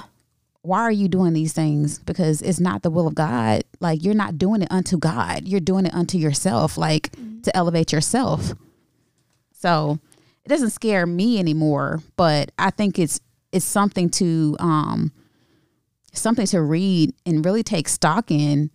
Why 0.62 0.80
are 0.80 0.90
you 0.90 1.08
doing 1.08 1.32
these 1.32 1.52
things? 1.52 2.00
Because 2.00 2.42
it's 2.42 2.58
not 2.60 2.82
the 2.82 2.90
will 2.90 3.06
of 3.06 3.14
God. 3.14 3.62
Like, 3.80 4.02
you're 4.02 4.14
not 4.14 4.36
doing 4.38 4.62
it 4.62 4.68
unto 4.70 4.98
God, 4.98 5.46
you're 5.46 5.60
doing 5.60 5.86
it 5.86 5.94
unto 5.94 6.18
yourself, 6.18 6.76
like 6.76 7.12
to 7.42 7.56
elevate 7.56 7.92
yourself. 7.92 8.52
So 9.52 9.98
it 10.44 10.48
doesn't 10.48 10.70
scare 10.70 11.06
me 11.06 11.38
anymore, 11.38 12.02
but 12.16 12.50
I 12.58 12.70
think 12.70 12.98
it's 12.98 13.20
it's 13.52 13.64
something 13.64 14.10
to 14.10 14.56
um 14.60 15.12
something 16.12 16.46
to 16.46 16.62
read 16.62 17.14
and 17.26 17.44
really 17.44 17.62
take 17.62 17.88
stock 17.88 18.30
in 18.30 18.70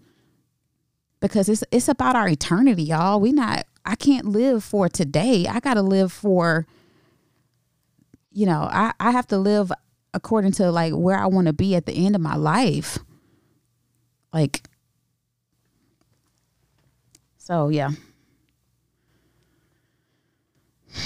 because 1.20 1.48
it's 1.50 1.64
it's 1.72 1.88
about 1.88 2.16
our 2.16 2.28
eternity, 2.28 2.84
y'all. 2.84 3.20
We 3.20 3.32
not 3.32 3.66
I 3.86 3.96
can't 3.96 4.26
live 4.26 4.64
for 4.64 4.90
today. 4.90 5.48
I 5.48 5.60
got 5.60 5.76
to 5.76 5.82
live 5.82 6.12
for 6.12 6.68
you 8.32 8.46
know, 8.46 8.68
I 8.72 8.94
I 9.00 9.12
have 9.12 9.28
to 9.28 9.38
live 9.38 9.72
according 10.14 10.52
to 10.54 10.72
like 10.72 10.94
where 10.94 11.18
I 11.18 11.28
want 11.28 11.48
to 11.48 11.54
be 11.54 11.76
at 11.76 11.86
the 11.86 11.94
end 11.94 12.16
of 12.16 12.22
my 12.22 12.36
life. 12.36 13.00
Like 14.34 14.68
so 17.38 17.70
yeah. 17.70 17.92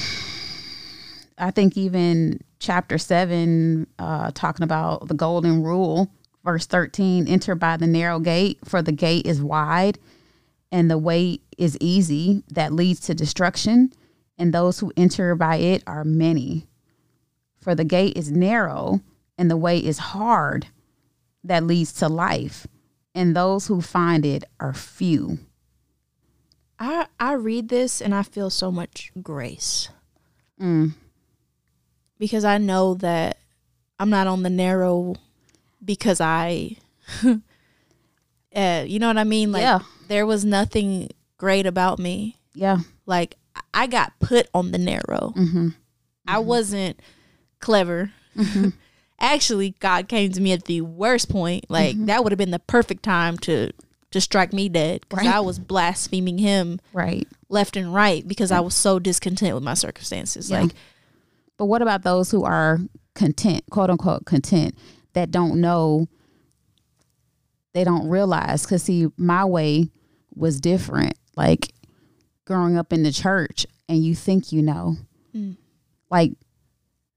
I 1.38 1.52
think 1.52 1.78
even 1.78 2.40
chapter 2.60 2.98
7 2.98 3.88
uh 4.00 4.32
talking 4.34 4.64
about 4.64 5.08
the 5.08 5.14
golden 5.14 5.64
rule 5.64 6.12
verse 6.44 6.66
13 6.66 7.28
enter 7.28 7.56
by 7.56 7.78
the 7.78 7.88
narrow 7.88 8.20
gate 8.20 8.58
for 8.66 8.82
the 8.82 8.92
gate 8.92 9.26
is 9.26 9.42
wide 9.42 10.00
and 10.72 10.92
the 10.92 10.98
way 10.98 11.40
is 11.58 11.78
easy 11.80 12.44
that 12.50 12.74
leads 12.74 13.00
to 13.02 13.14
destruction 13.14 13.92
and 14.38 14.54
those 14.54 14.80
who 14.80 14.92
enter 14.96 15.36
by 15.36 15.58
it 15.58 15.84
are 15.88 16.04
many. 16.04 16.68
For 17.60 17.74
the 17.76 17.84
gate 17.84 18.16
is 18.16 18.32
narrow 18.32 19.02
and 19.38 19.50
the 19.50 19.58
way 19.58 19.80
is 19.80 19.98
hard 19.98 20.68
that 21.44 21.64
leads 21.64 21.94
to 21.94 22.08
life 22.08 22.68
and 23.16 23.36
those 23.36 23.68
who 23.68 23.82
find 23.82 24.26
it 24.26 24.44
are 24.60 24.74
few. 24.74 25.40
I 26.80 27.08
I 27.20 27.34
read 27.34 27.70
this 27.70 28.02
and 28.02 28.14
I 28.14 28.22
feel 28.22 28.50
so 28.50 28.72
much 28.72 29.12
grace. 29.22 29.90
Mm, 30.62 30.94
because 32.20 32.44
I 32.46 32.58
know 32.58 32.94
that 32.96 33.38
I'm 34.00 34.10
not 34.10 34.28
on 34.28 34.44
the 34.44 34.50
narrow 34.50 35.16
because 35.84 36.20
I, 36.22 36.78
uh, 38.56 38.84
you 38.88 39.00
know 39.00 39.08
what 39.08 39.18
I 39.18 39.24
mean? 39.24 39.52
Like 39.52 39.62
Yeah. 39.62 39.80
there 40.08 40.26
was 40.26 40.46
nothing 40.46 41.10
great 41.38 41.66
about 41.66 42.00
me. 42.00 42.38
yeah 42.54 42.78
Like 43.06 43.36
I 43.74 43.88
got 43.88 44.14
put 44.20 44.48
on 44.54 44.72
the 44.72 44.78
narrow. 44.78 45.34
mm-hmm. 45.36 45.70
I 46.28 46.40
wasn't 46.40 47.00
clever. 47.60 48.12
Actually, 49.20 49.72
God 49.80 50.08
came 50.08 50.32
to 50.34 50.42
me 50.42 50.52
at 50.52 50.66
the 50.66 50.82
worst 50.82 51.30
point. 51.30 51.66
Like 51.70 51.96
that 52.06 52.24
would 52.24 52.32
have 52.32 52.38
been 52.38 52.52
the 52.52 52.60
perfect 52.60 53.04
time 53.04 53.38
to 53.40 53.72
to 54.12 54.22
strike 54.22 54.54
me 54.54 54.70
dead 54.70 55.02
because 55.10 55.26
Right. 55.26 55.36
I 55.36 55.40
was 55.42 55.58
blaspheming 55.60 56.38
Him 56.38 56.80
right 56.94 57.28
left 57.50 57.76
and 57.78 57.94
right 57.94 58.26
because 58.28 58.52
I 58.52 58.60
was 58.60 58.76
so 58.76 59.00
discontent 59.00 59.54
with 59.56 59.64
my 59.64 59.74
circumstances. 59.74 60.50
Yeah. 60.52 60.62
Like 60.62 60.72
but 61.58 61.66
what 61.66 61.82
about 61.82 62.04
those 62.04 62.32
who 62.32 62.44
are 62.44 62.80
content 63.16 63.64
quote 63.72 63.90
unquote 63.90 64.26
content 64.26 64.76
that 65.14 65.32
don't 65.32 65.60
know 65.60 66.08
they 67.74 67.84
don't 67.84 68.08
realize? 68.08 68.64
Because 68.64 68.84
see 68.84 69.08
my 69.18 69.46
way 69.46 69.90
was 70.36 70.62
different. 70.62 71.18
Like 71.36 71.74
growing 72.46 72.78
up 72.78 72.94
in 72.94 73.04
the 73.04 73.12
church 73.12 73.66
and 73.90 74.04
you 74.04 74.16
think 74.16 74.52
you 74.52 74.62
know. 74.62 74.96
Mm. 75.36 75.58
like 76.10 76.32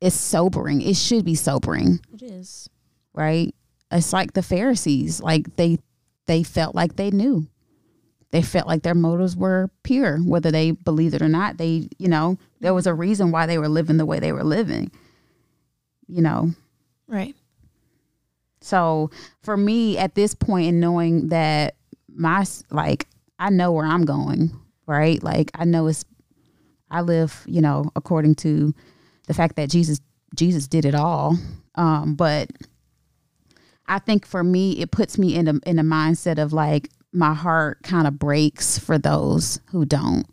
it's 0.01 0.17
sobering. 0.17 0.81
It 0.83 0.97
should 0.97 1.25
be 1.25 1.35
sobering. 1.35 2.01
It 2.13 2.23
is. 2.23 2.69
right? 3.15 3.55
It's 3.93 4.13
like 4.13 4.33
the 4.33 4.43
pharisees. 4.43 5.21
Like 5.21 5.57
they 5.57 5.79
they 6.27 6.43
felt 6.43 6.75
like 6.75 6.97
they 6.97 7.11
knew 7.11 7.47
they 8.33 8.43
felt 8.43 8.67
like 8.67 8.83
their 8.83 8.95
motives 8.95 9.37
were 9.37 9.71
pure 9.83 10.19
whether 10.19 10.51
they 10.51 10.71
believed 10.71 11.15
it 11.15 11.23
or 11.23 11.29
not 11.29 11.57
they 11.59 11.89
you 11.99 12.09
know 12.09 12.39
there 12.61 12.75
was 12.75 12.87
a 12.87 12.95
reason 12.95 13.31
why 13.31 13.47
they 13.47 13.59
were 13.59 13.69
living 13.69 13.97
the 13.97 14.07
way 14.07 14.19
they 14.21 14.33
were 14.33 14.45
living 14.45 14.91
you 16.07 16.23
know 16.23 16.51
Right. 17.09 17.35
so 18.61 19.11
for 19.43 19.57
me 19.57 19.99
at 19.99 20.15
this 20.15 20.35
point 20.35 20.69
in 20.69 20.81
knowing 20.81 21.29
that 21.29 21.75
my 22.09 22.45
like 22.71 23.07
I 23.39 23.49
know 23.51 23.73
where 23.73 23.87
I'm 23.87 24.05
going, 24.05 24.53
right? 24.87 25.23
Like 25.23 25.51
I 25.55 25.65
know 25.65 25.87
it's 25.87 26.05
I 26.91 27.01
live, 27.01 27.43
you 27.47 27.61
know, 27.63 27.91
according 27.97 28.35
to 28.37 28.75
the 29.27 29.35
fact 29.35 29.57
that 29.57 29.71
Jesus 29.71 30.01
Jesus 30.37 30.69
did 30.69 30.85
it 30.85 30.95
all. 30.95 31.39
Um 31.75 32.15
but 32.15 32.51
I 33.87 33.99
think 33.99 34.27
for 34.27 34.45
me, 34.45 34.73
it 34.81 34.91
puts 34.91 35.19
me 35.19 35.35
in 35.35 35.49
a 35.49 35.55
in 35.67 35.79
a 35.79 35.83
mindset 35.85 36.39
of 36.41 36.53
like 36.53 36.91
my 37.13 37.35
heart 37.35 37.83
kind 37.83 38.07
of 38.07 38.19
breaks 38.19 38.79
for 38.79 38.99
those 38.99 39.61
who 39.71 39.85
don't. 39.85 40.25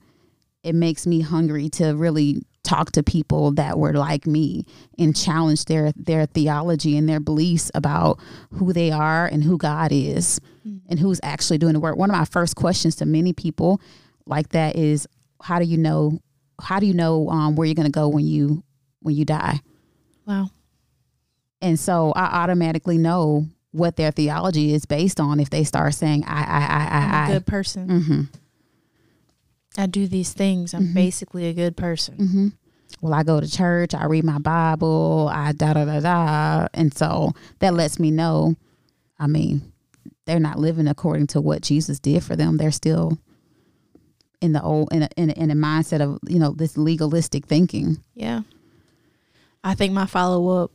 It 0.64 0.76
makes 0.76 1.08
me 1.08 1.22
hungry 1.22 1.70
to 1.70 1.96
really 1.96 2.42
talk 2.64 2.92
to 2.92 3.02
people 3.02 3.52
that 3.54 3.80
were 3.80 3.94
like 3.94 4.28
me 4.28 4.66
and 5.00 5.16
challenge 5.16 5.66
their 5.66 5.94
their 5.94 6.26
theology 6.26 6.98
and 6.98 7.08
their 7.08 7.22
beliefs 7.22 7.72
about 7.74 8.20
who 8.52 8.74
they 8.74 8.92
are 8.92 9.26
and 9.26 9.44
who 9.44 9.58
God 9.58 9.92
is 9.94 10.42
mm. 10.68 10.82
and 10.90 11.00
who's 11.00 11.22
actually 11.24 11.58
doing 11.58 11.74
the 11.74 11.80
work. 11.80 11.96
One 11.96 12.10
of 12.10 12.16
my 12.16 12.26
first 12.26 12.58
questions 12.58 12.96
to 12.98 13.06
many 13.06 13.32
people 13.32 13.80
like 14.26 14.50
that 14.50 14.76
is 14.76 15.08
how 15.42 15.60
do 15.60 15.66
you 15.66 15.78
know 15.78 16.20
how 16.60 16.80
do 16.80 16.86
you 16.86 16.94
know 16.94 17.30
um, 17.30 17.56
where 17.56 17.66
you're 17.66 17.76
going 17.76 17.86
to 17.86 17.92
go 17.92 18.10
when 18.10 18.28
you 18.28 18.64
when 19.02 19.16
you 19.16 19.24
die? 19.24 19.62
Wow. 20.26 20.50
And 21.62 21.80
so 21.80 22.12
I 22.16 22.44
automatically 22.44 22.98
know 22.98 23.48
what 23.72 23.96
their 23.96 24.12
theology 24.12 24.74
is 24.74 24.86
based 24.86 25.20
on 25.20 25.40
if 25.40 25.50
they 25.50 25.64
start 25.64 25.94
saying 25.94 26.24
I 26.26 26.44
I 26.44 26.66
I 26.66 26.86
I 26.86 27.24
I'm 27.24 27.30
a 27.30 27.34
good 27.34 27.46
person. 27.46 27.88
Mm-hmm. 27.88 28.22
I 29.78 29.86
do 29.86 30.08
these 30.08 30.34
things. 30.34 30.74
I'm 30.74 30.86
mm-hmm. 30.86 30.94
basically 30.94 31.48
a 31.48 31.54
good 31.54 31.78
person. 31.78 32.18
Mm-hmm. 32.18 32.48
Well, 33.02 33.14
I 33.14 33.24
go 33.24 33.40
to 33.40 33.50
church. 33.50 33.94
I 33.94 34.06
read 34.06 34.24
my 34.24 34.40
Bible. 34.40 35.30
I 35.32 35.52
da 35.52 35.74
da 35.74 35.86
da 35.86 36.00
da, 36.00 36.68
and 36.74 36.94
so 36.94 37.34
that 37.60 37.74
lets 37.74 38.00
me 38.00 38.10
know. 38.10 38.56
I 39.20 39.28
mean, 39.28 39.72
they're 40.26 40.40
not 40.40 40.60
living 40.60 40.88
according 40.88 41.28
to 41.28 41.42
what 41.42 41.62
Jesus 41.62 42.00
did 42.00 42.24
for 42.24 42.36
them. 42.36 42.58
They're 42.58 42.72
still 42.72 43.20
in 44.42 44.54
the 44.54 44.62
old 44.62 44.92
in 44.94 45.04
a, 45.04 45.10
in 45.18 45.30
a, 45.30 45.34
in 45.34 45.52
a 45.52 45.56
mindset 45.56 46.02
of 46.02 46.20
you 46.28 46.40
know 46.40 46.52
this 46.52 46.78
legalistic 46.78 47.46
thinking. 47.46 47.98
Yeah, 48.16 48.42
I 49.64 49.76
think 49.76 49.94
my 49.94 50.06
follow 50.06 50.64
up 50.64 50.72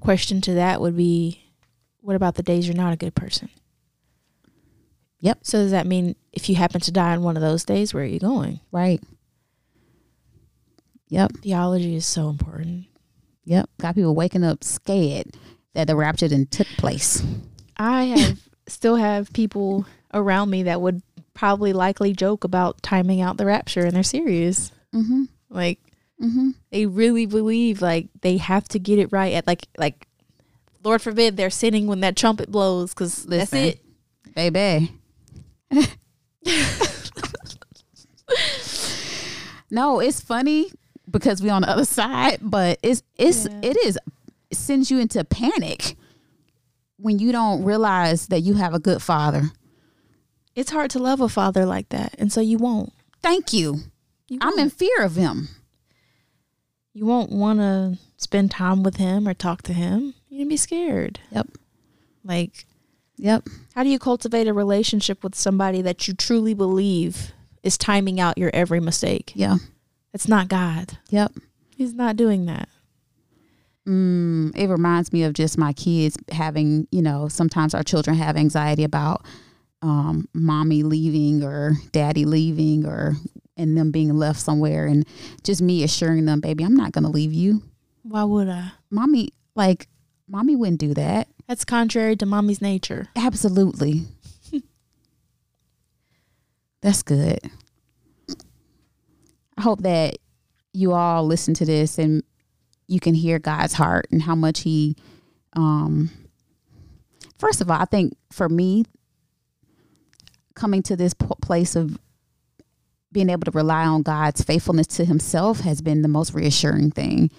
question 0.00 0.40
to 0.42 0.54
that 0.54 0.80
would 0.80 0.96
be, 0.96 1.43
what 2.04 2.16
about 2.16 2.34
the 2.34 2.42
days 2.42 2.68
you're 2.68 2.76
not 2.76 2.92
a 2.92 2.98
good 2.98 3.14
person? 3.14 3.48
Yep. 5.20 5.38
So 5.42 5.58
does 5.58 5.70
that 5.70 5.86
mean 5.86 6.16
if 6.32 6.50
you 6.50 6.54
happen 6.54 6.82
to 6.82 6.92
die 6.92 7.12
on 7.12 7.22
one 7.22 7.36
of 7.36 7.40
those 7.40 7.64
days, 7.64 7.94
where 7.94 8.04
are 8.04 8.06
you 8.06 8.20
going? 8.20 8.60
Right. 8.70 9.00
Yep. 11.08 11.38
Theology 11.42 11.96
is 11.96 12.04
so 12.04 12.28
important. 12.28 12.84
Yep. 13.46 13.70
Got 13.80 13.94
people 13.94 14.14
waking 14.14 14.44
up 14.44 14.62
scared 14.62 15.28
that 15.72 15.86
the 15.86 15.96
rapture 15.96 16.28
didn't 16.28 16.50
took 16.50 16.66
place. 16.76 17.24
I 17.78 18.04
have 18.04 18.38
still 18.66 18.96
have 18.96 19.32
people 19.32 19.86
around 20.12 20.50
me 20.50 20.64
that 20.64 20.82
would 20.82 21.00
probably 21.32 21.72
likely 21.72 22.12
joke 22.12 22.44
about 22.44 22.82
timing 22.82 23.22
out 23.22 23.38
the 23.38 23.46
rapture 23.46 23.86
and 23.86 23.96
they're 23.96 24.02
serious. 24.02 24.72
Mm-hmm. 24.94 25.22
Like 25.48 25.80
mm-hmm. 26.22 26.50
they 26.70 26.84
really 26.84 27.24
believe 27.24 27.80
like 27.80 28.08
they 28.20 28.36
have 28.36 28.68
to 28.68 28.78
get 28.78 28.98
it 28.98 29.10
right 29.10 29.32
at 29.32 29.46
like 29.46 29.66
like 29.78 30.06
Lord 30.84 31.02
forbid 31.02 31.36
they're 31.36 31.50
sinning 31.50 31.86
when 31.86 32.00
that 32.00 32.16
trumpet 32.16 32.50
blows 32.50 32.92
because 32.92 33.24
that's 33.24 33.52
it, 33.54 33.80
baby. 34.34 34.92
no, 39.70 40.00
it's 40.00 40.20
funny 40.20 40.70
because 41.10 41.42
we're 41.42 41.52
on 41.52 41.62
the 41.62 41.70
other 41.70 41.86
side, 41.86 42.38
but 42.42 42.78
it's 42.82 43.02
it's 43.16 43.46
yeah. 43.46 43.60
it 43.62 43.76
is 43.84 43.98
it 44.50 44.56
sends 44.56 44.90
you 44.90 44.98
into 44.98 45.24
panic 45.24 45.96
when 46.98 47.18
you 47.18 47.32
don't 47.32 47.64
realize 47.64 48.26
that 48.28 48.40
you 48.40 48.54
have 48.54 48.74
a 48.74 48.78
good 48.78 49.00
father. 49.00 49.44
It's 50.54 50.70
hard 50.70 50.90
to 50.92 50.98
love 50.98 51.20
a 51.20 51.28
father 51.28 51.64
like 51.64 51.88
that, 51.88 52.14
and 52.18 52.30
so 52.30 52.40
you 52.42 52.58
won't. 52.58 52.92
Thank 53.22 53.52
you. 53.54 53.78
you 54.28 54.38
I'm 54.42 54.58
in 54.58 54.68
fear 54.70 55.00
of 55.00 55.16
him. 55.16 55.48
You 56.92 57.06
won't 57.06 57.32
want 57.32 57.58
to 57.58 57.98
spend 58.18 58.50
time 58.50 58.82
with 58.82 58.96
him 58.96 59.26
or 59.26 59.34
talk 59.34 59.62
to 59.62 59.72
him. 59.72 60.14
You're 60.34 60.40
gonna 60.40 60.48
be 60.48 60.56
scared. 60.56 61.20
Yep. 61.30 61.46
Like 62.24 62.66
Yep. 63.18 63.46
How 63.76 63.84
do 63.84 63.88
you 63.88 64.00
cultivate 64.00 64.48
a 64.48 64.52
relationship 64.52 65.22
with 65.22 65.36
somebody 65.36 65.80
that 65.82 66.08
you 66.08 66.14
truly 66.14 66.54
believe 66.54 67.32
is 67.62 67.78
timing 67.78 68.18
out 68.18 68.36
your 68.36 68.50
every 68.52 68.80
mistake? 68.80 69.30
Yeah. 69.36 69.58
It's 70.12 70.26
not 70.26 70.48
God. 70.48 70.98
Yep. 71.10 71.34
He's 71.76 71.94
not 71.94 72.16
doing 72.16 72.46
that. 72.46 72.68
Mm, 73.86 74.56
it 74.56 74.68
reminds 74.68 75.12
me 75.12 75.22
of 75.22 75.34
just 75.34 75.56
my 75.56 75.72
kids 75.72 76.16
having, 76.32 76.88
you 76.90 77.00
know, 77.00 77.28
sometimes 77.28 77.72
our 77.72 77.84
children 77.84 78.16
have 78.16 78.36
anxiety 78.36 78.82
about 78.82 79.24
um, 79.82 80.28
mommy 80.34 80.82
leaving 80.82 81.44
or 81.44 81.74
daddy 81.92 82.24
leaving 82.24 82.84
or 82.84 83.14
and 83.56 83.78
them 83.78 83.92
being 83.92 84.12
left 84.16 84.40
somewhere 84.40 84.86
and 84.86 85.06
just 85.44 85.62
me 85.62 85.84
assuring 85.84 86.24
them, 86.24 86.40
baby, 86.40 86.64
I'm 86.64 86.74
not 86.74 86.90
going 86.90 87.04
to 87.04 87.10
leave 87.10 87.32
you. 87.32 87.62
Why 88.02 88.24
would 88.24 88.48
I? 88.48 88.72
Mommy, 88.90 89.28
like, 89.54 89.86
mommy 90.34 90.56
wouldn't 90.56 90.80
do 90.80 90.92
that. 90.94 91.28
That's 91.46 91.64
contrary 91.64 92.16
to 92.16 92.26
mommy's 92.26 92.60
nature. 92.60 93.06
Absolutely. 93.14 94.02
That's 96.82 97.04
good. 97.04 97.38
I 99.56 99.62
hope 99.62 99.82
that 99.82 100.16
you 100.72 100.92
all 100.92 101.24
listen 101.24 101.54
to 101.54 101.64
this 101.64 101.98
and 101.98 102.24
you 102.88 102.98
can 102.98 103.14
hear 103.14 103.38
God's 103.38 103.74
heart 103.74 104.08
and 104.10 104.20
how 104.20 104.34
much 104.34 104.62
He, 104.62 104.96
um, 105.52 106.10
first 107.38 107.60
of 107.60 107.70
all, 107.70 107.80
I 107.80 107.84
think 107.84 108.16
for 108.32 108.48
me, 108.48 108.84
coming 110.56 110.82
to 110.82 110.96
this 110.96 111.14
place 111.14 111.76
of 111.76 111.96
being 113.12 113.30
able 113.30 113.44
to 113.44 113.52
rely 113.52 113.86
on 113.86 114.02
God's 114.02 114.42
faithfulness 114.42 114.88
to 114.88 115.04
Himself 115.04 115.60
has 115.60 115.80
been 115.80 116.02
the 116.02 116.08
most 116.08 116.34
reassuring 116.34 116.90
thing 116.90 117.30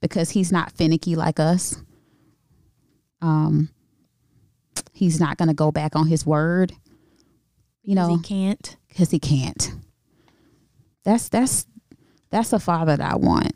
because 0.00 0.30
He's 0.30 0.50
not 0.50 0.72
finicky 0.72 1.14
like 1.14 1.38
us. 1.38 1.76
Um, 3.22 3.70
he's 4.92 5.18
not 5.18 5.38
going 5.38 5.48
to 5.48 5.54
go 5.54 5.72
back 5.72 5.96
on 5.96 6.06
his 6.06 6.26
word. 6.26 6.72
You 7.82 7.94
know, 7.94 8.16
he 8.16 8.22
can't 8.22 8.76
because 8.88 9.10
he 9.10 9.18
can't. 9.18 9.72
That's 11.04 11.28
that's 11.28 11.66
that's 12.30 12.52
a 12.52 12.60
father 12.60 12.96
that 12.96 13.12
I 13.12 13.16
want. 13.16 13.52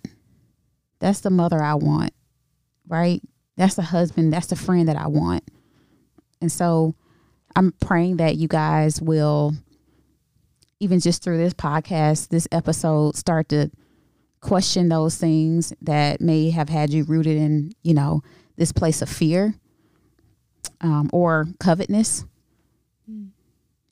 That's 0.98 1.20
the 1.20 1.30
mother 1.30 1.62
I 1.62 1.74
want. 1.74 2.12
Right? 2.88 3.20
That's 3.56 3.74
the 3.74 3.82
husband. 3.82 4.32
That's 4.32 4.48
the 4.48 4.56
friend 4.56 4.88
that 4.88 4.96
I 4.96 5.06
want. 5.06 5.44
And 6.40 6.50
so, 6.50 6.94
I'm 7.54 7.72
praying 7.72 8.18
that 8.18 8.36
you 8.36 8.48
guys 8.48 9.00
will, 9.00 9.54
even 10.78 11.00
just 11.00 11.22
through 11.22 11.38
this 11.38 11.54
podcast, 11.54 12.28
this 12.28 12.46
episode, 12.52 13.16
start 13.16 13.48
to 13.48 13.70
question 14.40 14.88
those 14.88 15.16
things 15.16 15.72
that 15.80 16.20
may 16.20 16.50
have 16.50 16.68
had 16.68 16.90
you 16.90 17.04
rooted 17.04 17.36
in, 17.36 17.72
you 17.82 17.94
know, 17.94 18.22
this 18.56 18.72
place 18.72 19.02
of 19.02 19.08
fear 19.08 19.54
um, 20.80 21.10
or 21.12 21.46
covetousness 21.60 22.24
mm. 23.10 23.28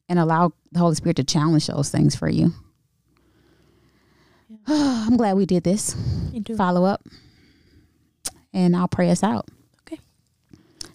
and 0.08 0.18
allow 0.18 0.52
the 0.72 0.78
Holy 0.78 0.94
Spirit 0.94 1.16
to 1.16 1.24
challenge 1.24 1.66
those 1.66 1.90
things 1.90 2.16
for 2.16 2.28
you. 2.28 2.52
Yeah. 4.48 4.56
I'm 5.06 5.16
glad 5.16 5.36
we 5.36 5.46
did 5.46 5.64
this. 5.64 5.96
Follow 6.56 6.84
up. 6.84 7.06
And 8.52 8.76
I'll 8.76 8.88
pray 8.88 9.10
us 9.10 9.22
out. 9.22 9.48
Okay. 9.82 10.00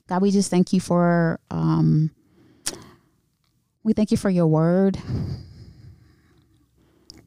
God, 0.08 0.22
we 0.22 0.32
just 0.32 0.50
thank 0.50 0.72
you 0.74 0.80
for 0.80 1.40
um, 1.52 2.12
we 3.84 3.94
thank 3.94 4.12
you 4.12 4.18
for 4.18 4.30
your 4.30 4.48
word. 4.48 4.98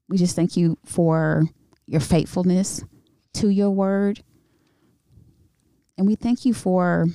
We 0.08 0.18
just 0.18 0.36
thank 0.36 0.56
you 0.56 0.78
for 0.84 1.44
your 1.86 2.00
faithfulness 2.00 2.84
to 3.34 3.48
your 3.48 3.70
word. 3.70 4.22
And 5.96 6.06
we 6.06 6.14
thank 6.14 6.44
you 6.44 6.54
for 6.54 7.06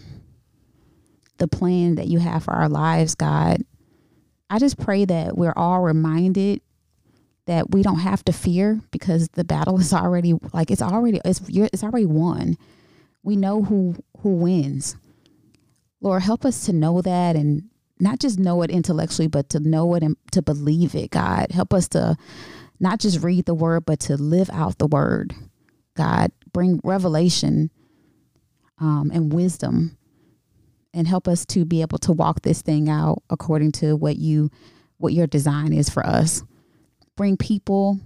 the 1.38 1.48
plan 1.48 1.96
that 1.96 2.08
you 2.08 2.20
have 2.20 2.44
for 2.44 2.54
our 2.54 2.70
lives, 2.70 3.16
God. 3.16 3.64
I 4.50 4.60
just 4.60 4.78
pray 4.78 5.06
that 5.06 5.38
we're 5.38 5.54
all 5.56 5.82
reminded 5.82 6.62
that 7.46 7.72
we 7.72 7.82
don't 7.82 8.00
have 8.00 8.24
to 8.26 8.34
fear 8.34 8.82
because 8.92 9.30
the 9.30 9.44
battle 9.44 9.80
is 9.80 9.94
already 9.94 10.34
like 10.54 10.70
it's 10.70 10.82
already 10.82 11.20
it's 11.26 11.42
it's 11.50 11.84
already 11.84 12.06
won. 12.06 12.58
We 13.24 13.36
know 13.36 13.64
who 13.64 13.96
who 14.22 14.36
wins. 14.36 14.96
Lord, 16.02 16.22
help 16.22 16.46
us 16.46 16.66
to 16.66 16.74
know 16.74 17.02
that 17.02 17.36
and 17.36 17.70
not 18.00 18.20
just 18.20 18.38
know 18.38 18.62
it 18.62 18.70
intellectually, 18.70 19.28
but 19.28 19.50
to 19.50 19.60
know 19.60 19.96
it 19.96 20.04
and 20.04 20.16
to 20.32 20.42
believe 20.42 20.94
it, 20.94 21.10
God. 21.10 21.52
Help 21.52 21.74
us 21.74 21.88
to 21.90 22.16
not 22.80 23.00
just 23.00 23.24
read 23.24 23.46
the 23.46 23.56
word, 23.56 23.86
but 23.86 24.00
to 24.02 24.18
live 24.18 24.50
out 24.52 24.78
the 24.78 24.88
word, 24.88 25.34
God. 25.96 26.32
Bring 26.54 26.80
revelation 26.84 27.72
um, 28.80 29.12
and 29.14 29.34
wisdom 29.34 29.98
and 30.94 31.08
help 31.08 31.28
us 31.28 31.46
to 31.46 31.66
be 31.66 31.82
able 31.82 31.98
to 32.00 32.12
walk 32.12 32.42
this 32.42 32.62
thing 32.62 32.90
out 32.90 33.22
according 33.30 33.72
to 33.72 33.96
what 33.96 34.18
you 34.18 34.50
what 34.98 35.14
your 35.14 35.28
design 35.28 35.72
is 35.74 35.90
for 35.90 36.04
us. 36.06 36.44
Bring 37.16 37.38
people 37.38 38.00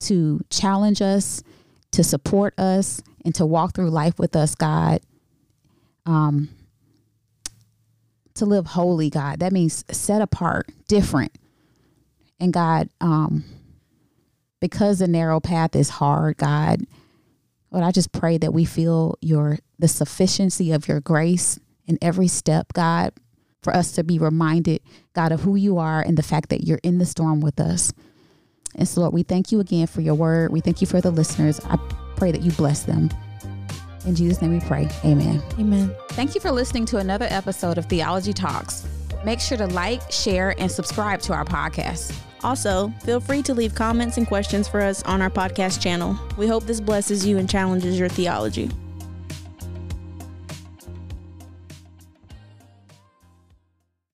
to 0.00 0.40
challenge 0.50 1.00
us 1.00 1.42
to 1.92 2.04
support 2.04 2.58
us 2.58 3.00
and 3.24 3.34
to 3.34 3.46
walk 3.46 3.74
through 3.74 3.90
life 3.90 4.18
with 4.18 4.36
us 4.36 4.54
god. 4.54 5.00
Um 6.04 6.50
to 8.34 8.44
live 8.44 8.66
holy 8.66 9.08
god. 9.08 9.40
That 9.40 9.52
means 9.52 9.84
set 9.90 10.20
apart 10.20 10.70
different. 10.88 11.32
And 12.38 12.52
god 12.52 12.90
um 13.00 13.44
because 14.60 14.98
the 14.98 15.08
narrow 15.08 15.40
path 15.40 15.74
is 15.74 15.88
hard 15.88 16.36
god 16.36 16.86
Lord, 17.76 17.86
I 17.86 17.90
just 17.92 18.10
pray 18.10 18.38
that 18.38 18.54
we 18.54 18.64
feel 18.64 19.18
your 19.20 19.58
the 19.78 19.86
sufficiency 19.86 20.72
of 20.72 20.88
your 20.88 20.98
grace 21.02 21.60
in 21.86 21.98
every 22.00 22.26
step, 22.26 22.72
God, 22.72 23.12
for 23.62 23.76
us 23.76 23.92
to 23.92 24.02
be 24.02 24.18
reminded, 24.18 24.80
God, 25.12 25.30
of 25.30 25.42
who 25.42 25.56
you 25.56 25.76
are 25.76 26.00
and 26.00 26.16
the 26.16 26.22
fact 26.22 26.48
that 26.48 26.64
you're 26.64 26.80
in 26.82 26.96
the 26.96 27.04
storm 27.04 27.40
with 27.40 27.60
us. 27.60 27.92
And 28.76 28.88
so, 28.88 29.02
Lord, 29.02 29.12
we 29.12 29.24
thank 29.24 29.52
you 29.52 29.60
again 29.60 29.88
for 29.88 30.00
your 30.00 30.14
word. 30.14 30.52
We 30.52 30.60
thank 30.60 30.80
you 30.80 30.86
for 30.86 31.02
the 31.02 31.10
listeners. 31.10 31.60
I 31.66 31.76
pray 32.16 32.32
that 32.32 32.40
you 32.40 32.50
bless 32.52 32.84
them. 32.84 33.10
In 34.06 34.14
Jesus' 34.14 34.40
name 34.40 34.52
we 34.54 34.60
pray. 34.60 34.88
Amen. 35.04 35.42
Amen. 35.58 35.94
Thank 36.12 36.34
you 36.34 36.40
for 36.40 36.52
listening 36.52 36.86
to 36.86 36.96
another 36.96 37.26
episode 37.28 37.76
of 37.76 37.84
Theology 37.84 38.32
Talks. 38.32 38.88
Make 39.22 39.40
sure 39.40 39.58
to 39.58 39.66
like, 39.66 40.10
share, 40.10 40.54
and 40.58 40.72
subscribe 40.72 41.20
to 41.22 41.34
our 41.34 41.44
podcast. 41.44 42.18
Also, 42.42 42.88
feel 43.02 43.20
free 43.20 43.42
to 43.42 43.54
leave 43.54 43.74
comments 43.74 44.16
and 44.16 44.26
questions 44.26 44.68
for 44.68 44.80
us 44.80 45.02
on 45.04 45.22
our 45.22 45.30
podcast 45.30 45.80
channel. 45.80 46.18
We 46.36 46.46
hope 46.46 46.64
this 46.64 46.80
blesses 46.80 47.26
you 47.26 47.38
and 47.38 47.48
challenges 47.48 47.98
your 47.98 48.08
theology. 48.08 48.70